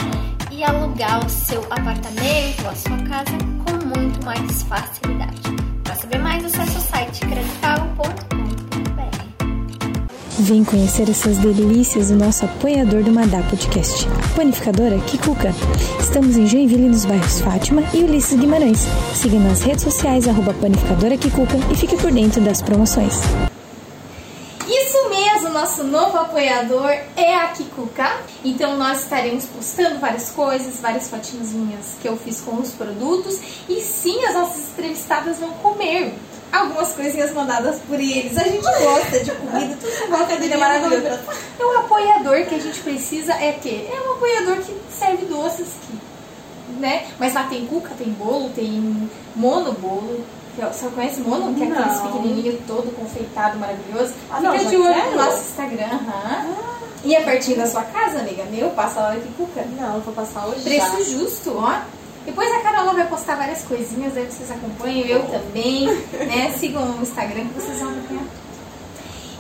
e 0.51 0.65
alugar 0.65 1.25
o 1.25 1.29
seu 1.29 1.63
apartamento, 1.71 2.67
a 2.67 2.75
sua 2.75 2.97
casa 3.09 3.33
com 3.65 3.87
muito 3.87 4.25
mais 4.25 4.63
facilidade. 4.63 5.41
Para 5.85 5.95
saber 5.95 6.19
mais, 6.19 6.45
acesse 6.45 6.77
o 6.79 6.81
site 6.81 7.21
credipago.com.br. 7.21 7.86
Vem 10.39 10.63
conhecer 10.63 11.09
essas 11.09 11.39
delícias 11.39 12.11
do 12.11 12.15
nosso 12.15 12.45
apoiador 12.45 13.03
do 13.03 13.11
Madá 13.11 13.43
Podcast, 13.45 14.07
a 14.07 14.37
panificadora 14.37 14.99
Kikuka. 14.99 15.55
Estamos 15.99 16.37
em 16.37 16.47
Joinville, 16.47 16.91
nos 16.91 17.07
bairros 17.07 17.41
Fátima 17.41 17.83
e 17.95 18.05
Ulisses 18.05 18.39
Guimarães. 18.39 18.81
Siga 19.15 19.39
nas 19.39 19.63
redes 19.63 19.83
sociais, 19.83 20.29
arroba 20.29 20.53
panificadora 20.53 21.17
Kikuka 21.17 21.57
e 21.73 21.75
fique 21.75 21.97
por 21.97 22.13
dentro 22.13 22.43
das 22.43 22.61
promoções. 22.61 23.15
Isso 24.69 25.09
mesmo, 25.09 25.49
nosso 25.49 25.83
novo 25.85 26.19
apoiador 26.19 26.91
é 27.17 27.35
a 27.37 27.49
Kikuka. 27.49 28.21
Então 28.45 28.77
nós 28.77 29.05
estaremos 29.05 29.47
postando 29.47 29.99
várias 30.01 30.31
coisas, 30.31 30.81
várias 30.81 31.09
fotinhas 31.09 31.53
minhas 31.53 31.97
que 32.03 32.07
eu 32.07 32.17
fiz 32.19 32.43
com 32.43 32.57
os 32.57 32.73
produtos. 32.73 33.41
E 33.71 33.81
sim, 33.81 34.23
as 34.27 34.35
nossas 34.35 34.69
entrevistadas 34.69 35.39
vão 35.39 35.49
comer 35.53 36.13
algumas 36.61 36.93
coisinhas 36.93 37.33
mandadas 37.33 37.77
por 37.87 37.99
eles. 38.01 38.37
A 38.37 38.45
gente 38.45 38.63
gosta 38.63 39.21
de 39.21 39.31
comida, 39.33 39.77
tudo 39.81 39.93
que 39.93 40.07
gosta 40.09 40.37
de 40.37 40.53
é 40.53 40.57
maravilhoso. 40.57 41.19
Então 41.55 41.75
o 41.75 41.79
apoiador 41.79 42.45
que 42.47 42.55
a 42.55 42.59
gente 42.61 42.81
precisa 42.81 43.33
é 43.35 43.53
que 43.53 43.89
é 43.91 44.01
um 44.09 44.13
apoiador 44.13 44.57
que 44.59 44.75
serve 44.91 45.25
doces 45.27 45.67
que, 45.87 46.79
né? 46.81 47.07
Mas 47.19 47.35
lá 47.35 47.45
tem 47.45 47.67
cuca, 47.67 47.91
tem 47.99 48.09
bolo, 48.13 48.51
tem 48.51 49.09
monobolo. 49.35 50.25
Você 50.59 50.87
conhece 50.89 51.21
mono? 51.21 51.55
Que 51.55 51.65
é 51.65 51.67
aqueles 51.67 52.01
Não. 52.01 52.07
pequenininho 52.13 52.59
todo 52.67 52.91
confeitado, 52.97 53.59
maravilhoso. 53.59 54.15
Ah, 54.31 54.41
não, 54.41 54.53
Fica 54.53 54.65
já 54.65 54.71
de 54.71 54.77
olho 54.77 55.11
no 55.11 55.17
nosso 55.17 55.39
Instagram. 55.43 55.85
aham. 55.85 56.55
E 57.05 57.15
é 57.15 57.21
pertinho 57.21 57.59
da 57.59 57.67
sua 57.67 57.83
casa, 57.83 58.21
amiga? 58.21 58.43
Meu, 58.51 58.71
passa 58.71 59.01
lá 59.01 59.15
que 59.17 59.29
cuca. 59.35 59.63
Não, 59.79 59.97
eu 59.97 60.01
vou 60.01 60.15
passar 60.15 60.47
hoje 60.47 60.63
Preço 60.63 60.97
já. 61.05 61.11
justo, 61.19 61.55
ó. 61.59 61.81
Depois 62.27 62.53
a 62.53 62.59
Carola 62.59 62.93
vai 62.93 63.07
postar 63.07 63.37
várias 63.37 63.63
coisinhas, 63.63 64.17
aí 64.17 64.27
vocês 64.27 64.51
acompanham, 64.51 65.07
eu 65.07 65.23
também, 65.29 65.87
né? 66.27 66.53
Sigam 66.59 66.99
o 66.99 67.03
Instagram 67.03 67.47
que 67.47 67.55
vocês 67.55 67.79
vão 67.79 67.91
acompanhar. 67.91 68.25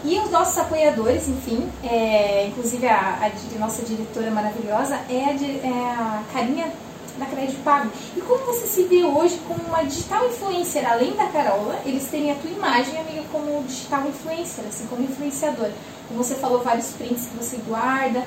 E 0.05 0.21
os 0.21 0.31
nossos 0.31 0.57
apoiadores, 0.57 1.27
enfim, 1.27 1.69
é, 1.83 2.47
inclusive 2.47 2.87
a, 2.87 3.19
a 3.23 3.59
nossa 3.59 3.83
diretora 3.83 4.31
maravilhosa 4.31 5.01
é 5.11 5.25
a, 5.25 5.67
é 5.67 5.91
a 5.99 6.23
Carinha 6.33 6.73
da 7.19 7.27
Crédito 7.27 7.61
Pago. 7.65 7.91
E 8.17 8.21
como 8.21 8.45
você 8.45 8.69
se 8.69 8.85
vê 8.85 9.03
hoje 9.03 9.41
como 9.49 9.61
uma 9.65 9.83
digital 9.83 10.25
influencer, 10.27 10.89
além 10.89 11.13
da 11.15 11.27
Carola, 11.27 11.81
eles 11.85 12.07
têm 12.07 12.31
a 12.31 12.37
tua 12.37 12.51
imagem, 12.51 13.01
amiga, 13.01 13.25
como 13.33 13.65
digital 13.65 14.07
influencer, 14.07 14.65
assim, 14.69 14.87
como 14.87 15.03
influenciadora. 15.03 15.73
Como 16.07 16.23
você 16.23 16.37
falou, 16.37 16.63
vários 16.63 16.91
prints 16.91 17.27
que 17.27 17.37
você 17.37 17.57
guarda, 17.67 18.25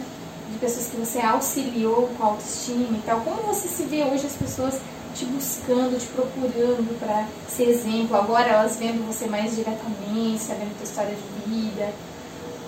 de 0.52 0.58
pessoas 0.58 0.88
que 0.88 0.98
você 0.98 1.20
auxiliou 1.20 2.10
com 2.18 2.24
a 2.24 2.28
autoestima 2.28 2.98
e 2.98 3.02
tal. 3.06 3.22
Como 3.22 3.44
você 3.44 3.68
se 3.68 3.84
vê 3.84 4.04
hoje 4.04 4.26
as 4.26 4.34
pessoas 4.34 4.80
te 5.14 5.26
buscando, 5.26 6.00
te 6.00 6.08
procurando 6.08 7.00
para 7.00 7.26
ser 7.48 7.70
exemplo? 7.70 8.16
Agora 8.16 8.48
elas 8.48 8.78
vendo 8.78 9.06
você 9.06 9.28
mais 9.28 9.56
diretamente, 9.56 10.40
sabendo 10.40 10.76
tua 10.78 10.84
história 10.84 11.16
de 11.16 11.50
vida. 11.50 11.92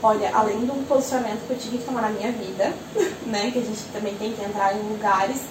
Olha, 0.04 0.32
além 0.34 0.60
do 0.66 0.88
posicionamento 0.88 1.46
que 1.46 1.54
eu 1.54 1.60
tive 1.60 1.78
que 1.78 1.84
tomar 1.84 2.02
na 2.02 2.10
minha 2.10 2.32
vida, 2.32 2.74
né, 3.26 3.52
que 3.52 3.60
a 3.60 3.64
gente 3.64 3.84
também 3.94 4.16
tem 4.16 4.34
que 4.34 4.44
entrar 4.44 4.76
em 4.76 4.82
lugares, 4.90 5.42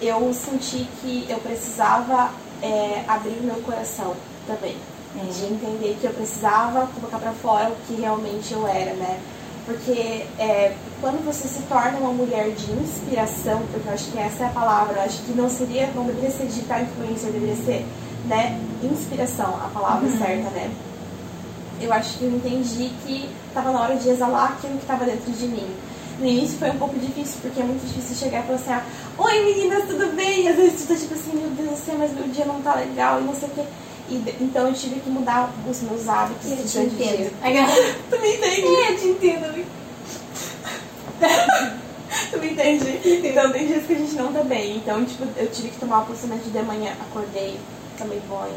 eu 0.00 0.32
senti 0.34 0.86
que 1.00 1.26
eu 1.28 1.38
precisava 1.38 2.30
é, 2.62 3.04
abrir 3.06 3.40
meu 3.42 3.56
coração 3.62 4.14
também. 4.46 4.76
De 5.14 5.46
entender 5.46 5.96
que 5.98 6.06
eu 6.06 6.12
precisava 6.12 6.86
colocar 6.88 7.18
pra 7.18 7.32
fora 7.32 7.70
o 7.70 7.76
que 7.86 7.98
realmente 7.98 8.52
eu 8.52 8.66
era, 8.66 8.92
né? 8.92 9.18
Porque 9.64 10.26
é, 10.38 10.76
quando 11.00 11.24
você 11.24 11.46
se 11.48 11.62
torna 11.62 11.98
uma 11.98 12.12
mulher 12.12 12.50
de 12.50 12.72
inspiração, 12.72 13.62
porque 13.70 13.88
eu 13.88 13.92
acho 13.92 14.10
que 14.10 14.18
essa 14.18 14.44
é 14.44 14.46
a 14.46 14.50
palavra, 14.50 14.96
eu 14.96 15.02
acho 15.02 15.22
que 15.22 15.32
não 15.32 15.48
seria, 15.48 15.88
não 15.94 16.04
deveria 16.04 16.30
ser 16.30 16.46
digital 16.46 16.80
influencer, 16.80 17.30
deveria 17.30 17.56
ser, 17.56 17.84
né, 18.26 18.58
inspiração, 18.82 19.54
a 19.62 19.68
palavra 19.72 20.08
certa, 20.18 20.50
né? 20.50 20.70
Eu 21.80 21.92
acho 21.92 22.18
que 22.18 22.24
eu 22.24 22.30
entendi 22.30 22.90
que 23.04 23.28
estava 23.48 23.70
na 23.70 23.80
hora 23.82 23.96
de 23.96 24.08
exalar 24.08 24.52
aquilo 24.52 24.74
que 24.74 24.82
estava 24.82 25.04
dentro 25.04 25.30
de 25.30 25.46
mim. 25.46 25.68
No 26.18 26.26
início 26.26 26.58
foi 26.58 26.70
um 26.70 26.78
pouco 26.78 26.98
difícil, 26.98 27.36
porque 27.42 27.60
é 27.60 27.64
muito 27.64 27.86
difícil 27.86 28.16
chegar 28.16 28.40
e 28.40 28.46
falar 28.46 28.56
assim, 28.56 28.72
ah, 28.72 28.82
oi 29.18 29.44
meninas, 29.44 29.84
tudo 29.84 30.16
bem? 30.16 30.44
E 30.44 30.48
às 30.48 30.56
vezes 30.56 30.80
tu 30.82 30.88
tá 30.88 30.94
tipo 30.94 31.12
assim, 31.12 31.32
meu 31.34 31.50
Deus 31.50 31.78
do 31.78 31.84
céu, 31.84 31.96
mas 31.98 32.14
meu 32.14 32.26
dia 32.28 32.46
não 32.46 32.62
tá 32.62 32.74
legal 32.74 33.20
e 33.20 33.24
não 33.24 33.34
sei 33.34 33.48
o 33.48 33.50
quê. 33.50 33.64
E, 34.08 34.34
então 34.40 34.68
eu 34.68 34.72
tive 34.72 35.00
que 35.00 35.10
mudar 35.10 35.50
os 35.68 35.82
meus 35.82 36.08
hábitos 36.08 36.50
Eu 36.50 36.56
te 36.56 36.62
dia. 36.64 36.82
entendo. 36.84 37.32
Tu 38.08 38.18
me 38.18 38.34
entende? 38.34 38.66
É, 38.66 38.92
eu 38.92 38.98
te 38.98 39.08
entendo. 39.08 39.66
Tu 42.30 42.38
me 42.38 42.50
entende? 42.52 43.00
Então 43.04 43.52
tem 43.52 43.66
dias 43.66 43.84
que 43.86 43.92
a 43.92 43.98
gente 43.98 44.14
não 44.14 44.32
tá 44.32 44.42
bem. 44.42 44.76
Então, 44.76 45.04
tipo, 45.04 45.24
eu 45.36 45.50
tive 45.50 45.70
que 45.70 45.78
tomar 45.78 46.02
o 46.02 46.06
posicionamento 46.06 46.50
de 46.50 46.62
manhã, 46.62 46.92
acordei, 47.00 47.58
tomei 47.98 48.20
banho, 48.28 48.54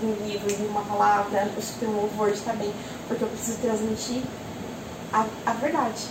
li 0.00 0.06
um 0.06 0.26
livro, 0.26 0.48
li 0.48 0.66
uma 0.68 0.82
palavra, 0.82 1.50
eu 1.54 1.58
escutei 1.58 1.88
um 1.88 1.96
louvor 1.96 2.30
de 2.32 2.40
tá 2.40 2.52
bem, 2.52 2.72
porque 3.06 3.24
eu 3.24 3.28
preciso 3.28 3.58
transmitir 3.58 4.22
a, 5.12 5.26
a 5.46 5.52
verdade. 5.54 6.06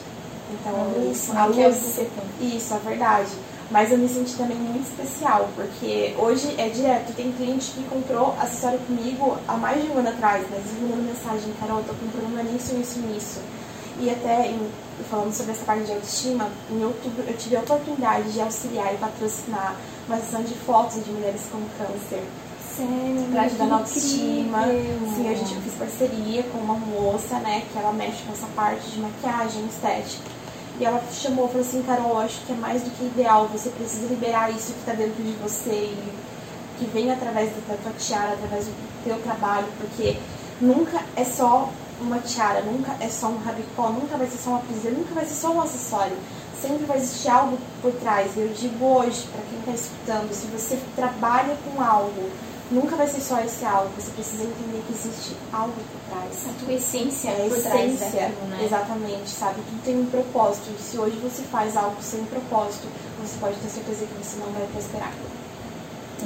Então, 0.52 0.74
A 0.80 0.84
luz, 0.86 1.18
isso, 1.18 1.34
né, 1.34 1.40
a 1.42 1.44
é 1.44 1.48
luz, 1.48 2.00
isso, 2.42 2.74
a 2.74 2.78
verdade. 2.78 3.32
Mas 3.70 3.92
eu 3.92 3.98
me 3.98 4.08
senti 4.08 4.34
também 4.36 4.56
muito 4.58 4.88
especial, 4.88 5.50
porque 5.56 6.16
hoje 6.18 6.56
é 6.58 6.70
direto. 6.70 7.14
Tem 7.16 7.32
cliente 7.34 7.72
que 7.72 7.84
comprou 7.84 8.34
acessório 8.40 8.80
comigo 8.80 9.38
há 9.46 9.58
mais 9.58 9.82
de 9.84 9.90
um 9.90 9.98
ano 9.98 10.08
atrás, 10.10 10.46
mas 10.50 10.60
eles 10.60 10.82
mandando 10.82 11.04
mensagem, 11.04 11.54
Carol, 11.60 11.80
eu 11.80 11.84
tô 11.84 11.94
com 11.94 12.08
problema 12.08 12.44
nisso, 12.44 12.74
nisso, 12.76 13.00
nisso. 13.00 13.40
E 14.00 14.10
até 14.10 14.48
em- 14.48 14.70
falando 15.10 15.34
sobre 15.34 15.52
essa 15.52 15.66
parte 15.66 15.84
de 15.84 15.92
autoestima, 15.92 16.50
em 16.70 16.84
outubro 16.84 17.24
eu 17.28 17.38
tive 17.38 17.56
a 17.56 17.60
oportunidade 17.60 18.32
de 18.32 18.42
auxiliar 18.42 18.94
e 18.94 18.98
patrocinar 18.98 19.76
uma 20.08 20.18
sessão 20.18 20.44
de 20.44 20.54
fotos 20.54 21.04
de 21.04 21.12
mulheres 21.12 21.42
com 21.52 21.60
câncer 21.78 22.24
Sério, 22.76 23.32
pra 23.32 23.42
ajudar 23.44 23.66
na 23.66 23.76
autoestima. 23.78 24.64
Sim, 25.16 25.30
a 25.30 25.34
gente 25.34 25.56
fiz 25.62 25.74
parceria 25.74 26.44
com 26.44 26.60
uma 26.60 26.76
moça, 26.76 27.40
né, 27.40 27.64
que 27.72 27.78
ela 27.78 27.92
mexe 27.92 28.22
com 28.24 28.34
essa 28.34 28.48
parte 28.56 28.88
de 28.92 29.00
maquiagem, 29.00 29.66
estética. 29.66 30.30
E 30.80 30.86
ela 30.86 31.02
chamou 31.12 31.46
e 31.46 31.48
falou 31.48 31.66
assim, 31.66 31.82
Carol, 31.82 32.10
eu 32.12 32.18
acho 32.20 32.40
que 32.46 32.52
é 32.52 32.56
mais 32.56 32.84
do 32.84 32.92
que 32.92 33.06
ideal, 33.06 33.48
você 33.48 33.70
precisa 33.72 34.06
liberar 34.08 34.52
isso 34.52 34.74
que 34.74 34.86
tá 34.86 34.94
dentro 34.94 35.24
de 35.24 35.32
você 35.42 35.72
e 35.72 36.14
que 36.78 36.86
vem 36.86 37.12
através 37.12 37.50
da 37.68 37.76
tua 37.78 37.92
tiara, 37.94 38.34
através 38.34 38.66
do 38.66 38.74
teu 39.04 39.20
trabalho, 39.24 39.66
porque 39.80 40.18
nunca 40.62 41.02
é 41.16 41.24
só 41.24 41.70
uma 42.02 42.20
tiara, 42.20 42.62
nunca 42.62 42.96
é 43.00 43.10
só 43.10 43.28
um 43.28 43.38
rabicó, 43.38 43.90
nunca 43.90 44.18
vai 44.18 44.28
ser 44.28 44.38
só 44.38 44.52
uma 44.52 44.60
pulseira, 44.60 44.96
nunca 44.98 45.14
vai 45.14 45.26
ser 45.26 45.36
só 45.36 45.52
um 45.52 45.62
acessório. 45.62 46.16
Sempre 46.62 46.86
vai 46.86 46.98
existir 46.98 47.30
algo 47.30 47.58
por 47.82 47.92
trás. 47.94 48.32
Eu 48.36 48.48
digo 48.50 48.84
hoje, 48.84 49.28
para 49.32 49.42
quem 49.44 49.60
está 49.60 49.72
escutando, 49.72 50.34
se 50.34 50.48
você 50.48 50.80
trabalha 50.96 51.56
com 51.64 51.82
algo, 51.82 52.30
nunca 52.72 52.96
vai 52.96 53.08
ser 53.08 53.22
só 53.22 53.40
esse 53.42 53.64
algo. 53.64 53.90
Você 53.96 54.10
precisa 54.12 54.44
entender 54.44 54.84
que 54.88 54.94
existe 54.94 55.36
algo 55.54 55.74
por 55.74 56.02
trás. 56.10 56.48
A 56.50 56.66
tua 56.66 56.74
essência 56.74 57.30
É 57.30 57.46
a 57.46 57.50
por 57.50 57.62
trás 57.62 57.94
essência, 57.94 58.22
daquilo, 58.22 58.48
né? 58.50 58.64
exatamente, 58.66 59.30
sabe? 59.30 59.56
Tudo 59.70 59.84
tem 59.84 60.00
um 60.00 60.06
propósito. 60.08 60.72
E 60.78 60.82
se 60.82 60.98
hoje 60.98 61.18
você 61.18 61.44
faz 61.44 61.78
algo 61.78 61.98
sem 62.02 62.24
propósito, 62.26 62.88
você 63.22 63.38
pode 63.40 63.56
ter 63.58 63.70
certeza 63.70 64.06
que 64.08 64.14
você 64.24 64.38
não 64.40 64.52
vai 64.52 64.68
prosperar. 64.74 65.14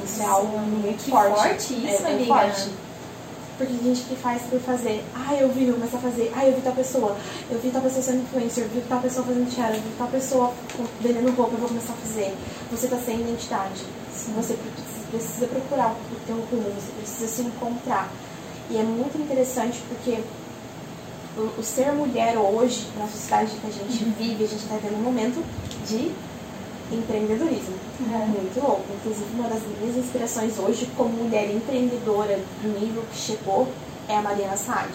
Isso 0.05 0.22
é 0.22 0.26
algo 0.26 0.57
muito 0.59 1.09
forte. 1.09 1.36
forte 1.36 1.74
isso, 1.74 2.05
é, 2.05 2.11
é 2.11 2.13
amiga. 2.13 2.34
forte. 2.34 2.69
Porque 3.62 3.78
tem 3.78 3.93
gente 3.95 4.07
que 4.07 4.16
faz 4.16 4.41
por 4.43 4.59
fazer. 4.62 5.03
Ah, 5.14 5.36
eu 5.36 5.49
vi, 5.49 5.66
vou 5.66 5.76
começar 5.76 5.97
a 5.97 6.01
fazer. 6.01 6.32
Ah, 6.36 6.45
eu 6.47 6.55
vi 6.55 6.62
tal 6.62 6.74
pessoa. 6.74 7.16
Eu 7.49 7.59
vi 7.59 7.70
tal 7.70 7.82
pessoa 7.82 8.01
sendo 8.01 8.24
influencer. 8.24 8.64
Eu 8.64 8.70
vi 8.70 8.82
tal 8.89 8.99
pessoa 8.99 9.24
fazendo 9.26 9.53
tiara. 9.53 9.76
Eu 9.76 9.82
vi 9.82 9.89
tal 9.97 10.07
pessoa 10.07 10.53
vendendo 10.99 11.36
roupa. 11.36 11.53
Eu 11.53 11.59
vou 11.59 11.68
começar 11.68 11.93
a 11.93 11.95
fazer. 11.97 12.34
Você 12.72 12.88
tá 12.88 12.97
sem 12.97 13.22
identidade. 13.22 13.84
Você 14.36 14.53
pre- 14.55 15.12
precisa 15.12 15.45
procurar 15.45 15.91
o 15.91 16.26
teu 16.26 16.38
rumo. 16.38 16.72
Você 16.74 16.91
precisa 16.97 17.28
se 17.28 17.41
encontrar. 17.43 18.12
E 18.72 18.78
é 18.78 18.84
muito 18.84 19.16
interessante 19.22 19.80
porque 19.89 20.20
o, 21.38 21.59
o 21.59 21.64
ser 21.64 21.91
mulher 21.91 22.38
hoje, 22.38 22.88
na 22.97 23.07
sociedade 23.07 23.51
que 23.51 23.68
a 23.68 23.72
gente 23.72 24.03
vive, 24.18 24.43
a 24.43 24.47
gente 24.47 24.64
está 24.64 24.76
vivendo 24.76 24.97
um 24.99 25.03
momento 25.03 25.43
de 25.88 26.12
empreendedorismo. 26.91 27.76
Muito 28.08 28.60
louco. 28.62 28.86
Inclusive, 28.95 29.26
uma 29.36 29.49
das 29.49 29.62
minhas 29.80 29.97
inspirações 29.97 30.58
hoje, 30.58 30.89
como 30.97 31.10
mulher 31.10 31.49
empreendedora 31.49 32.39
do 32.62 32.80
nível 32.80 33.04
que 33.12 33.18
chegou, 33.18 33.68
é 34.08 34.18
a 34.18 34.22
Mariana 34.22 34.58
Saad. 34.58 34.91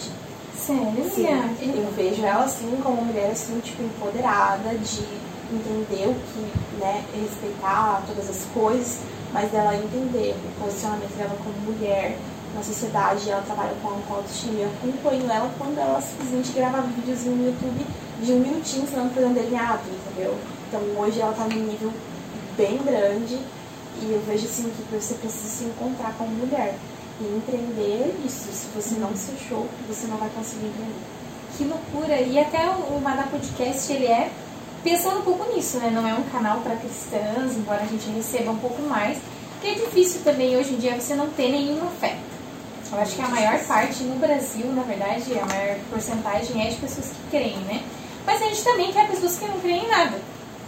Sério, 0.57 1.11
Sim, 1.11 1.27
eu 1.27 1.93
vejo 1.95 2.25
ela 2.25 2.45
assim 2.45 2.79
como 2.83 2.97
uma 2.97 3.05
mulher 3.05 3.31
assim, 3.31 3.61
tipo, 3.61 3.83
empoderada 3.83 4.71
de 4.71 5.05
entender 5.53 6.09
o 6.09 6.15
que, 6.15 6.79
né, 6.79 7.05
respeitar 7.15 8.03
todas 8.07 8.29
as 8.29 8.45
coisas, 8.53 8.99
mas 9.33 9.51
dela 9.51 9.77
entender 9.77 10.35
o 10.35 10.65
posicionamento 10.65 11.17
dela 11.17 11.37
como 11.45 11.73
mulher 11.73 12.17
na 12.55 12.63
sociedade, 12.63 13.31
ela 13.31 13.43
trabalha 13.43 13.75
com 13.83 13.89
a 13.89 14.17
autoestima. 14.17 14.61
Eu 14.61 14.69
acompanho 14.69 15.31
ela 15.31 15.51
quando 15.59 15.79
ela 15.79 16.01
simplesmente 16.01 16.53
gravava 16.53 16.87
videozinho 16.87 17.37
no 17.37 17.47
YouTube 17.47 17.87
de 18.23 18.33
um 18.33 18.41
minutinho 18.41 18.85
ensinando 18.85 19.09
a 19.09 19.15
fazer 19.15 19.27
um 19.27 19.35
delineado, 19.35 19.83
entendeu? 19.89 20.35
Então 20.69 20.81
hoje 20.97 21.21
ela 21.21 21.33
tá 21.33 21.45
num 21.45 21.67
nível 21.67 21.93
bem 22.57 22.79
grande 22.79 23.39
e 24.03 24.13
eu 24.13 24.21
vejo 24.27 24.45
assim 24.45 24.65
que 24.65 24.95
você 24.95 25.15
precisa 25.15 25.49
se 25.49 25.65
encontrar 25.65 26.15
como 26.19 26.31
mulher. 26.31 26.75
E 27.19 27.25
empreender 27.25 28.15
isso. 28.27 28.49
Se 28.53 28.67
você 28.75 28.97
não 28.97 29.17
se 29.17 29.33
achou, 29.33 29.67
você 29.89 30.07
não 30.07 30.19
vai 30.19 30.29
conseguir 30.31 30.67
empreender. 30.67 30.95
Que 31.57 31.65
loucura! 31.65 32.21
E 32.21 32.39
até 32.39 32.69
o 32.69 33.01
Madá 33.01 33.23
Podcast, 33.23 33.91
ele 33.91 34.07
é 34.07 34.31
pensando 34.85 35.21
um 35.21 35.23
pouco 35.23 35.51
nisso, 35.55 35.79
né? 35.79 35.91
Não 35.91 36.07
é 36.07 36.13
um 36.13 36.25
canal 36.25 36.61
para 36.61 36.77
cristãs, 36.77 37.57
embora 37.57 37.83
a 37.83 37.87
gente 37.87 38.11
receba 38.11 38.51
um 38.51 38.59
pouco 38.59 38.83
mais. 38.83 39.19
Porque 39.53 39.69
é 39.69 39.75
difícil 39.75 40.21
também 40.23 40.57
hoje 40.57 40.75
em 40.75 40.77
dia 40.77 41.01
você 41.01 41.15
não 41.15 41.31
ter 41.31 41.51
nenhuma 41.51 41.91
fé. 41.93 42.19
Eu 42.93 43.01
acho 43.01 43.17
que 43.17 43.23
a 43.23 43.29
maior 43.29 43.59
parte 43.65 44.05
no 44.05 44.17
Brasil, 44.17 44.67
na 44.73 44.83
verdade, 44.83 45.39
a 45.39 45.47
maior 45.47 45.79
porcentagem 45.91 46.67
é 46.67 46.71
de 46.71 46.77
pessoas 46.77 47.07
que 47.07 47.31
creem, 47.31 47.57
né? 47.61 47.83
Mas 48.27 48.43
a 48.43 48.45
gente 48.45 48.63
também 48.63 48.93
quer 48.93 49.09
pessoas 49.09 49.39
que 49.39 49.47
não 49.47 49.59
creem 49.59 49.85
em 49.85 49.89
nada. 49.89 50.21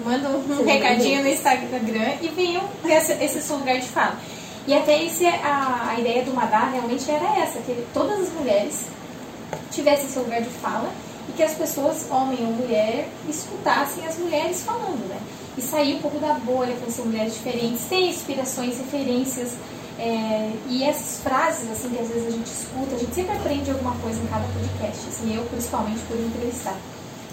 Manda 0.04 0.28
um 0.28 0.56
Sim, 0.56 0.64
recadinho 0.64 1.22
no. 1.22 1.28
Instagram 1.28 2.14
e 2.22 2.28
venham 2.28 2.62
ter 2.82 2.92
esse, 2.92 3.12
esse 3.12 3.42
seu 3.42 3.56
lugar 3.56 3.78
de 3.78 3.88
fala. 3.88 4.16
E 4.66 4.74
até 4.74 5.02
esse, 5.02 5.26
a, 5.26 5.88
a 5.90 6.00
ideia 6.00 6.22
do 6.22 6.34
Madá 6.34 6.68
realmente 6.70 7.10
era 7.10 7.40
essa, 7.40 7.58
que 7.60 7.84
todas 7.92 8.20
as 8.20 8.32
mulheres 8.32 8.86
tivessem 9.70 10.08
seu 10.08 10.22
lugar 10.22 10.42
de 10.42 10.50
fala 10.50 10.90
e 11.28 11.32
que 11.32 11.42
as 11.42 11.54
pessoas, 11.54 12.06
homem 12.10 12.38
ou 12.40 12.52
mulher, 12.52 13.08
escutassem 13.28 14.06
as 14.06 14.18
mulheres 14.18 14.62
falando, 14.62 15.08
né? 15.08 15.18
E 15.56 15.62
sair 15.62 15.96
um 15.96 16.00
pouco 16.00 16.18
da 16.18 16.34
bolha, 16.34 16.76
conhecer 16.76 17.02
mulheres 17.02 17.34
diferentes, 17.34 17.84
ter 17.86 18.08
inspirações, 18.08 18.78
referências 18.78 19.54
é, 19.98 20.52
e 20.68 20.84
essas 20.84 21.22
frases, 21.22 21.70
assim, 21.70 21.88
que 21.90 22.00
às 22.00 22.08
vezes 22.08 22.28
a 22.28 22.30
gente 22.30 22.46
escuta, 22.46 22.94
a 22.94 22.98
gente 22.98 23.14
sempre 23.14 23.36
aprende 23.36 23.70
alguma 23.70 23.96
coisa 23.96 24.20
em 24.22 24.26
cada 24.26 24.44
podcast, 24.46 25.08
assim, 25.08 25.34
eu 25.34 25.42
principalmente 25.46 26.00
por 26.06 26.16
entrevistar. 26.16 26.76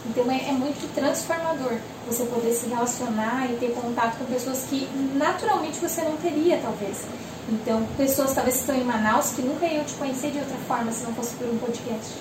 Então 0.10 0.30
é, 0.32 0.50
é 0.50 0.52
muito 0.52 0.94
transformador 0.94 1.74
você 2.08 2.24
poder 2.26 2.54
se 2.54 2.68
relacionar 2.68 3.50
e 3.52 3.58
ter 3.58 3.72
contato 3.74 4.18
com 4.18 4.26
pessoas 4.26 4.66
que 4.70 4.88
naturalmente 5.16 5.80
você 5.80 6.02
não 6.02 6.16
teria, 6.18 6.60
talvez. 6.62 7.04
Então, 7.48 7.86
pessoas 7.96 8.34
talvez 8.34 8.56
que 8.56 8.62
estão 8.62 8.76
em 8.76 8.84
Manaus 8.84 9.32
que 9.32 9.42
nunca 9.42 9.66
iam 9.68 9.84
te 9.84 9.94
conhecer 9.94 10.32
de 10.32 10.40
outra 10.40 10.58
forma 10.68 10.92
se 10.92 11.04
não 11.04 11.14
fosse 11.14 11.36
por 11.36 11.48
um 11.48 11.58
podcast, 11.58 12.14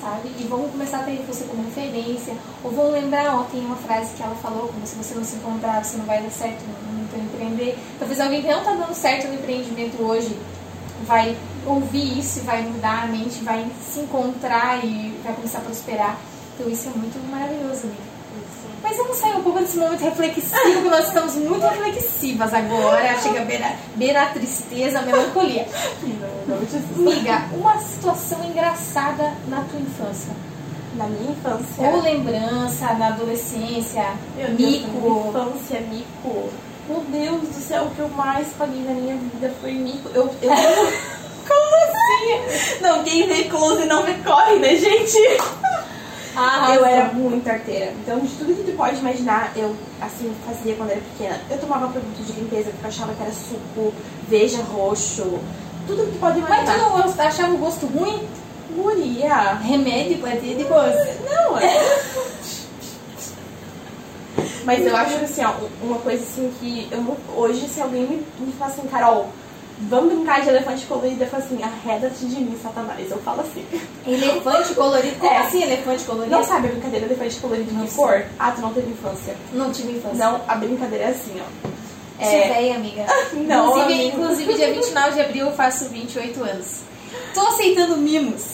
sabe? 0.00 0.30
E 0.38 0.44
vão 0.44 0.68
começar 0.68 0.98
a 0.98 1.02
ter 1.02 1.24
você 1.26 1.44
como 1.44 1.64
referência, 1.64 2.34
ou 2.62 2.70
vão 2.70 2.92
lembrar, 2.92 3.34
ó, 3.34 3.42
tem 3.44 3.60
uma 3.60 3.76
frase 3.76 4.14
que 4.14 4.22
ela 4.22 4.36
falou, 4.36 4.68
como 4.68 4.86
se 4.86 4.94
você 4.94 5.14
não 5.14 5.24
se 5.24 5.36
encontrar, 5.36 5.84
você 5.84 5.96
não 5.96 6.04
vai 6.04 6.22
dar 6.22 6.30
certo 6.30 6.62
no, 6.62 7.02
no 7.02 7.08
teu 7.08 7.20
empreender. 7.20 7.76
Talvez 7.98 8.20
alguém 8.20 8.42
que 8.42 8.48
não 8.48 8.58
está 8.58 8.74
dando 8.74 8.94
certo 8.94 9.26
no 9.26 9.34
empreendimento 9.34 10.00
hoje 10.00 10.38
vai 11.06 11.36
ouvir 11.66 12.18
isso 12.18 12.40
vai 12.40 12.62
mudar 12.62 13.04
a 13.04 13.06
mente, 13.06 13.42
vai 13.44 13.66
se 13.80 14.00
encontrar 14.00 14.84
e 14.84 15.14
vai 15.22 15.34
começar 15.34 15.58
a 15.58 15.62
prosperar. 15.62 16.18
Então 16.58 16.72
isso 16.72 16.88
é 16.88 16.98
muito 16.98 17.30
maravilhoso, 17.30 17.84
amiga. 17.84 18.18
Mas 18.82 18.96
vamos 18.96 19.16
sair 19.16 19.36
um 19.36 19.42
pouco 19.42 19.60
desse 19.60 19.76
momento 19.76 20.00
reflexivo, 20.00 20.82
que 20.82 20.88
nós 20.88 21.06
estamos 21.06 21.34
muito 21.36 21.64
reflexivas 21.66 22.52
agora. 22.52 23.16
Chega 23.20 23.42
a 23.42 23.44
beirar, 23.44 23.76
beirar 23.94 24.28
a 24.28 24.30
tristeza, 24.30 24.98
a 24.98 25.02
melancolia. 25.02 25.66
Amiga, 26.96 27.44
uma 27.52 27.78
situação 27.78 28.44
engraçada 28.44 29.34
na 29.46 29.62
tua 29.62 29.80
infância. 29.80 30.32
Na 30.94 31.06
minha 31.06 31.30
infância. 31.30 31.88
Ou 31.90 32.00
lembrança 32.00 32.92
na 32.94 33.08
adolescência, 33.08 34.14
Meu 34.36 34.48
Deus, 34.48 34.82
na 34.82 34.88
minha 34.88 35.10
mico. 35.12 35.28
infância, 35.28 35.80
mico. 35.80 36.50
Meu 36.88 37.00
Deus 37.08 37.42
do 37.42 37.60
céu, 37.60 37.84
o 37.84 37.90
que 37.90 38.00
eu 38.00 38.08
mais 38.08 38.48
paguei 38.58 38.82
na 38.82 38.94
minha 38.94 39.16
vida 39.16 39.52
foi 39.60 39.72
mico. 39.72 40.08
Eu, 40.14 40.28
eu... 40.42 40.50
Como 41.48 41.76
assim? 41.76 42.80
Não, 42.80 43.02
quem 43.04 43.26
vê 43.26 43.44
close 43.44 43.84
não 43.86 44.02
vê 44.02 44.14
corre, 44.24 44.56
né, 44.56 44.76
gente? 44.76 45.18
Ah, 46.40 46.72
eu 46.72 46.84
era 46.84 47.12
muito 47.12 47.48
arteira. 47.50 47.92
Então, 48.00 48.20
de 48.20 48.28
tudo 48.36 48.54
que 48.54 48.70
tu 48.70 48.76
pode 48.76 48.96
imaginar, 48.96 49.52
eu, 49.56 49.74
assim, 50.00 50.32
fazia 50.46 50.76
quando 50.76 50.90
era 50.90 51.00
pequena. 51.00 51.40
Eu 51.50 51.58
tomava 51.58 51.88
produto 51.88 52.24
de 52.24 52.32
limpeza 52.32 52.70
porque 52.70 52.84
eu 52.84 52.88
achava 52.88 53.12
que 53.12 53.22
era 53.22 53.32
suco, 53.32 53.92
veja 54.28 54.62
roxo, 54.62 55.40
tudo 55.88 56.04
que 56.04 56.12
tu 56.12 56.18
pode 56.20 56.40
Mas 56.40 56.48
tu 56.48 56.54
imaginar. 56.64 56.78
não 56.78 57.26
achava 57.26 57.54
o 57.54 57.58
gosto 57.58 57.86
ruim? 57.86 58.28
Guria. 58.70 59.54
Remédio 59.54 60.18
pra 60.18 60.30
ter 60.32 60.54
de 60.54 60.62
gosto. 60.62 61.24
Não, 61.28 61.58
é. 61.58 61.74
Mas 64.64 64.86
eu 64.86 64.94
acho 64.94 65.16
assim, 65.16 65.42
ó, 65.42 65.54
uma 65.82 65.98
coisa 65.98 66.22
assim 66.22 66.52
que 66.60 66.86
eu 66.92 67.16
hoje, 67.34 67.66
se 67.68 67.80
alguém 67.80 68.02
me, 68.02 68.26
me 68.38 68.52
fala 68.52 68.70
assim, 68.70 68.86
Carol, 68.86 69.28
vamos 69.82 70.14
brincar 70.14 70.40
de 70.42 70.48
elefante 70.48 70.86
colorido, 70.86 71.22
eu 71.22 71.28
falo 71.28 71.42
assim, 71.44 71.58
arreda-te 71.62 72.24
de 72.26 72.40
mim, 72.40 72.58
Satanás. 72.62 73.10
Eu 73.10 73.18
falo 73.18 73.40
assim. 73.42 73.64
Elefante 74.06 74.74
colorido. 74.74 75.16
Como 75.18 75.32
É. 75.32 75.38
assim 75.38 75.62
elefante 75.62 76.04
colorido? 76.04 76.30
Não 76.36 76.44
sabe 76.44 76.68
a 76.68 76.70
brincadeira 76.70 77.06
de 77.06 77.12
elefante 77.12 77.36
colorido 77.40 77.72
Não 77.72 77.84
de 77.84 77.90
sei. 77.90 78.04
cor? 78.04 78.24
Ah, 78.38 78.50
tu 78.52 78.60
não 78.60 78.72
teve 78.72 78.90
infância. 78.90 79.36
Não 79.52 79.70
tive 79.72 79.92
infância. 79.92 80.16
Não, 80.18 80.40
a 80.48 80.54
brincadeira 80.56 81.04
é 81.04 81.08
assim, 81.08 81.40
ó. 81.40 81.68
Sou 82.20 82.30
velha, 82.32 82.74
amiga. 82.74 83.06
Não, 83.32 83.68
inclusive, 83.68 83.92
amiga. 83.94 84.16
inclusive, 84.16 84.54
dia 84.54 84.72
29 84.74 85.12
de 85.12 85.20
abril 85.20 85.46
eu 85.46 85.52
faço 85.52 85.84
28 85.88 86.42
anos. 86.42 86.80
Tô 87.32 87.40
aceitando 87.46 87.96
mimos. 87.96 88.47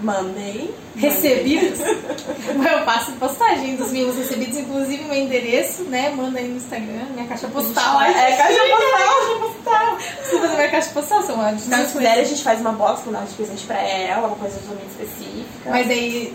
Mandei. 0.00 0.74
Recebidos. 0.94 1.80
eu 1.80 2.84
passo 2.84 3.12
postagem 3.12 3.76
dos 3.76 3.90
mimos 3.92 4.16
recebidos, 4.16 4.56
inclusive 4.58 5.04
meu 5.04 5.14
endereço, 5.14 5.84
né? 5.84 6.10
Manda 6.10 6.38
aí 6.38 6.48
no 6.48 6.56
Instagram, 6.56 7.06
minha 7.14 7.26
caixa 7.26 7.48
postal. 7.48 8.00
É, 8.06 8.08
Ai, 8.08 8.36
caixa 8.36 8.60
postal. 8.60 9.08
Caixa 9.08 9.38
postal. 9.40 9.96
Preciso 9.96 10.40
fazer 10.40 10.54
minha 10.54 10.70
caixa 10.70 10.90
postal, 10.90 11.22
são 11.22 11.34
uma 11.36 11.58
Se 11.58 11.92
quiserem, 11.92 12.20
a 12.20 12.24
gente 12.24 12.42
faz 12.42 12.60
uma 12.60 12.72
box 12.72 13.02
com 13.02 13.10
nada 13.10 13.26
de 13.26 13.34
presente 13.34 13.66
pra 13.66 13.80
ela, 13.80 14.28
uma 14.28 14.36
coisa 14.36 14.58
totalmente 14.58 14.90
específica. 14.90 15.70
Mas 15.70 15.90
aí. 15.90 16.34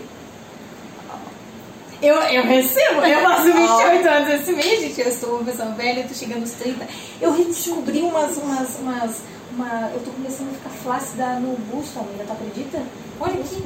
Eu, 2.02 2.16
eu 2.16 2.42
recebo, 2.42 3.00
eu 3.02 3.20
faço 3.20 3.44
28 3.52 4.08
anos 4.08 4.40
esse 4.40 4.52
mês, 4.52 4.80
gente. 4.80 5.00
Eu 5.00 5.08
estou 5.08 5.36
uma 5.36 5.44
pessoa 5.44 5.70
velha, 5.70 6.00
eu 6.00 6.08
tô 6.08 6.14
chegando 6.14 6.40
aos 6.40 6.50
30. 6.52 6.84
Eu 7.20 7.32
redescobri 7.32 8.00
umas. 8.00 8.36
umas, 8.36 8.78
umas 8.80 9.22
uma, 9.54 9.90
eu 9.92 10.00
tô 10.04 10.10
começando 10.10 10.50
a 10.50 10.54
ficar 10.54 10.70
flácida 10.70 11.34
no 11.40 11.56
busto, 11.56 11.98
amiga, 12.00 12.24
tu 12.26 12.32
acredita? 12.32 12.82
Olha 13.20 13.40
aqui, 13.40 13.62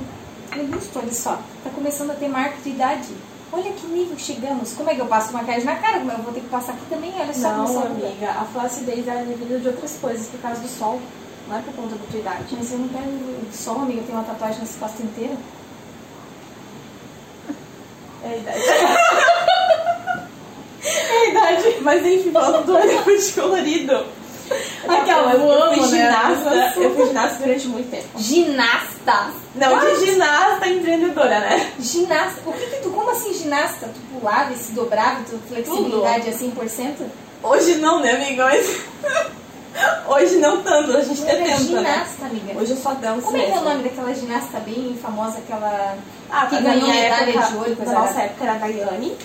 no 0.57 0.65
busto, 0.65 0.99
olha 0.99 1.13
só. 1.13 1.39
Tá 1.63 1.71
começando 1.75 2.11
a 2.11 2.15
ter 2.15 2.29
marco 2.29 2.61
de 2.63 2.71
idade. 2.71 3.15
Olha 3.53 3.73
que 3.73 3.87
nível 3.87 4.19
chegamos. 4.19 4.73
Como 4.73 4.91
é 4.91 4.95
que 4.95 5.01
eu 5.01 5.07
passo 5.07 5.33
maquiagem 5.33 5.65
na 5.65 5.77
cara? 5.77 5.99
Eu 5.99 6.23
vou 6.23 6.33
ter 6.33 6.41
que 6.41 6.49
passar 6.49 6.73
aqui 6.73 6.85
também? 6.89 7.15
Olha 7.19 7.33
só 7.33 7.57
Não, 7.57 7.87
amiga, 7.87 8.31
a 8.31 8.45
flacidez 8.45 9.07
é 9.07 9.25
devido 9.25 9.63
de 9.63 9.69
outras 9.69 9.97
coisas, 10.01 10.27
por 10.27 10.41
causa 10.41 10.61
do 10.61 10.69
sol. 10.69 11.01
Não 11.49 11.57
é 11.57 11.63
por 11.63 11.73
conta 11.75 11.95
da 11.95 12.05
tua 12.11 12.19
idade. 12.19 12.57
Mas 12.57 12.73
eu 12.73 12.79
não 12.79 12.89
pego 12.89 13.09
sol, 13.53 13.83
amiga. 13.83 14.01
Eu 14.01 14.05
tenho 14.05 14.19
uma 14.19 14.25
tatuagem 14.25 14.59
nessa 14.59 14.79
costa 14.79 15.01
inteira. 15.03 15.37
É 18.25 18.29
a 18.29 18.37
idade. 18.37 18.59
é 20.83 21.13
a 21.13 21.31
idade. 21.31 21.77
Mas 21.83 22.05
enfim, 22.05 22.33
falando 22.33 22.67
do 22.67 22.77
elefante 22.79 23.33
colorido. 23.33 24.16
Aquela, 24.89 25.33
eu 25.33 25.41
eu 25.41 25.63
amo, 25.63 25.75
fui 25.83 25.99
né? 25.99 26.07
ginasta, 26.07 26.55
eu 26.81 26.95
fui 26.95 27.07
ginasta 27.07 27.45
durante 27.45 27.69
muito 27.69 27.91
tempo. 27.91 28.07
Ginasta! 28.17 29.31
Não, 29.55 29.79
de 29.79 30.07
ginasta 30.07 30.69
empreendedora, 30.69 31.41
né? 31.41 31.73
Ginasta? 31.79 32.41
O 32.45 32.53
que 32.53 32.67
que 32.67 32.77
tu, 32.83 32.91
como 32.91 33.11
assim 33.11 33.33
ginasta? 33.35 33.87
Tu 33.89 34.19
pulava 34.19 34.53
e 34.53 34.57
se 34.57 34.73
dobrava, 34.73 35.21
tu 35.29 35.39
flexibilidade 35.49 36.29
é 36.29 36.33
100%? 36.33 36.95
Hoje 37.43 37.77
não, 37.77 38.01
né, 38.01 38.13
amiga? 38.13 38.45
Mas... 38.45 38.81
Hoje 40.09 40.37
não 40.37 40.63
tanto, 40.63 40.97
a 40.97 41.03
gente 41.03 41.23
era 41.23 41.37
tenta, 41.37 41.51
né? 41.51 41.59
ginasta, 41.59 42.25
amiga. 42.25 42.59
Hoje 42.59 42.71
eu 42.71 42.77
só 42.79 42.95
danço 42.95 43.23
Como 43.23 43.37
é 43.37 43.41
que 43.41 43.47
é 43.47 43.53
o 43.53 43.57
mesmo. 43.57 43.69
nome 43.69 43.83
daquela 43.83 44.15
ginasta 44.15 44.59
bem 44.61 44.99
famosa, 45.03 45.39
aquela... 45.39 45.97
Ah, 46.31 46.47
que 46.47 46.63
ganhou 46.63 46.83
minha 46.89 46.95
medalha 46.95 47.31
época, 47.31 47.47
de 47.47 47.57
ouro 47.57 47.77
coisa 47.77 47.93
Na 47.93 48.01
nossa 48.01 48.21
época 48.23 48.45
era 48.45 48.53
a 48.55 48.59
Daiane, 48.59 49.17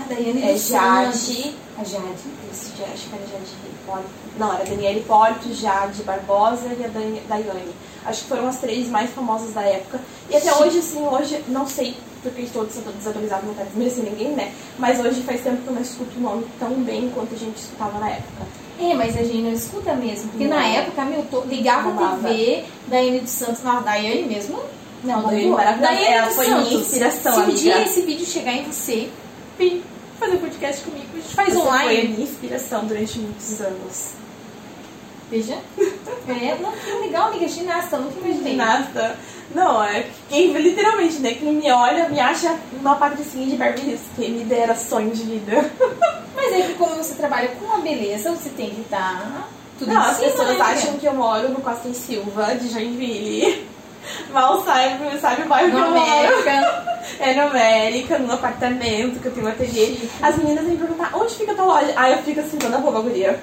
A 0.00 0.08
Daiane 0.08 0.50
é. 0.50 0.56
Jade, 0.56 1.54
A 1.78 1.84
Jade. 1.84 2.24
Isso, 2.52 2.72
que 2.72 2.82
era 2.82 2.90
Jade 2.92 3.54
Hipólito. 3.72 4.10
Não, 4.38 4.52
era 4.54 4.64
Daniela 4.64 4.98
Hipólito, 4.98 5.52
Jade 5.54 6.02
Barbosa 6.02 6.66
e 6.78 6.84
a 6.84 6.88
Daiane. 7.28 7.72
Acho 8.06 8.22
que 8.22 8.28
foram 8.28 8.48
as 8.48 8.58
três 8.58 8.88
mais 8.88 9.10
famosas 9.10 9.52
da 9.52 9.62
época. 9.62 10.00
E 10.30 10.36
até 10.36 10.54
hoje, 10.54 10.78
assim, 10.78 11.02
hoje, 11.06 11.44
não 11.48 11.66
sei 11.66 11.96
porque 12.22 12.42
estou 12.42 12.64
des- 12.66 12.76
desatualizada, 12.98 13.42
não 13.46 13.54
quero 13.54 13.68
desmerecer 13.68 14.04
ninguém, 14.04 14.28
né? 14.32 14.52
Mas 14.78 15.00
hoje 15.00 15.22
faz 15.22 15.40
tempo 15.42 15.62
que 15.62 15.68
eu 15.68 15.74
não 15.74 15.80
escuto 15.82 16.18
o 16.18 16.20
nome 16.20 16.46
tão 16.58 16.70
bem 16.82 17.10
quanto 17.14 17.34
a 17.34 17.38
gente 17.38 17.56
escutava 17.56 17.98
na 17.98 18.10
época. 18.10 18.44
É, 18.78 18.94
mas 18.94 19.16
a 19.16 19.22
gente 19.22 19.38
não 19.42 19.52
escuta 19.52 19.94
mesmo. 19.94 20.28
Porque 20.30 20.46
Não. 20.46 20.56
na 20.56 20.66
época, 20.66 21.02
meu, 21.04 21.22
to- 21.24 21.44
ligava 21.46 21.90
a. 21.90 22.16
TV, 22.16 22.64
Daiane 22.88 23.20
dos 23.20 23.30
Santos, 23.30 23.64
a 23.66 23.80
Daiane 23.80 24.22
mesmo. 24.24 24.58
Não, 25.02 25.22
Daiane 25.22 25.50
maravilhosa. 25.50 25.92
Daiane 25.94 26.14
Ela 26.14 26.26
dos 26.26 26.36
foi 26.36 26.46
minha 26.46 26.58
Santos. 26.62 26.72
inspiração, 26.80 27.34
Se 27.34 27.40
um 27.40 27.54
dia 27.54 27.82
esse 27.82 28.02
vídeo 28.02 28.26
chegar 28.26 28.52
em 28.52 28.64
você, 28.64 29.08
vem 29.58 29.82
fazer 30.20 30.36
podcast 30.36 30.84
comigo. 30.84 31.06
A 31.12 31.16
gente 31.16 31.34
faz 31.34 31.48
Você 31.48 31.60
foi 31.60 31.68
a 31.68 31.74
online. 31.74 32.08
minha 32.08 32.22
inspiração 32.22 32.84
durante 32.84 33.18
muitos 33.18 33.60
anos. 33.60 34.10
Veja. 35.30 35.58
É, 36.28 36.56
não, 36.60 36.72
que 36.72 36.92
legal, 36.92 37.28
amiga, 37.28 37.48
ginasta, 37.48 37.96
nunca 37.96 38.18
imaginei. 38.20 38.52
Ginasta. 38.52 39.16
Não, 39.54 39.82
é 39.82 40.06
quem 40.28 40.52
literalmente, 40.52 41.18
né? 41.20 41.34
Quem 41.34 41.52
me 41.52 41.70
olha 41.72 42.08
me 42.08 42.20
acha 42.20 42.56
uma 42.78 42.96
patricinha 42.96 43.46
de 43.46 43.56
Beverly 43.56 43.90
Hills, 43.90 44.04
que 44.14 44.28
me 44.28 44.44
dera 44.44 44.76
sonho 44.76 45.10
de 45.10 45.22
vida. 45.22 45.70
Mas 46.36 46.52
é 46.52 46.62
que 46.62 46.74
como 46.74 46.94
você 46.94 47.14
trabalha 47.14 47.48
com 47.48 47.72
a 47.72 47.78
beleza, 47.78 48.30
você 48.30 48.50
tem 48.50 48.70
que 48.70 48.82
estar 48.82 49.48
tudo 49.78 49.92
Não, 49.92 50.00
as 50.00 50.18
pessoas 50.18 50.58
né, 50.58 50.60
acham 50.60 50.98
que 50.98 51.06
eu 51.06 51.14
moro 51.14 51.48
no 51.48 51.60
Costa 51.60 51.88
em 51.88 51.94
Silva, 51.94 52.54
de 52.54 52.68
Joinville. 52.68 53.66
Mal 54.32 54.62
sabe, 54.64 55.18
sabe 55.20 55.42
o 55.42 55.48
bairro 55.48 55.70
que 55.70 55.76
eu 55.76 55.90
moro. 55.90 55.98
América. 56.00 56.90
É 57.18 57.34
no 57.34 57.42
América, 57.48 58.18
num 58.18 58.32
apartamento 58.32 59.20
que 59.20 59.26
eu 59.26 59.32
tenho 59.32 59.46
um 59.46 59.50
ateliê. 59.50 59.96
As 60.22 60.36
meninas 60.36 60.64
vêm 60.64 60.76
perguntar 60.76 61.10
onde 61.14 61.34
fica 61.34 61.52
a 61.52 61.54
tua 61.54 61.64
loja. 61.64 61.92
Aí 61.96 62.12
eu 62.12 62.18
fico 62.22 62.40
assim, 62.40 62.56
toda 62.56 62.78
boba, 62.78 63.00
guria. 63.00 63.38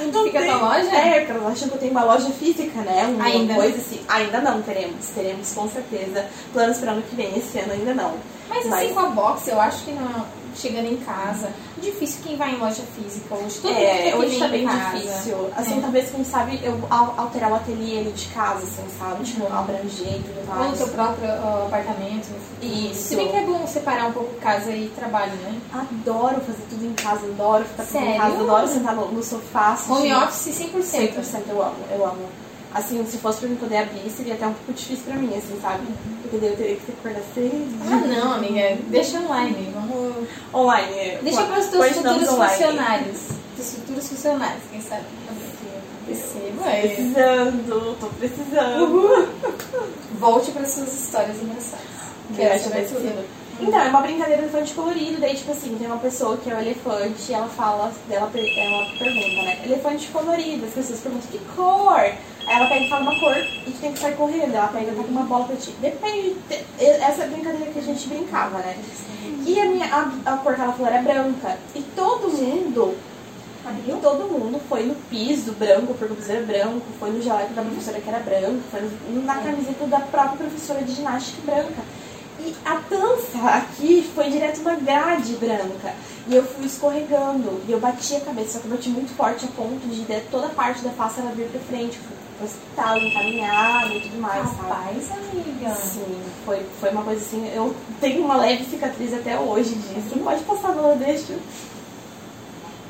Onde 0.00 0.22
fica 0.24 0.38
a 0.38 0.42
tua 0.42 0.52
Tem- 0.52 0.60
loja? 0.60 0.96
É, 0.96 1.18
porque 1.20 1.32
elas 1.32 1.52
acham 1.52 1.68
que 1.68 1.74
eu 1.74 1.78
tenho 1.78 1.92
uma 1.92 2.04
loja 2.04 2.30
física, 2.30 2.80
né? 2.80 3.06
Uma 3.14 3.24
Ainda 3.24 3.54
coisa 3.54 3.76
assim. 3.76 4.00
Ainda 4.08 4.40
não 4.40 4.62
teremos. 4.62 5.06
Teremos 5.14 5.52
com 5.52 5.68
certeza. 5.68 6.24
Planos 6.52 6.78
para 6.78 6.92
ano 6.92 7.02
que 7.02 7.14
vem, 7.14 7.36
esse 7.38 7.58
ano 7.58 7.72
ainda 7.72 7.94
não. 7.94 8.14
Mas 8.48 8.72
assim, 8.72 8.94
com 8.94 9.00
a 9.00 9.06
box, 9.10 9.48
eu 9.48 9.60
acho 9.60 9.84
que 9.84 9.92
não, 9.92 10.24
chegando 10.60 10.86
em 10.86 10.96
casa, 10.96 11.50
difícil 11.80 12.20
quem 12.24 12.36
vai 12.36 12.54
em 12.54 12.58
loja 12.58 12.82
física 12.96 13.34
hoje. 13.34 13.58
Todo 13.60 13.72
É, 13.72 14.14
hoje 14.16 14.38
tá 14.38 14.48
bem 14.48 14.64
em 14.64 14.66
casa. 14.66 14.98
difícil. 14.98 15.50
Assim, 15.56 15.78
É. 15.78 15.80
talvez, 15.80 16.10
quem 16.10 16.24
sabe, 16.24 16.60
eu 16.62 16.78
al- 16.90 17.14
alterar 17.16 17.52
o 17.52 17.54
ateliê 17.54 18.02
de 18.04 18.26
casa, 18.26 18.64
assim, 18.64 18.84
sabe? 18.98 19.24
Tipo, 19.24 19.46
abranger 19.52 20.16
e 20.16 20.22
tudo 20.22 20.38
Ou 20.50 20.54
no 20.54 20.60
mais. 20.64 20.78
teu 20.78 20.88
próprio 20.88 21.28
ó, 21.44 21.66
apartamento. 21.66 22.28
Isso. 22.60 23.08
Se 23.10 23.16
bem 23.16 23.28
que 23.28 23.36
é 23.36 23.42
bom 23.44 23.66
separar 23.66 24.06
um 24.08 24.12
pouco 24.12 24.34
casa 24.40 24.70
e 24.72 24.88
trabalho, 24.96 25.32
né? 25.36 25.58
Adoro 25.72 26.40
fazer 26.40 26.62
tudo 26.68 26.84
em 26.84 26.92
casa, 26.94 27.26
adoro 27.26 27.64
ficar 27.64 27.84
tudo 27.84 27.96
em 27.98 28.02
Sério? 28.04 28.20
casa, 28.20 28.40
adoro 28.40 28.68
sentar 28.68 28.94
no, 28.96 29.12
no 29.12 29.22
sofá. 29.22 29.78
Home 29.88 30.12
office 30.14 30.54
100%. 30.58 31.14
100% 31.14 31.42
eu 31.50 31.62
amo, 31.62 31.76
eu 31.92 32.04
amo. 32.04 32.18
Assim, 32.74 33.04
se 33.06 33.16
fosse 33.18 33.40
pra 33.40 33.48
mim 33.48 33.56
poder 33.56 33.78
abrir, 33.78 34.10
seria 34.10 34.34
até 34.34 34.46
um 34.46 34.52
pouco 34.52 34.72
difícil 34.72 35.04
pra 35.06 35.14
mim, 35.14 35.34
assim, 35.36 35.58
sabe? 35.60 35.86
Porque 36.22 36.36
daí 36.36 36.50
eu 36.50 36.56
teria 36.56 36.76
que 36.76 36.92
acordar 36.92 37.22
cedo. 37.34 37.66
Ah, 37.90 38.06
não, 38.06 38.32
amiga. 38.34 38.76
Deixa 38.88 39.18
online. 39.18 39.72
Vamos... 39.72 40.28
Online. 40.52 41.18
Deixa 41.22 41.44
para 41.44 41.60
os 41.60 41.66
teus 41.66 41.86
futuros 41.88 42.28
online. 42.28 42.52
funcionários. 42.52 43.18
Teus 43.56 43.70
futuros 43.74 44.08
funcionários, 44.08 44.62
quem 44.70 44.80
sabe? 44.82 45.04
Percebo, 46.06 46.64
é. 46.64 46.80
Precisando, 46.80 47.96
tô 48.00 48.06
precisando. 48.06 49.28
Volte 50.18 50.50
para 50.52 50.66
suas 50.66 50.92
histórias 50.92 51.36
engraçadas. 51.42 51.86
Que 52.34 52.42
Eu 52.42 52.46
essa 52.46 52.54
acho 52.56 52.70
vai 52.70 52.84
que 52.84 52.94
tudo. 52.94 53.24
Então, 53.60 53.80
é 53.80 53.88
uma 53.88 54.00
brincadeira 54.00 54.42
de 54.42 54.48
elefante 54.48 54.72
colorido, 54.72 55.20
daí 55.20 55.34
tipo 55.34 55.50
assim, 55.50 55.76
tem 55.76 55.86
uma 55.86 55.98
pessoa 55.98 56.36
que 56.36 56.48
é 56.48 56.54
o 56.54 56.60
elefante 56.60 57.30
e 57.30 57.34
ela 57.34 57.48
fala, 57.48 57.92
ela, 58.08 58.30
ela 58.30 58.86
pergunta, 58.98 59.42
né? 59.42 59.60
Elefante 59.64 60.08
colorido, 60.08 60.64
as 60.64 60.72
pessoas 60.72 61.00
perguntam 61.00 61.28
que 61.30 61.38
cor? 61.56 62.12
Aí 62.48 62.56
ela 62.56 62.66
pega 62.66 62.84
e 62.86 62.88
fala 62.88 63.02
uma 63.02 63.20
cor 63.20 63.36
e 63.36 63.70
tu 63.70 63.78
tem 63.80 63.92
que 63.92 63.98
sair 63.98 64.16
correndo, 64.16 64.54
ela 64.54 64.68
pega 64.68 64.90
e 64.90 64.94
tá 64.94 65.02
com 65.02 65.08
uma 65.10 65.22
bola 65.24 65.44
pra 65.44 65.56
ti. 65.56 65.70
Depende, 65.80 66.36
essa 66.80 67.22
é 67.22 67.24
a 67.24 67.28
brincadeira 67.28 67.70
que 67.70 67.78
a 67.78 67.82
gente 67.82 68.08
brincava, 68.08 68.58
né? 68.58 68.76
E 69.46 69.60
a 69.60 69.64
minha 69.66 69.86
a, 69.86 70.32
a 70.32 70.36
cor 70.38 70.54
que 70.54 70.60
ela 70.60 70.72
falou 70.72 70.90
era 70.92 71.02
branca. 71.02 71.58
E 71.74 71.82
todo 71.94 72.28
mundo, 72.30 72.96
e 73.86 73.92
todo 74.00 74.24
mundo 74.32 74.60
foi 74.68 74.84
no 74.84 74.94
piso 74.94 75.52
branco, 75.52 75.92
porque 75.94 76.12
o 76.12 76.16
piso 76.16 76.32
era 76.32 76.42
branco, 76.46 76.82
foi 76.98 77.10
no 77.10 77.20
jaleco 77.22 77.52
da 77.52 77.62
professora 77.62 78.00
que 78.00 78.08
era 78.08 78.18
branco, 78.20 78.60
foi 78.70 78.80
no- 79.10 79.22
na 79.24 79.34
camiseta 79.36 79.86
da 79.86 80.00
própria 80.00 80.38
professora 80.38 80.82
de 80.82 80.92
ginástica 80.94 81.42
branca. 81.44 81.82
E 82.40 82.54
a 82.64 82.76
dança 82.88 83.38
aqui 83.56 84.08
foi 84.14 84.30
direto 84.30 84.62
na 84.62 84.76
grade 84.76 85.34
branca. 85.34 85.92
E 86.28 86.34
eu 86.36 86.44
fui 86.44 86.66
escorregando. 86.66 87.60
E 87.68 87.72
eu 87.72 87.80
bati 87.80 88.14
a 88.14 88.20
cabeça, 88.20 88.52
só 88.54 88.58
que 88.60 88.66
eu 88.66 88.70
bati 88.70 88.88
muito 88.90 89.14
forte 89.16 89.44
a 89.44 89.48
ponto 89.48 89.86
de 89.88 90.04
toda 90.30 90.46
a 90.46 90.50
parte 90.50 90.82
da 90.82 90.90
face 90.90 91.18
ela 91.20 91.32
vir 91.32 91.48
pra 91.48 91.60
frente. 91.60 91.96
Eu 91.98 92.02
fui 92.04 92.16
hospital, 92.42 92.98
encaminhada 92.98 93.94
e 93.94 94.00
tudo 94.00 94.20
mais, 94.20 94.48
sabe? 94.48 94.68
Rapaz, 94.68 95.10
amiga. 95.12 95.74
Sim, 95.74 96.22
foi, 96.44 96.62
foi 96.80 96.90
uma 96.90 97.02
coisa 97.02 97.20
assim. 97.20 97.50
Eu 97.54 97.74
tenho 98.00 98.24
uma 98.24 98.36
leve 98.36 98.64
cicatriz 98.64 99.12
até 99.12 99.38
hoje 99.38 99.74
disso. 99.74 100.16
Não 100.16 100.24
pode 100.24 100.42
passar 100.44 100.74
nada 100.74 100.94
deixa. 100.96 101.34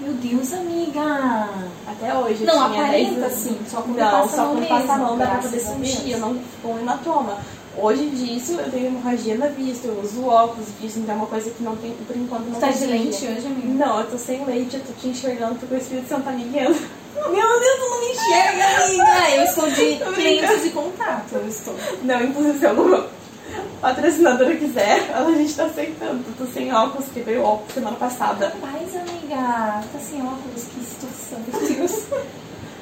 Meu 0.01 0.13
Deus, 0.13 0.53
amiga. 0.53 1.49
Até 1.87 2.15
hoje. 2.15 2.45
Não, 2.45 2.61
aparenta 2.67 3.21
10 3.21 3.33
sim, 3.33 3.59
só 3.69 3.83
quando 3.83 3.97
Não, 3.97 4.11
passa 4.11 4.37
só 4.37 4.47
quando 4.47 4.69
passa 4.69 4.93
a 4.93 4.97
mesmo, 4.97 5.07
mão 5.09 5.19
dá 5.19 5.27
pra 5.27 5.39
poder 5.39 5.61
sentir. 5.61 6.11
Eu 6.13 6.19
não 6.21 6.35
ficou 6.35 6.75
um 6.75 6.79
hematoma. 6.79 7.39
Hoje 7.81 8.11
disso 8.11 8.53
eu 8.55 8.71
tenho 8.71 8.87
hemorragia 8.87 9.37
na 9.37 9.47
vista, 9.47 9.87
eu 9.87 10.01
uso 10.01 10.27
óculos 10.27 10.67
disso, 10.81 10.99
então 10.99 11.15
é 11.15 11.19
uma 11.19 11.27
coisa 11.27 11.49
que 11.49 11.63
não 11.63 11.77
tem, 11.77 11.93
por 11.93 12.17
enquanto 12.17 12.47
não 12.47 12.55
Você 12.55 12.61
tá 12.61 12.71
de 12.71 12.87
lente 12.87 13.25
hoje, 13.25 13.47
amiga? 13.47 13.87
Não, 13.87 14.01
eu 14.01 14.11
tô 14.11 14.19
sem 14.19 14.45
leite, 14.45 14.75
eu 14.75 14.83
tô 14.83 14.93
te 15.01 15.09
enxergando, 15.09 15.61
tô 15.61 15.67
com 15.67 15.75
o 15.77 15.79
Espírito 15.79 16.09
Santo 16.09 16.25
tá 16.25 16.33
me 16.33 16.43
guiando. 16.43 16.77
Meu 17.31 17.61
Deus, 17.61 17.77
tu 17.79 17.91
não 17.91 18.01
me 18.01 18.11
enxerga, 18.13 18.85
amiga. 18.85 19.37
Eu 19.37 19.45
estou 19.45 19.71
de 19.71 19.97
Tô 19.97 20.11
lentes 20.11 20.63
de 20.63 20.71
contato. 20.71 21.33
Eu 21.35 21.49
estou. 21.49 21.75
Não, 22.03 22.23
inclusive 22.23 22.59
se 22.59 22.67
alguma 22.67 23.07
patrocinadora 23.81 24.57
quiser, 24.57 25.11
a 25.15 25.25
gente 25.33 25.55
tá 25.55 25.65
aceitando. 25.65 26.25
Eu 26.29 26.47
tô 26.47 26.53
sem 26.53 26.73
óculos, 26.73 27.07
quebrei 27.13 27.39
o 27.39 27.43
óculos 27.45 27.75
semana 27.75 27.97
passada. 27.97 28.53
Mas, 28.61 28.95
amiga, 28.97 29.83
tá 29.93 29.99
sem 30.01 30.21
óculos, 30.23 30.65
que 30.65 30.85
situação. 30.85 31.41
Meu 31.53 31.77
Deus. 31.89 32.03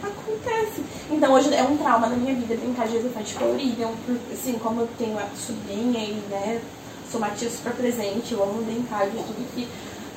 Acontece. 0.03 0.83
Então 1.11 1.33
hoje 1.33 1.53
é 1.55 1.63
um 1.63 1.77
trauma 1.77 2.07
na 2.07 2.17
minha 2.17 2.35
vida 2.35 2.55
brincar 2.55 2.87
de 2.87 2.97
elefante 2.97 3.35
colorido. 3.35 3.83
Eu, 3.83 3.95
assim, 4.33 4.53
como 4.55 4.83
eu 4.83 4.89
tenho 4.99 5.19
a 5.19 5.27
sobrinha 5.37 5.99
e, 6.01 6.13
né, 6.31 6.61
sou 7.11 7.19
uma 7.19 7.31
tia 7.31 7.51
super 7.51 7.73
presente, 7.73 8.33
eu 8.33 8.43
amo 8.43 8.63
brincar 8.63 9.07
de 9.07 9.17
tudo 9.17 9.47
que. 9.55 9.67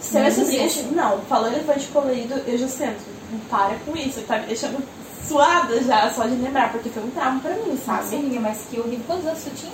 Se 0.01 0.17
a 0.17 0.22
minha 0.22 0.32
Mas 0.32 0.36
sobrinha. 0.39 0.65
isso- 0.65 0.84
Não, 0.93 1.20
falando 1.22 1.53
elefante 1.55 1.88
colorido, 1.88 2.36
eu 2.47 2.57
já 2.57 2.67
sinto. 2.67 3.18
Para 3.49 3.75
com 3.86 3.95
isso, 3.95 4.21
tá 4.21 4.39
me 4.39 4.47
deixando 4.47 4.84
suada 5.27 5.82
já, 5.84 6.11
só 6.11 6.23
de 6.25 6.36
lembrar, 6.36 6.71
porque 6.71 6.89
foi 6.89 7.03
um 7.03 7.09
trauma 7.11 7.39
pra 7.39 7.51
mim, 7.51 7.77
Nossa, 7.86 8.01
sabe? 8.03 8.15
amiga, 8.15 8.39
mas 8.39 8.65
que 8.69 8.80
horrível. 8.80 9.01
Quantos 9.05 9.25
anos 9.27 9.43
tu 9.43 9.51
tinha? 9.55 9.71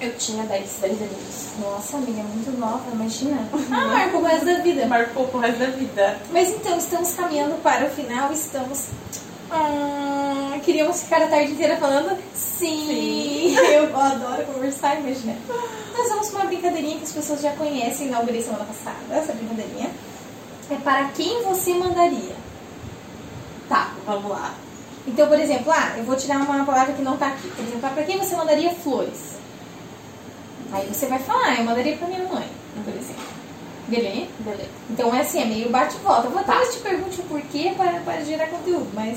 Eu 0.00 0.16
tinha 0.16 0.44
10, 0.44 0.78
10 0.80 0.92
aninhos. 1.02 1.46
Nossa, 1.60 1.96
amiga, 1.96 2.22
muito 2.22 2.58
nova, 2.58 2.82
imagina. 2.92 3.48
Ah, 3.70 3.86
marcou 3.86 4.20
o 4.20 4.24
resto 4.24 4.46
da 4.46 4.58
vida. 4.58 4.86
Marcou 4.86 5.28
pro 5.28 5.38
resto 5.38 5.58
da 5.60 5.66
vida. 5.66 6.18
Mas 6.32 6.48
então, 6.50 6.76
estamos 6.76 7.12
caminhando 7.14 7.54
para 7.62 7.86
o 7.86 7.90
final, 7.90 8.32
estamos. 8.32 8.86
Ah, 9.48 10.58
queríamos 10.64 11.02
ficar 11.02 11.22
a 11.22 11.28
tarde 11.28 11.52
inteira 11.52 11.76
falando 11.76 12.18
sim. 12.34 13.54
Eu 13.72 13.96
adoro 13.96 14.44
conversar, 14.46 14.98
imagina. 14.98 15.36
Nós 15.96 16.08
vamos 16.08 16.30
para 16.30 16.40
uma 16.40 16.46
brincadeirinha 16.46 16.96
que 16.96 17.04
as 17.04 17.12
pessoas 17.12 17.40
já 17.40 17.52
conhecem, 17.52 18.08
inaugurei 18.08 18.42
semana 18.42 18.64
passada, 18.64 18.96
essa 19.12 19.32
brincadeirinha. 19.32 19.90
É 20.70 20.76
para 20.76 21.04
quem 21.10 21.42
você 21.42 21.74
mandaria. 21.74 22.34
Tá, 23.72 23.90
vamos 24.04 24.30
lá. 24.30 24.52
Então, 25.06 25.26
por 25.26 25.40
exemplo, 25.40 25.72
ah, 25.72 25.94
eu 25.96 26.04
vou 26.04 26.14
tirar 26.14 26.36
uma 26.36 26.62
palavra 26.66 26.92
que 26.92 27.00
não 27.00 27.16
tá 27.16 27.28
aqui. 27.28 27.48
Por 27.48 27.64
exemplo, 27.64 27.86
ah, 27.86 27.88
para 27.88 28.02
quem 28.02 28.18
você 28.18 28.36
mandaria 28.36 28.70
flores? 28.74 29.36
Aí 30.70 30.86
você 30.92 31.06
vai 31.06 31.18
falar, 31.18 31.46
ah, 31.46 31.54
eu 31.54 31.64
mandaria 31.64 31.96
pra 31.96 32.06
minha 32.06 32.22
mãe, 32.24 32.46
por 32.84 32.94
exemplo. 32.94 33.24
Beleza? 33.88 34.26
Beleza. 34.40 34.68
Então 34.90 35.14
é 35.14 35.20
assim, 35.22 35.40
é 35.40 35.46
meio 35.46 35.70
bate-volta. 35.70 36.26
Eu 36.26 36.32
vou 36.32 36.44
talvez 36.44 36.74
te 36.74 36.80
pergunte 36.80 37.18
o 37.22 37.24
porquê 37.24 37.72
para, 37.74 38.00
para 38.00 38.22
gerar 38.22 38.48
conteúdo, 38.48 38.90
mas 38.92 39.16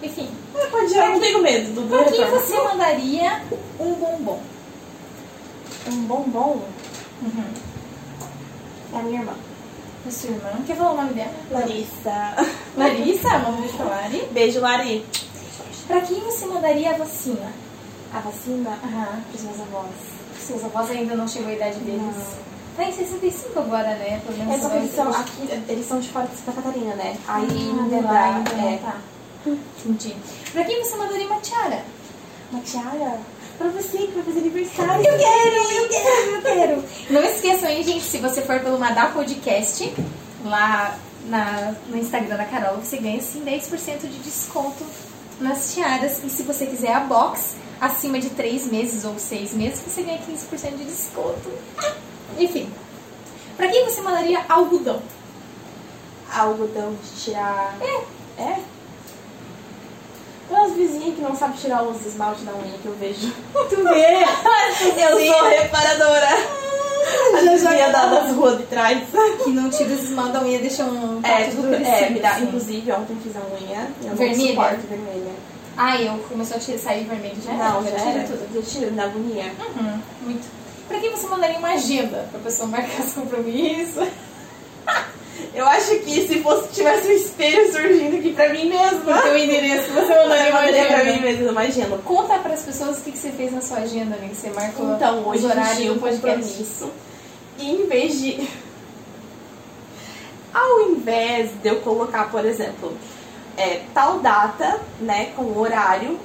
enfim. 0.00 0.28
Ah, 0.54 0.68
Pode 0.70 0.94
eu 0.94 1.06
não 1.08 1.18
tenho 1.20 1.42
medo 1.42 1.72
do 1.80 1.88
Pra 1.88 2.04
quem 2.04 2.24
você 2.26 2.62
mandaria 2.62 3.42
um 3.80 3.92
bombom? 3.94 4.40
Um 5.92 5.96
bombom 6.06 6.62
Uhum. 7.22 7.44
é 8.94 8.98
a 9.00 9.02
minha 9.02 9.20
irmã. 9.20 9.32
A 10.06 10.10
sua 10.10 10.30
irmã. 10.30 10.50
Quer 10.66 10.76
falar 10.76 10.92
o 10.92 10.96
nome 10.96 11.14
dela? 11.14 11.32
Larissa. 11.50 12.46
Larissa, 12.76 13.28
manda 13.38 13.48
um 13.50 13.60
beijo 13.60 13.76
pra 13.76 13.86
Lari. 13.86 14.28
Beijo, 14.30 14.60
Lari. 14.60 15.06
Pra 15.86 16.00
quem 16.00 16.20
você 16.20 16.46
mandaria 16.46 16.90
a 16.90 16.98
vacina? 16.98 17.52
A 18.14 18.20
vacina 18.20 18.70
Aham. 18.84 19.20
pros 19.30 19.42
meus 19.42 19.60
avós. 19.60 19.90
Seus 20.40 20.64
avós 20.64 20.90
ainda 20.90 21.16
não 21.16 21.26
chegou 21.26 21.48
a 21.48 21.54
idade 21.54 21.78
deles. 21.80 22.14
Tá 22.76 22.84
em 22.84 22.92
65 22.92 23.58
agora, 23.58 23.88
né? 23.96 24.20
Pelo 24.24 24.38
menos 24.38 24.54
É 24.54 24.58
só 24.58 24.64
que 24.68 24.74
vai 24.74 24.78
eles 24.82 24.94
são, 24.94 25.08
aqui, 25.10 25.48
eles 25.68 25.86
são 25.88 25.98
de 25.98 26.08
fora 26.10 26.26
de 26.26 26.36
Santa 26.36 26.52
Catarina, 26.62 26.94
né? 26.94 27.16
Aí 27.26 27.46
Ah, 27.48 27.52
ainda 27.52 27.96
não 27.96 28.02
dá, 28.02 28.44
é, 28.62 28.76
tá. 28.76 28.96
Entendi. 29.46 30.14
Pra 30.52 30.64
quem 30.64 30.84
você 30.84 30.96
mandaria 30.96 31.26
uma 31.26 31.40
tiara? 31.40 31.84
Uma 32.52 32.60
tiara 32.60 33.18
pra 33.56 33.68
você 33.68 33.98
que 33.98 34.12
vai 34.12 34.22
fazer 34.22 34.38
aniversário. 34.40 35.06
Eu 35.06 35.18
quero, 35.18 35.56
eu 35.72 35.88
quero, 35.88 36.30
eu 36.30 36.42
quero. 36.54 36.84
Não 37.10 37.24
esqueçam 37.24 37.68
aí, 37.68 37.82
gente, 37.82 38.04
se 38.04 38.18
você 38.18 38.42
for 38.42 38.60
pelo 38.60 38.78
Madá 38.78 39.06
Podcast, 39.08 39.92
lá 40.44 40.98
na, 41.28 41.74
no 41.88 41.96
Instagram 41.96 42.36
da 42.36 42.44
Carol, 42.44 42.76
você 42.76 42.98
ganha 42.98 43.20
sim 43.20 43.42
10% 43.44 44.00
de 44.00 44.18
desconto 44.18 44.84
nas 45.40 45.74
tiaras. 45.74 46.22
E 46.24 46.30
se 46.30 46.42
você 46.42 46.66
quiser 46.66 46.92
a 46.92 47.00
box, 47.00 47.56
acima 47.80 48.18
de 48.18 48.30
3 48.30 48.66
meses 48.66 49.04
ou 49.04 49.18
6 49.18 49.54
meses, 49.54 49.80
você 49.80 50.02
ganha 50.02 50.18
15% 50.18 50.76
de 50.76 50.84
desconto. 50.84 51.50
Enfim. 52.38 52.70
Pra 53.56 53.68
quem 53.68 53.84
você 53.84 54.00
mandaria 54.00 54.44
algodão? 54.48 55.00
Algodão 56.32 56.94
de 57.02 57.22
tirar. 57.22 57.76
É. 57.80 58.42
É? 58.42 58.75
Tem 60.48 60.56
umas 60.56 60.72
vizinhas 60.72 61.14
que 61.16 61.20
não 61.22 61.34
sabem 61.34 61.56
tirar 61.56 61.82
os 61.82 62.04
esmalte 62.06 62.42
da 62.42 62.52
unha 62.52 62.78
que 62.80 62.86
eu 62.86 62.94
vejo. 63.00 63.32
Tu 63.68 63.82
vê? 63.82 64.24
Eu 65.02 65.32
sou 65.34 65.48
reparadora. 65.48 66.28
A 67.36 67.44
já 67.44 67.50
vizinha 67.52 67.88
da, 67.90 68.06
das 68.06 68.32
ruas 68.34 68.58
de 68.58 68.64
trás. 68.64 69.02
Que 69.44 69.50
não 69.50 69.68
tira 69.70 69.90
os 69.92 70.02
esmalte 70.04 70.32
da 70.32 70.40
unha, 70.42 70.58
deixa 70.58 70.84
um 70.84 71.20
É, 71.24 71.44
tudo 71.50 71.74
é, 71.74 72.10
me 72.10 72.20
dá, 72.20 72.30
assim. 72.30 72.44
inclusive 72.44 72.92
ontem 72.92 73.16
fiz 73.22 73.32
a 73.36 73.40
unha. 73.40 73.88
Eu 74.04 74.14
Vermelha? 74.16 74.48
suporto 74.50 74.86
vermelha. 74.88 75.32
Ai, 75.76 76.08
eu 76.08 76.18
começou 76.28 76.56
a 76.56 76.60
tirar, 76.60 76.78
sair 76.78 77.04
vermelho 77.04 77.36
já? 77.44 77.52
Não, 77.52 77.84
já 77.84 77.90
tira 77.96 78.24
tudo. 78.24 78.48
Já 78.54 78.62
tiro, 78.62 78.94
na 78.94 79.04
agonia. 79.04 79.52
Uhum, 79.76 80.00
muito. 80.22 80.46
Pra 80.88 80.98
quem 81.00 81.10
você 81.10 81.26
mandaria 81.26 81.58
uma 81.58 81.72
agenda? 81.72 82.28
Pra 82.30 82.40
pessoa 82.40 82.68
marcar 82.68 83.00
os 83.04 83.12
compromissos? 83.12 84.08
Eu 85.54 85.66
acho 85.66 85.98
que 86.00 86.26
se 86.26 86.42
fosse 86.42 86.68
tivesse 86.72 87.08
um 87.08 87.12
espelho 87.12 87.72
surgindo 87.72 88.16
aqui 88.16 88.32
pra 88.32 88.48
mim 88.50 88.68
mesma. 88.68 89.18
O 89.18 89.22
teu 89.22 89.38
endereço, 89.38 89.90
você 89.92 90.14
mandaria 90.14 90.50
uma 90.50 90.60
mandaria 90.62 90.86
pra 90.86 91.04
mim 91.04 91.48
uma 91.48 91.60
agenda. 91.62 91.98
Conta 91.98 92.38
pras 92.38 92.62
pessoas 92.62 92.98
o 92.98 93.02
que, 93.02 93.12
que 93.12 93.18
você 93.18 93.30
fez 93.30 93.52
na 93.52 93.60
sua 93.60 93.78
agenda, 93.78 94.16
amiga. 94.16 94.34
Você 94.34 94.50
marcou 94.50 94.94
Então, 94.94 95.26
hoje 95.26 95.44
os 95.44 95.50
horários 95.50 95.86
do 95.86 95.94
um 95.94 95.98
podcast. 95.98 96.36
compromisso. 96.36 96.90
E 97.58 97.70
em 97.70 97.86
vez 97.86 98.20
de. 98.20 98.48
Ao 100.52 100.80
invés 100.90 101.50
de 101.62 101.68
eu 101.68 101.80
colocar, 101.80 102.30
por 102.30 102.44
exemplo, 102.44 102.96
é, 103.56 103.82
tal 103.92 104.20
data, 104.20 104.80
né, 105.00 105.32
com 105.36 105.58
horário, 105.58 106.18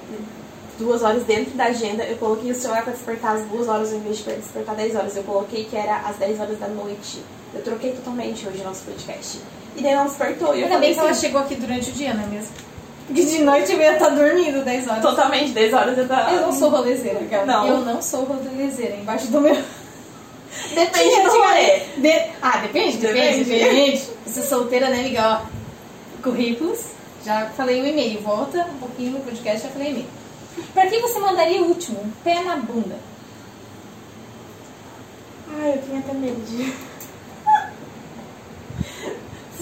duas 0.77 1.03
horas 1.03 1.23
dentro 1.23 1.51
da 1.53 1.65
agenda, 1.65 2.03
eu 2.03 2.17
coloquei 2.17 2.51
o 2.51 2.55
celular 2.55 2.83
pra 2.83 2.93
despertar 2.93 3.35
às 3.35 3.45
duas 3.45 3.67
horas 3.67 3.91
ao 3.91 3.99
invés 3.99 4.17
de 4.17 4.23
despertar 4.23 4.75
10 4.75 4.95
horas. 4.95 5.15
Eu 5.15 5.23
coloquei 5.23 5.65
que 5.65 5.75
era 5.75 5.97
às 5.97 6.15
10 6.17 6.39
horas 6.39 6.59
da 6.59 6.67
noite. 6.67 7.19
Eu 7.53 7.61
troquei 7.63 7.91
totalmente 7.91 8.47
hoje 8.47 8.61
o 8.61 8.63
nosso 8.63 8.83
podcast. 8.83 9.39
E 9.75 9.81
daí 9.81 9.95
não 9.95 10.05
despertou. 10.05 10.55
E 10.55 10.59
eu 10.61 10.65
Ainda 10.67 10.79
bem 10.79 10.93
que 10.93 10.99
ela 10.99 11.09
assim, 11.11 11.21
chegou 11.21 11.41
aqui 11.41 11.55
durante 11.55 11.89
o 11.89 11.93
dia, 11.93 12.13
não 12.13 12.23
é 12.23 12.27
mesmo? 12.27 12.51
Porque 13.07 13.25
de 13.25 13.39
noite 13.43 13.71
eu 13.73 13.79
ia 13.79 13.93
estar 13.93 14.09
dormindo 14.09 14.63
10 14.63 14.87
horas. 14.87 15.01
totalmente 15.01 15.51
10 15.51 15.73
horas 15.73 15.97
eu 15.97 16.07
tava. 16.07 16.31
Eu 16.31 16.41
não 16.43 16.51
sou 16.53 16.69
rolezeira, 16.69 17.19
cara. 17.29 17.45
Não. 17.45 17.67
Eu 17.67 17.79
não 17.81 18.01
sou 18.01 18.23
rolezeira. 18.23 18.95
Embaixo 18.95 19.27
do 19.27 19.41
meu. 19.41 19.55
Depende 20.75 21.21
do 21.23 21.29
rolê. 21.29 21.79
De- 21.97 22.31
Ah, 22.41 22.57
depende, 22.57 22.97
depende, 22.97 23.43
Depende. 23.45 24.03
Você 24.25 24.39
é 24.41 24.43
solteira, 24.43 24.89
né, 24.89 24.99
amiga? 24.99 25.41
Ó, 25.43 26.21
currículos. 26.21 26.79
Já 27.25 27.49
falei 27.55 27.81
o 27.81 27.87
e-mail. 27.87 28.19
Volta 28.21 28.65
um 28.65 28.77
pouquinho 28.79 29.13
no 29.13 29.19
podcast, 29.21 29.63
já 29.63 29.69
falei 29.69 29.87
o 29.87 29.91
e-mail. 29.91 30.07
Pra 30.73 30.87
quem 30.87 31.01
você 31.01 31.19
mandaria 31.19 31.61
o 31.61 31.67
último? 31.67 32.01
Um 32.01 32.11
pé 32.23 32.41
na 32.43 32.57
bunda. 32.57 32.95
Ai, 35.61 35.73
eu 35.73 35.81
tenho 35.81 35.99
até 35.99 36.13
medo 36.13 36.41
de. 36.45 36.73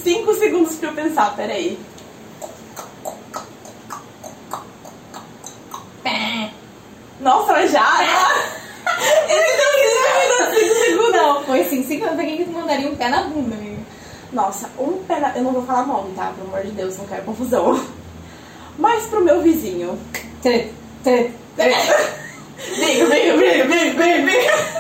Cinco 0.04 0.34
segundos 0.36 0.76
pra 0.76 0.90
eu 0.90 0.96
pensar, 0.96 1.36
peraí. 1.36 1.78
Nossa, 7.20 7.68
já? 7.68 8.00
Esse 9.30 9.58
deu 9.58 10.60
cinco 10.60 10.76
segundos. 10.86 11.12
Não, 11.12 11.44
foi 11.44 11.62
assim, 11.62 11.84
cinco 11.84 12.08
Pra 12.08 12.24
quem 12.24 12.38
você 12.38 12.52
mandaria 12.52 12.90
um 12.90 12.96
pé 12.96 13.10
na 13.10 13.24
bunda, 13.24 13.56
amiga? 13.56 13.78
Nossa, 14.32 14.70
um 14.80 15.04
pé 15.04 15.20
na... 15.20 15.36
Eu 15.36 15.44
não 15.44 15.52
vou 15.52 15.66
falar 15.66 15.86
nome, 15.86 16.14
tá? 16.16 16.32
Pelo 16.36 16.48
amor 16.48 16.66
de 16.66 16.72
Deus, 16.72 16.98
não 16.98 17.06
quero 17.06 17.24
confusão. 17.24 17.86
Mas 18.78 19.06
pro 19.08 19.24
meu 19.24 19.42
vizinho. 19.42 20.00
Tre, 20.42 20.72
tre, 21.04 21.34
Briga, 21.56 23.06
briga, 23.06 23.38
briga, 23.38 23.66
briga, 23.66 23.94
briga, 23.94 24.22
briga. 24.22 24.80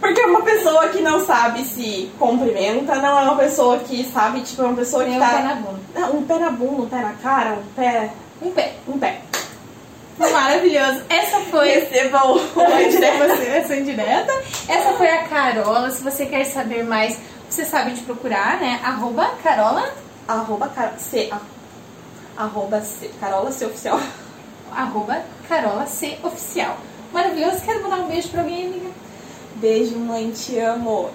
Porque 0.00 0.20
é 0.20 0.26
uma 0.26 0.42
pessoa 0.42 0.88
que 0.88 1.00
não 1.00 1.24
sabe 1.24 1.64
se 1.64 2.10
cumprimenta, 2.18 2.94
não 2.96 3.18
é 3.18 3.22
uma 3.22 3.36
pessoa 3.36 3.78
que 3.78 4.04
sabe, 4.04 4.40
tipo, 4.42 4.62
é 4.62 4.66
uma 4.66 4.76
pessoa 4.76 5.04
que 5.04 5.10
É 5.12 5.16
um 5.16 5.18
tá... 5.20 5.28
pé 5.30 5.42
na 5.42 5.54
bunda. 5.54 5.80
Não, 5.94 6.16
um 6.16 6.22
pé 6.24 6.38
na 6.38 6.50
bunda, 6.50 6.82
um 6.82 6.88
pé 6.88 6.96
na 7.02 7.12
cara, 7.14 7.50
um 7.54 7.72
pé... 7.74 8.10
Um 8.40 8.50
pé. 8.52 8.74
Um 8.86 8.98
pé. 8.98 9.20
Maravilhoso. 10.18 11.02
Essa 11.08 11.40
foi 11.50 11.68
Receba 11.68 12.26
o... 12.26 12.38
Essa 13.54 13.76
indireta. 13.76 14.32
Essa 14.68 14.92
foi 14.94 15.08
a 15.08 15.24
Carola. 15.24 15.90
Se 15.90 16.02
você 16.02 16.26
quer 16.26 16.44
saber 16.44 16.84
mais, 16.84 17.18
você 17.48 17.64
sabe 17.64 17.92
de 17.92 18.00
procurar, 18.02 18.58
né? 18.60 18.80
Arroba 18.84 19.30
Carola, 19.42 19.92
Arroba 20.26 20.68
Car... 20.68 20.94
C... 20.98 21.30
Arroba 22.36 22.80
C... 22.80 23.10
Carola 23.20 23.50
C 23.50 23.66
Oficial. 23.66 24.00
arroba 24.74 25.22
Carola 25.48 25.86
C 25.86 26.18
Oficial. 26.22 26.76
Maravilhoso. 27.12 27.60
Quero 27.64 27.82
mandar 27.82 27.96
um 27.96 28.06
beijo 28.08 28.28
pra 28.28 28.42
alguém, 28.42 28.66
amiga. 28.66 28.90
Beijo, 29.60 29.98
mãe, 29.98 30.30
te 30.30 30.56
amo. 30.60 31.10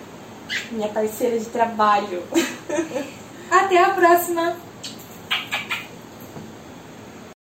Minha 0.69 0.89
parceira 0.89 1.39
de 1.39 1.45
trabalho. 1.45 2.23
Até 3.49 3.77
a 3.77 3.91
próxima! 3.91 4.53